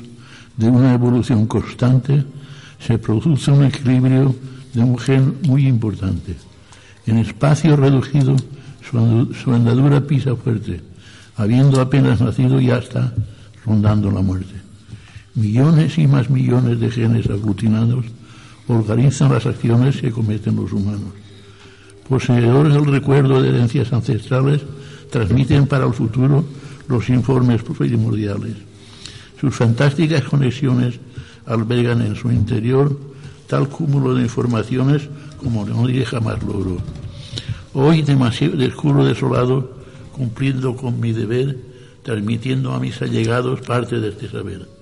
de 0.58 0.68
una 0.68 0.94
evolución 0.94 1.48
constante, 1.48 2.26
se 2.86 2.98
produce 2.98 3.52
un 3.52 3.64
equilibrio 3.64 4.36
de 4.74 4.84
un 4.84 4.98
gen 5.00 5.38
muy 5.44 5.66
importante. 5.66 6.36
En 7.08 7.20
espacio 7.20 7.78
reducido, 7.78 8.36
su, 8.84 9.54
andadura 9.54 10.02
pisa 10.02 10.36
fuerte. 10.36 10.82
Habiendo 11.38 11.80
apenas 11.80 12.20
nacido, 12.20 12.60
ya 12.60 12.80
está 12.80 13.14
rondando 13.66 14.12
la 14.12 14.22
muerte. 14.22 14.56
Millones 15.36 15.98
y 15.98 16.08
más 16.08 16.30
millones 16.30 16.80
de 16.80 16.92
genes 16.92 17.28
aglutinados 17.28 18.06
organizan 18.68 19.32
las 19.32 19.46
acciones 19.46 20.00
que 20.00 20.12
cometen 20.12 20.56
los 20.56 20.72
humanos. 20.72 21.14
Poseedores 22.08 22.74
del 22.74 22.86
recuerdo 22.86 23.42
de 23.42 23.50
herencias 23.50 23.92
ancestrales, 23.94 24.62
transmiten 25.10 25.68
para 25.68 25.86
el 25.86 25.94
futuro 25.94 26.44
los 26.88 27.10
informes 27.10 27.62
primordiales. 27.64 28.56
Sus 29.40 29.56
fantásticas 29.56 30.24
conexiones 30.24 31.00
albergan 31.46 32.02
en 32.02 32.16
su 32.16 32.32
interior 32.32 32.98
tal 33.48 33.70
cúmulo 33.70 34.16
de 34.16 34.24
informaciones 34.24 35.10
como 35.38 35.66
nadie 35.66 36.06
jamás 36.06 36.42
logró. 36.44 36.78
Hoy 37.74 38.02
descubro 38.02 39.06
desolado, 39.06 39.78
cumpliendo 40.12 40.76
con 40.76 41.00
mi 41.00 41.12
deber, 41.12 41.58
transmitiendo 42.04 42.74
a 42.74 42.80
mis 42.80 43.02
allegados 43.02 43.62
parte 43.62 44.00
de 44.00 44.10
este 44.10 44.30
saber. 44.30 44.73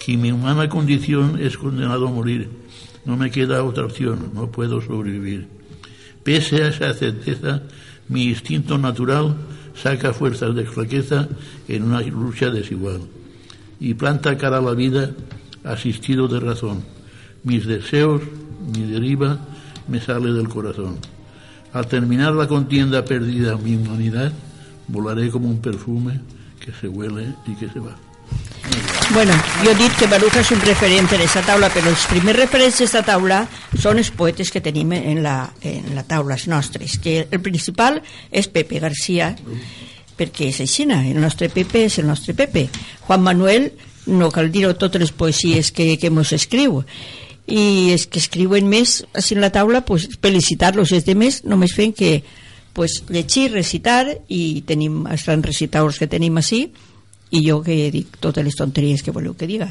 Que 0.00 0.16
mi 0.16 0.32
humana 0.32 0.68
condición 0.68 1.38
es 1.40 1.56
condenado 1.56 2.08
a 2.08 2.10
morir. 2.10 2.48
No 3.04 3.16
me 3.16 3.30
queda 3.30 3.62
otra 3.62 3.84
opción, 3.84 4.32
no 4.34 4.50
puedo 4.50 4.80
sobrevivir. 4.80 5.46
Pese 6.24 6.64
a 6.64 6.68
esa 6.68 6.92
certeza, 6.94 7.62
mi 8.08 8.24
instinto 8.24 8.76
natural 8.76 9.36
saca 9.74 10.12
fuerzas 10.12 10.54
de 10.54 10.64
flaqueza 10.64 11.28
en 11.68 11.84
una 11.84 12.00
lucha 12.00 12.50
desigual 12.50 13.00
y 13.78 13.94
planta 13.94 14.36
cara 14.36 14.58
a 14.58 14.62
la 14.62 14.74
vida 14.74 15.10
asistido 15.64 16.28
de 16.28 16.40
razón. 16.40 16.82
Mis 17.44 17.66
deseos, 17.66 18.20
mi 18.74 18.82
deriva, 18.82 19.38
me 19.88 20.00
sale 20.00 20.32
del 20.32 20.48
corazón. 20.48 20.98
Al 21.72 21.86
terminar 21.86 22.34
la 22.34 22.46
contienda 22.46 23.04
perdida 23.04 23.56
mi 23.56 23.76
humanidad, 23.76 24.32
volaré 24.88 25.30
como 25.30 25.48
un 25.48 25.60
perfume 25.60 26.20
que 26.58 26.72
se 26.72 26.88
huele 26.88 27.34
y 27.46 27.54
que 27.54 27.68
se 27.68 27.80
va. 27.80 27.96
Bueno, 29.12 29.32
jo 29.64 29.72
he 29.72 29.74
dit 29.74 29.94
que 29.98 30.06
Baruja 30.06 30.38
és 30.44 30.50
un 30.54 30.60
referent 30.62 31.08
en 31.08 31.16
aquesta 31.16 31.40
taula, 31.42 31.66
però 31.74 31.90
els 31.90 32.04
primers 32.06 32.38
referents 32.38 32.76
d'esta 32.78 33.00
taula 33.02 33.40
són 33.82 33.98
els 33.98 34.12
poetes 34.14 34.52
que 34.54 34.62
tenim 34.62 34.92
en 34.94 35.18
la, 35.24 35.48
en 35.66 35.88
la 35.96 36.04
taula, 36.06 36.36
els 36.36 36.46
nostres, 36.46 36.94
que 37.02 37.24
el 37.26 37.40
principal 37.42 37.98
és 38.30 38.46
Pepe 38.46 38.78
García, 38.78 39.32
perquè 40.14 40.52
és 40.52 40.60
així, 40.62 40.86
el 40.86 41.18
nostre 41.18 41.48
Pepe 41.50 41.82
és 41.88 41.98
el 41.98 42.06
nostre 42.06 42.36
Pepe. 42.38 42.68
Juan 43.08 43.24
Manuel, 43.26 43.72
no 44.06 44.30
cal 44.30 44.52
dir-ho 44.54 44.76
totes 44.78 45.02
les 45.02 45.10
poesies 45.10 45.72
que, 45.74 45.96
que 45.98 46.12
mos 46.14 46.30
escriu, 46.36 46.78
i 47.50 47.90
és 47.96 48.06
que 48.06 48.22
escriuen 48.22 48.70
més 48.70 49.00
així 49.10 49.34
en 49.34 49.42
la 49.42 49.50
taula, 49.50 49.82
pues, 49.82 50.06
felicitar-los, 50.22 50.94
els 50.94 51.08
demés 51.08 51.42
només 51.42 51.74
fent 51.74 51.96
que 51.98 52.20
pues, 52.78 53.02
llegir, 53.10 53.50
recitar, 53.56 54.06
i 54.30 54.62
tenim 54.62 55.02
els 55.10 55.26
grans 55.26 55.50
recitadors 55.50 55.98
que 55.98 56.06
tenim 56.06 56.38
així, 56.38 56.68
i 57.30 57.42
jo 57.46 57.60
que 57.62 57.90
dic 57.94 58.16
totes 58.18 58.44
les 58.44 58.56
tonteries 58.58 59.02
que 59.06 59.14
voleu 59.14 59.36
que 59.38 59.46
diga. 59.46 59.70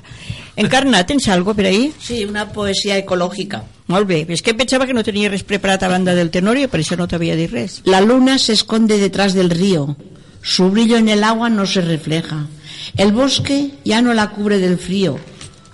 Encarna, 0.56 1.06
tens 1.06 1.28
algo 1.28 1.54
per 1.56 1.68
ahí? 1.68 1.92
Sí, 2.00 2.24
una 2.26 2.50
poesía 2.54 2.98
ecológica. 2.98 3.66
Molt 3.92 4.08
bé, 4.08 4.22
és 4.30 4.44
que 4.46 4.56
pensava 4.56 4.88
que 4.88 4.96
no 4.96 5.04
tenia 5.04 5.32
res 5.32 5.44
preparat 5.44 5.84
a 5.84 5.92
banda 5.92 6.16
del 6.16 6.32
tenorio, 6.32 6.70
per 6.72 6.80
això 6.80 6.96
no 6.96 7.10
t'havia 7.10 7.36
dit 7.36 7.52
res. 7.52 7.82
La 7.86 8.02
luna 8.02 8.38
se 8.40 8.54
esconde 8.54 8.98
detrás 8.98 9.34
del 9.34 9.50
río. 9.50 9.98
Su 10.42 10.70
brillo 10.70 10.98
en 10.98 11.10
el 11.10 11.24
agua 11.24 11.50
no 11.50 11.66
se 11.66 11.82
refleja. 11.82 12.48
El 12.96 13.12
bosque 13.12 13.72
ya 13.84 14.02
no 14.02 14.14
la 14.14 14.30
cubre 14.32 14.60
del 14.60 14.78
frío. 14.78 15.18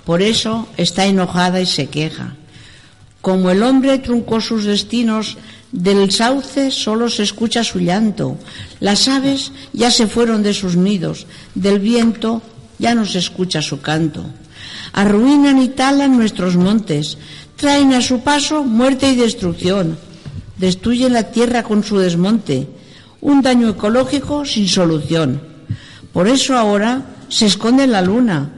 Por 0.06 0.22
eso 0.22 0.68
está 0.78 1.06
enojada 1.06 1.62
y 1.62 1.66
se 1.66 1.88
queja. 1.88 2.36
Como 3.22 3.50
el 3.50 3.64
hombre 3.64 3.98
truncó 4.00 4.42
sus 4.42 4.66
destinos 4.66 5.38
Del 5.76 6.10
sauce 6.10 6.72
solo 6.72 7.10
se 7.10 7.24
escucha 7.24 7.62
su 7.62 7.80
llanto. 7.80 8.38
Las 8.80 9.10
aves 9.10 9.52
ya 9.74 9.92
se 9.92 10.08
fueron 10.08 10.42
de 10.42 10.54
sus 10.54 10.78
nidos. 10.78 11.28
Del 11.54 11.80
viento 11.80 12.42
ya 12.80 12.96
no 12.96 13.06
se 13.06 13.20
escucha 13.20 13.62
su 13.62 13.82
canto. 13.82 14.24
Arruinan 14.94 15.62
y 15.62 15.68
talan 15.68 16.16
nuestros 16.16 16.56
montes. 16.56 17.18
Traen 17.58 17.94
a 17.94 18.00
su 18.00 18.22
paso 18.22 18.64
muerte 18.64 19.12
y 19.12 19.18
destrucción. 19.18 19.98
Destruyen 20.58 21.12
la 21.12 21.24
tierra 21.24 21.64
con 21.64 21.84
su 21.84 21.98
desmonte. 21.98 22.70
Un 23.20 23.42
daño 23.42 23.68
ecológico 23.68 24.46
sin 24.46 24.70
solución. 24.70 25.42
Por 26.14 26.30
eso 26.30 26.58
ahora 26.58 27.04
se 27.28 27.48
esconde 27.48 27.84
en 27.84 27.92
la 27.92 28.02
luna. 28.02 28.50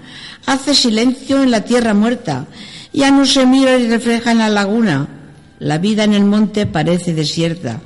Hace 0.45 0.75
silencio 0.75 1.41
en 1.41 1.49
la 1.49 1.61
tierra 1.61 1.95
muerta. 1.95 2.45
Ya 2.93 3.09
no 3.09 3.25
se 3.25 3.47
mira 3.47 3.75
y 3.75 3.87
refleja 3.87 4.33
en 4.33 4.37
la 4.37 4.49
laguna 4.49 5.16
la 5.59 5.77
vida 5.77 6.03
en 6.03 6.13
el 6.13 6.25
monte 6.25 6.65
parece 6.65 7.13
desierta. 7.13 7.81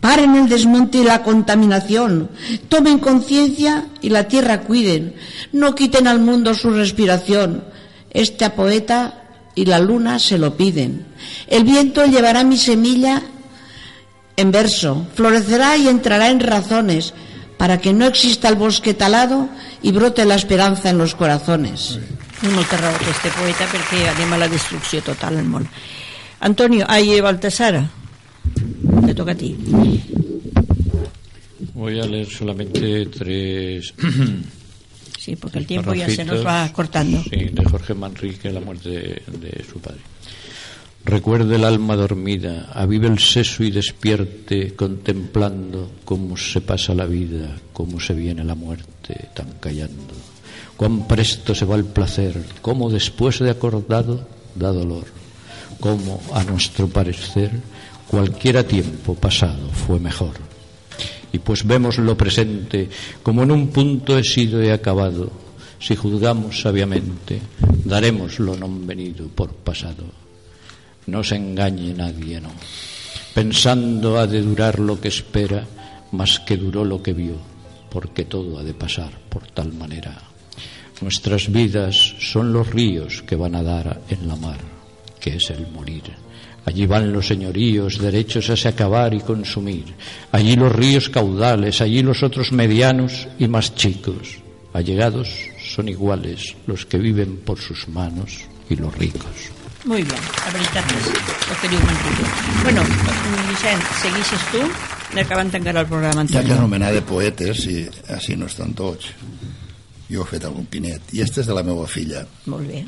Paren 0.00 0.34
el 0.34 0.48
desmonte 0.48 0.98
y 0.98 1.04
la 1.04 1.22
contaminación. 1.22 2.30
Tomen 2.68 2.98
conciencia 2.98 3.86
y 4.00 4.10
la 4.10 4.26
tierra 4.26 4.62
cuiden. 4.62 5.14
No 5.52 5.74
quiten 5.74 6.08
al 6.08 6.18
mundo 6.18 6.54
su 6.54 6.70
respiración. 6.70 7.64
Este 8.10 8.50
poeta 8.50 9.22
y 9.54 9.64
la 9.66 9.78
luna 9.78 10.18
se 10.18 10.38
lo 10.38 10.56
piden. 10.56 11.06
El 11.46 11.64
viento 11.64 12.04
llevará 12.06 12.42
mi 12.42 12.58
semilla 12.58 13.22
en 14.36 14.50
verso, 14.50 15.06
florecerá 15.14 15.76
y 15.76 15.88
entrará 15.88 16.30
en 16.30 16.40
razones 16.40 17.14
para 17.56 17.78
que 17.78 17.92
no 17.92 18.06
exista 18.06 18.48
el 18.48 18.56
bosque 18.56 18.94
talado 18.94 19.48
y 19.82 19.92
brote 19.92 20.24
la 20.24 20.34
esperanza 20.34 20.90
en 20.90 20.98
los 20.98 21.14
corazones. 21.14 22.00
Raó 22.42 22.96
este 23.06 23.30
poeta 23.30 23.68
perquè 23.70 24.08
anem 24.10 24.32
a 24.34 24.38
la 24.40 24.48
destrucció 24.50 24.98
total 25.06 25.36
al 25.38 25.46
món. 25.46 25.68
Antonio, 26.42 26.84
ay, 26.88 27.20
Baltasara, 27.20 27.88
te 29.06 29.14
toca 29.14 29.30
a 29.30 29.34
ti. 29.36 29.56
Voy 31.72 32.00
a 32.00 32.04
leer 32.04 32.26
solamente 32.26 33.06
tres. 33.06 33.94
sí, 35.18 35.36
porque 35.36 35.60
el 35.60 35.66
tiempo 35.66 35.94
ya 35.94 36.10
se 36.10 36.24
nos 36.24 36.44
va 36.44 36.68
cortando. 36.72 37.22
Sí, 37.22 37.44
de 37.52 37.64
Jorge 37.64 37.94
Manrique, 37.94 38.50
la 38.50 38.58
muerte 38.58 38.88
de, 38.88 39.22
de 39.38 39.64
su 39.64 39.78
padre. 39.78 40.00
Recuerde 41.04 41.54
el 41.54 41.64
alma 41.64 41.94
dormida, 41.94 42.72
avive 42.74 43.06
el 43.06 43.20
seso 43.20 43.62
y 43.62 43.70
despierte, 43.70 44.74
contemplando 44.74 45.92
cómo 46.04 46.36
se 46.36 46.60
pasa 46.60 46.92
la 46.92 47.06
vida, 47.06 47.56
cómo 47.72 48.00
se 48.00 48.14
viene 48.14 48.42
la 48.42 48.56
muerte, 48.56 49.28
tan 49.32 49.52
callando. 49.60 50.14
Cuán 50.76 51.06
presto 51.06 51.54
se 51.54 51.66
va 51.66 51.76
el 51.76 51.84
placer, 51.84 52.34
cómo 52.62 52.90
después 52.90 53.38
de 53.38 53.50
acordado 53.50 54.26
da 54.56 54.72
dolor 54.72 55.21
como, 55.82 56.22
a 56.32 56.44
nuestro 56.44 56.86
parecer, 56.86 57.50
cualquiera 58.06 58.62
tiempo 58.62 59.16
pasado 59.16 59.68
fue 59.72 59.98
mejor. 59.98 60.38
Y 61.32 61.40
pues 61.40 61.66
vemos 61.66 61.98
lo 61.98 62.16
presente 62.16 62.88
como 63.20 63.42
en 63.42 63.50
un 63.50 63.66
punto 63.68 64.16
he 64.16 64.22
sido 64.22 64.62
y 64.62 64.68
acabado. 64.68 65.28
Si 65.80 65.96
juzgamos 65.96 66.60
sabiamente, 66.60 67.42
daremos 67.84 68.38
lo 68.38 68.54
no 68.54 68.68
venido 68.70 69.26
por 69.26 69.50
pasado. 69.54 70.04
No 71.06 71.24
se 71.24 71.34
engañe 71.34 71.92
nadie, 71.92 72.40
no. 72.40 72.52
Pensando 73.34 74.20
ha 74.20 74.28
de 74.28 74.40
durar 74.40 74.78
lo 74.78 75.00
que 75.00 75.08
espera, 75.08 75.66
más 76.12 76.38
que 76.38 76.56
duró 76.56 76.84
lo 76.84 77.02
que 77.02 77.12
vio, 77.12 77.38
porque 77.90 78.24
todo 78.24 78.60
ha 78.60 78.62
de 78.62 78.74
pasar 78.74 79.10
por 79.28 79.50
tal 79.50 79.72
manera. 79.72 80.14
Nuestras 81.00 81.50
vidas 81.50 82.14
son 82.20 82.52
los 82.52 82.70
ríos 82.70 83.24
que 83.26 83.34
van 83.34 83.56
a 83.56 83.64
dar 83.64 84.00
en 84.08 84.28
la 84.28 84.36
mar 84.36 84.71
que 85.22 85.36
es 85.36 85.50
el 85.50 85.66
morir. 85.68 86.02
Allí 86.64 86.86
van 86.86 87.12
los 87.12 87.26
señoríos, 87.26 87.98
derechos 87.98 88.50
a 88.50 88.56
se 88.56 88.68
acabar 88.68 89.14
y 89.14 89.20
consumir. 89.20 89.84
Allí 90.32 90.56
los 90.56 90.72
ríos 90.72 91.08
caudales, 91.08 91.80
allí 91.80 92.02
los 92.02 92.22
otros 92.22 92.52
medianos 92.52 93.28
y 93.38 93.48
más 93.48 93.74
chicos. 93.74 94.42
Allegados 94.72 95.28
son 95.74 95.88
iguales 95.88 96.56
los 96.66 96.86
que 96.86 96.98
viven 96.98 97.38
por 97.38 97.58
sus 97.58 97.88
manos 97.88 98.40
y 98.68 98.76
los 98.76 98.96
ricos. 98.96 99.52
Muy 99.84 100.02
bien, 100.04 100.14
és 100.14 101.48
el 101.50 101.56
que 101.58 101.68
diu 101.68 101.80
Manrique. 101.82 102.26
Bueno, 102.62 102.82
Vicent, 103.48 103.82
seguixes 103.98 104.44
tu? 104.52 104.60
Acabant 105.18 105.50
encara 105.58 105.82
el 105.82 105.88
programa 105.90 106.22
anterior. 106.22 106.44
Ja 106.44 106.46
que 106.46 106.54
anomenar 106.54 106.92
de 106.94 107.02
poetes, 107.02 107.64
i 107.66 107.82
així 108.14 108.36
no 108.38 108.46
estan 108.46 108.76
tots. 108.78 109.10
Jo 110.06 110.22
he 110.22 110.28
fet 110.30 110.46
algun 110.46 110.70
pinet. 110.70 111.10
I 111.10 111.24
este 111.26 111.42
és 111.42 111.50
de 111.50 111.58
la 111.58 111.66
meva 111.66 111.88
filla. 111.90 112.22
Molt 112.46 112.70
bé. 112.70 112.84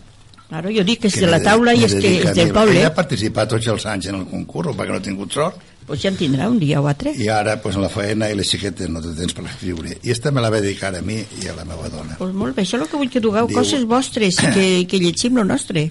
Claro, 0.49 0.71
jo 0.71 0.85
dic 0.85 1.01
que 1.03 1.09
és 1.09 1.17
de 1.23 1.29
la 1.31 1.41
taula 1.43 1.73
i 1.73 1.87
és 1.87 1.95
que 1.97 2.11
és 2.21 2.35
del 2.37 2.51
poble. 2.53 2.77
Ella 2.77 2.91
ha 2.91 2.97
participat 2.97 3.49
tots 3.55 3.69
els 3.73 3.87
anys 3.89 4.11
en 4.11 4.19
el 4.21 4.27
concurs, 4.29 4.75
perquè 4.77 4.93
no 4.93 5.01
ha 5.01 5.05
tingut 5.05 5.33
sort. 5.33 5.63
Pues 5.89 6.01
ja 6.01 6.11
en 6.13 6.17
tindrà 6.17 6.49
un 6.49 6.59
dia 6.61 6.81
o 6.81 6.89
altre. 6.89 7.13
I 7.21 7.29
ara, 7.29 7.59
pues, 7.61 7.77
en 7.77 7.85
la 7.85 7.91
feina 7.93 8.31
i 8.33 8.37
les 8.37 8.49
xiquetes 8.49 8.89
no 8.93 9.03
té 9.05 9.13
temps 9.19 9.35
per 9.37 9.45
escriure. 9.49 9.97
I 10.01 10.13
esta 10.13 10.33
me 10.33 10.45
la 10.45 10.51
va 10.53 10.61
dedicar 10.65 10.95
a 10.97 11.03
mi 11.05 11.19
i 11.21 11.49
a 11.49 11.57
la 11.57 11.65
meva 11.69 11.91
dona. 11.93 12.17
Pues 12.21 12.33
molt 12.37 12.57
bé, 12.57 12.65
això 12.65 12.79
és 12.79 12.85
el 12.85 12.93
que 12.93 13.01
vull 13.01 13.11
que 13.13 13.25
dugueu, 13.25 13.49
Diu, 13.49 13.59
coses 13.59 13.85
vostres 13.89 14.41
que, 14.41 14.69
que 14.91 15.01
llegim 15.01 15.37
lo 15.41 15.45
nostre. 15.49 15.91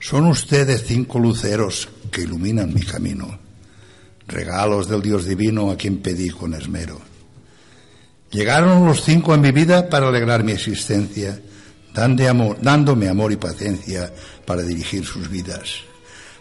Son 0.00 0.28
ustedes 0.28 0.84
cinco 0.86 1.18
luceros 1.18 1.88
que 2.10 2.22
iluminan 2.22 2.72
mi 2.72 2.82
camino, 2.82 3.38
regalos 4.28 4.88
del 4.88 5.02
Dios 5.02 5.26
divino 5.26 5.70
a 5.70 5.76
quien 5.76 5.98
pedí 5.98 6.30
con 6.30 6.54
esmero. 6.54 7.00
Llegaron 8.30 8.86
los 8.86 9.02
cinco 9.02 9.34
en 9.34 9.40
mi 9.40 9.52
vida 9.52 9.88
para 9.88 10.08
alegrar 10.08 10.44
mi 10.44 10.52
existencia 10.52 11.40
dándome 11.96 13.08
amor 13.08 13.32
y 13.32 13.36
paciencia 13.36 14.12
para 14.44 14.62
dirigir 14.62 15.04
sus 15.04 15.30
vidas. 15.30 15.80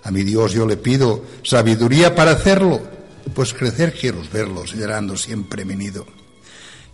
A 0.04 0.12
mi 0.12 0.24
Dios 0.24 0.52
yo 0.52 0.68
le 0.68 0.78
pido 0.78 1.24
sabiduría 1.44 2.14
para 2.14 2.32
hacerlo, 2.32 2.82
pues 3.34 3.54
crecer 3.54 3.94
quiero 3.94 4.22
verlos 4.32 4.74
llorando 4.74 5.16
siempre 5.18 5.66
mi 5.66 5.76
nido. 5.76 6.06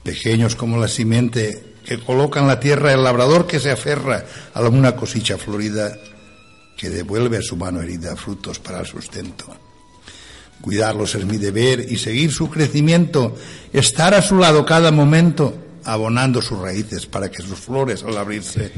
Pequeños 0.04 0.56
como 0.56 0.78
la 0.78 0.88
simiente 0.88 1.76
que 1.86 2.00
coloca 2.00 2.40
en 2.40 2.48
la 2.48 2.60
tierra 2.60 2.94
el 2.94 3.04
labrador 3.04 3.48
que 3.48 3.60
se 3.60 3.72
aferra 3.72 4.24
a 4.54 4.62
una 4.62 4.96
cosecha 4.96 5.38
florida 5.38 5.92
que 6.78 6.90
devuelve 6.90 7.38
a 7.38 7.42
su 7.42 7.58
mano 7.58 7.82
herida 7.82 8.16
frutos 8.16 8.60
para 8.60 8.80
el 8.80 8.86
sustento. 8.86 9.46
Cuidarlos 10.62 11.16
es 11.16 11.26
mi 11.26 11.38
deber 11.38 11.92
y 11.92 11.98
seguir 11.98 12.32
su 12.32 12.50
crecimiento, 12.50 13.36
estar 13.74 14.14
a 14.14 14.22
su 14.22 14.38
lado 14.38 14.64
cada 14.66 14.92
momento 14.92 15.56
abonando 15.86 16.42
sus 16.42 16.60
raíces 16.60 17.06
para 17.06 17.30
que 17.30 17.42
sus 17.42 17.60
flores 17.60 18.04
al 18.04 18.18
abrirse 18.18 18.72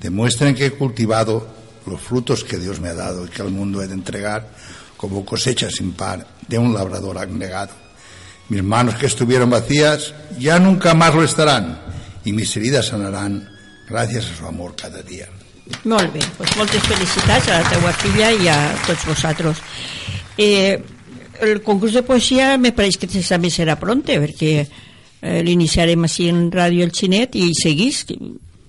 demuestren 0.00 0.54
que 0.54 0.66
he 0.66 0.70
cultivado 0.72 1.46
los 1.86 2.00
frutos 2.00 2.44
que 2.44 2.58
Dios 2.58 2.80
me 2.80 2.88
ha 2.88 2.94
dado 2.94 3.26
y 3.26 3.30
que 3.30 3.42
al 3.42 3.50
mundo 3.50 3.82
he 3.82 3.86
de 3.86 3.94
entregar 3.94 4.48
como 4.96 5.24
cosecha 5.24 5.70
sin 5.70 5.92
par 5.92 6.26
de 6.48 6.58
un 6.58 6.74
labrador 6.74 7.18
abnegado. 7.18 7.72
Mis 8.48 8.62
manos 8.62 8.94
que 8.96 9.06
estuvieron 9.06 9.50
vacías 9.50 10.14
ya 10.38 10.58
nunca 10.58 10.94
más 10.94 11.14
lo 11.14 11.22
estarán 11.22 11.80
y 12.24 12.32
mis 12.32 12.56
heridas 12.56 12.86
sanarán 12.86 13.48
gracias 13.88 14.26
a 14.26 14.36
su 14.36 14.46
amor 14.46 14.74
cada 14.76 15.02
día. 15.02 15.28
Molt 15.82 16.12
bé, 16.14 16.20
pues 16.38 16.52
moltes 16.54 16.82
felicitats 16.86 17.48
a 17.50 17.58
la 17.58 17.70
teua 17.70 17.90
filla 17.98 18.28
i 18.30 18.46
a 18.46 18.56
tots 18.86 19.02
vosaltres. 19.08 19.58
Eh, 20.38 20.78
el 21.42 21.58
concurs 21.66 21.96
de 21.96 22.04
poesia 22.06 22.52
me 22.58 22.70
pareix 22.70 22.98
que 23.02 23.08
també 23.10 23.50
serà 23.50 23.74
pronte, 23.80 24.14
perquè 24.22 24.68
eh, 25.22 25.42
l'iniciarem 25.46 26.06
així 26.08 26.30
en 26.32 26.48
ràdio 26.52 26.86
el 26.86 26.94
xinet 26.94 27.36
i 27.38 27.52
seguís 27.56 28.04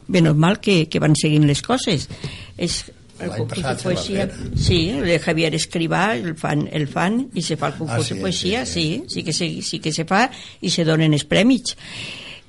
bé 0.08 0.22
normal 0.24 0.62
que, 0.64 0.86
que 0.88 1.02
van 1.04 1.18
seguint 1.20 1.48
les 1.48 1.62
coses. 1.66 2.08
És 2.58 2.86
el 3.20 3.32
concurs 3.34 3.66
de 3.66 3.76
poesia. 3.82 4.28
Sí, 4.56 4.90
el 4.94 5.06
de 5.10 5.18
Javier 5.20 5.54
Escrivà 5.58 6.04
el 6.16 6.36
fan, 6.38 6.68
el 6.72 6.88
fan 6.92 7.24
i 7.34 7.44
se 7.46 7.58
fa 7.58 7.72
el 7.72 7.80
concurs 7.80 8.04
ah, 8.04 8.08
sí, 8.08 8.14
de 8.14 8.22
poesia 8.22 8.66
sí, 8.66 8.86
sí, 9.08 9.14
sí, 9.16 9.24
que 9.24 9.34
se, 9.34 9.50
sí 9.66 9.82
que 9.84 9.94
se 9.94 10.06
fa 10.06 10.28
i 10.62 10.72
se 10.74 10.86
donen 10.88 11.18
els 11.18 11.26
premis 11.26 11.76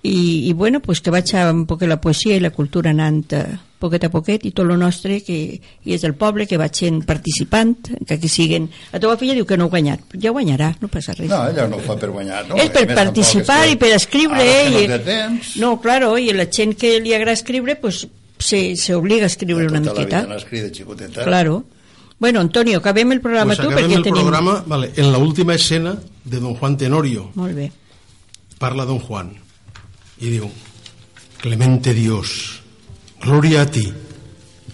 i, 0.03 0.49
i 0.49 0.53
bueno, 0.53 0.81
pues 0.81 1.01
que 1.01 1.11
vaig 1.11 1.35
a 1.35 1.49
un 1.51 1.65
poc 1.67 1.83
la 1.83 2.01
poesia 2.01 2.37
i 2.37 2.43
la 2.43 2.53
cultura 2.55 2.91
anant 2.95 3.33
eh, 3.35 3.47
poquet 3.79 4.05
a 4.07 4.11
poquet 4.11 4.45
i 4.47 4.53
tot 4.55 4.67
el 4.67 4.79
nostre 4.79 5.21
que 5.25 5.39
i 5.59 5.95
és 5.95 6.03
del 6.03 6.15
poble 6.19 6.47
que 6.51 6.59
vaig 6.59 6.75
sent 6.75 7.01
participant 7.07 7.75
que 8.07 8.17
aquí 8.17 8.31
siguen 8.31 8.69
la 8.93 9.01
teva 9.03 9.17
filla 9.19 9.37
diu 9.39 9.47
que 9.47 9.59
no 9.59 9.69
ha 9.69 9.73
guanyat 9.75 10.19
ja 10.19 10.35
guanyarà, 10.35 10.73
no 10.83 10.91
passa 10.93 11.15
res 11.15 11.31
no, 11.31 11.41
ella 11.51 11.69
no 11.71 11.79
ho 11.79 11.87
fa 11.87 11.97
per 11.99 12.11
guanyar 12.15 12.45
no? 12.49 12.59
és 12.59 12.71
per 12.75 12.85
participar 12.91 13.65
i 13.71 13.79
per 13.81 13.93
escriure 13.97 14.45
no 14.45 14.83
i, 14.83 15.01
temps. 15.07 15.57
no, 15.63 15.75
claro, 15.83 16.17
i 16.19 16.31
la 16.35 16.49
gent 16.51 16.75
que 16.79 16.99
li 17.03 17.15
agrada 17.15 17.39
escriure 17.39 17.79
pues, 17.79 18.07
se, 18.39 18.77
se 18.77 18.95
obliga 18.95 19.27
a 19.27 19.33
escriure 19.33 19.67
una 19.67 19.81
miqueta 19.81 20.25
la 20.27 20.39
vida 20.39 20.87
no 20.87 21.25
claro 21.25 21.65
Bueno, 22.19 22.41
Antonio, 22.41 22.79
acabem 22.79 23.13
el 23.13 23.21
programa 23.23 23.55
pues 23.55 23.61
tu 23.63 23.71
perquè 23.71 23.95
el 23.95 24.03
tenim... 24.03 24.25
programa, 24.25 24.57
vale, 24.67 24.89
en 24.97 25.13
la 25.13 25.19
última 25.23 25.55
escena 25.55 25.93
de 26.25 26.41
Don 26.41 26.57
Juan 26.59 26.75
Tenorio. 26.77 27.29
Molt 27.39 27.55
bé. 27.55 27.69
Parla 28.59 28.83
Don 28.85 28.99
Juan 28.99 29.37
y 30.21 30.31
digo, 30.31 30.51
Clemente 31.41 31.95
Dios, 31.95 32.63
gloria 33.23 33.63
a 33.63 33.71
ti. 33.71 33.93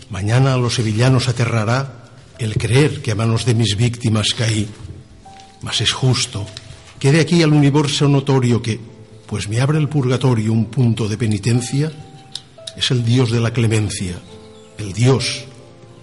Mañana 0.08 0.54
a 0.54 0.56
los 0.56 0.74
sevillanos 0.74 1.28
aterrará 1.28 2.10
el 2.38 2.56
creer 2.56 3.02
que 3.02 3.12
a 3.12 3.14
manos 3.14 3.44
de 3.44 3.54
mis 3.54 3.76
víctimas 3.76 4.28
caí. 4.36 4.66
Mas 5.60 5.82
es 5.82 5.92
justo 5.92 6.46
que 6.98 7.12
de 7.12 7.20
aquí 7.20 7.42
al 7.42 7.52
universo 7.52 8.08
notorio 8.08 8.62
que, 8.62 8.80
pues 9.26 9.48
me 9.48 9.60
abre 9.60 9.78
el 9.78 9.88
purgatorio 9.88 10.52
un 10.52 10.66
punto 10.66 11.06
de 11.06 11.18
penitencia, 11.18 11.92
es 12.76 12.90
el 12.90 13.04
Dios 13.04 13.30
de 13.30 13.40
la 13.40 13.52
clemencia, 13.52 14.18
el 14.78 14.94
Dios 14.94 15.44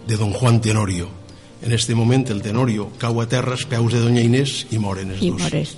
de 0.07 0.17
don 0.17 0.31
Juan 0.31 0.61
Tenorio, 0.61 1.21
En 1.61 1.71
este 1.73 1.93
moment 1.93 2.29
el 2.29 2.41
Tenorio 2.41 2.89
cau 2.97 3.21
a 3.21 3.27
peus 3.29 3.93
de 3.93 3.99
Doña 4.01 4.21
Inés 4.25 4.65
i 4.73 4.79
moren 4.81 5.11
els 5.13 5.21
I 5.21 5.29
dos. 5.29 5.41
mores. 5.41 5.77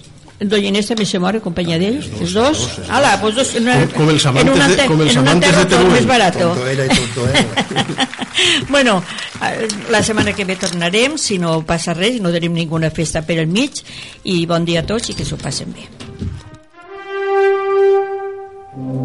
Doñinés 0.50 0.90
també 0.90 1.06
se 1.08 1.20
mor, 1.22 1.38
companya 1.44 1.78
d'ells, 1.82 2.10
els 2.20 2.34
dos. 2.36 2.64
dos. 2.78 2.90
Ala, 2.90 3.16
pues 3.22 3.36
dos. 3.36 3.54
En 3.60 3.68
una, 3.68 3.78
com, 3.94 4.10
els 4.10 4.26
amantes, 4.26 4.52
en 4.52 4.62
una, 4.62 4.68
de, 4.76 4.88
com 4.90 5.04
els 5.06 5.18
amantes 5.22 5.58
de 5.58 5.66
Teruel. 5.74 5.94
Més 5.94 6.10
barato. 6.10 6.50
Tontoera 6.54 6.86
i 6.86 6.98
tontoera. 6.98 8.10
bueno, 8.74 8.98
eh, 9.42 9.68
la 9.94 10.04
setmana 10.04 10.34
que 10.34 10.46
ve 10.46 10.58
tornarem, 10.60 11.18
si 11.18 11.40
no 11.40 11.60
passa 11.68 11.96
res, 11.98 12.20
no 12.22 12.34
tenim 12.34 12.56
ninguna 12.58 12.92
festa 12.92 13.24
per 13.28 13.40
al 13.44 13.48
mig, 13.48 13.84
i 14.24 14.44
bon 14.50 14.66
dia 14.66 14.84
a 14.84 14.90
tots 14.90 15.14
i 15.14 15.18
que 15.18 15.28
s'ho 15.28 15.40
passen 15.40 15.74
bé. 15.76 15.88
Mm. 18.74 19.03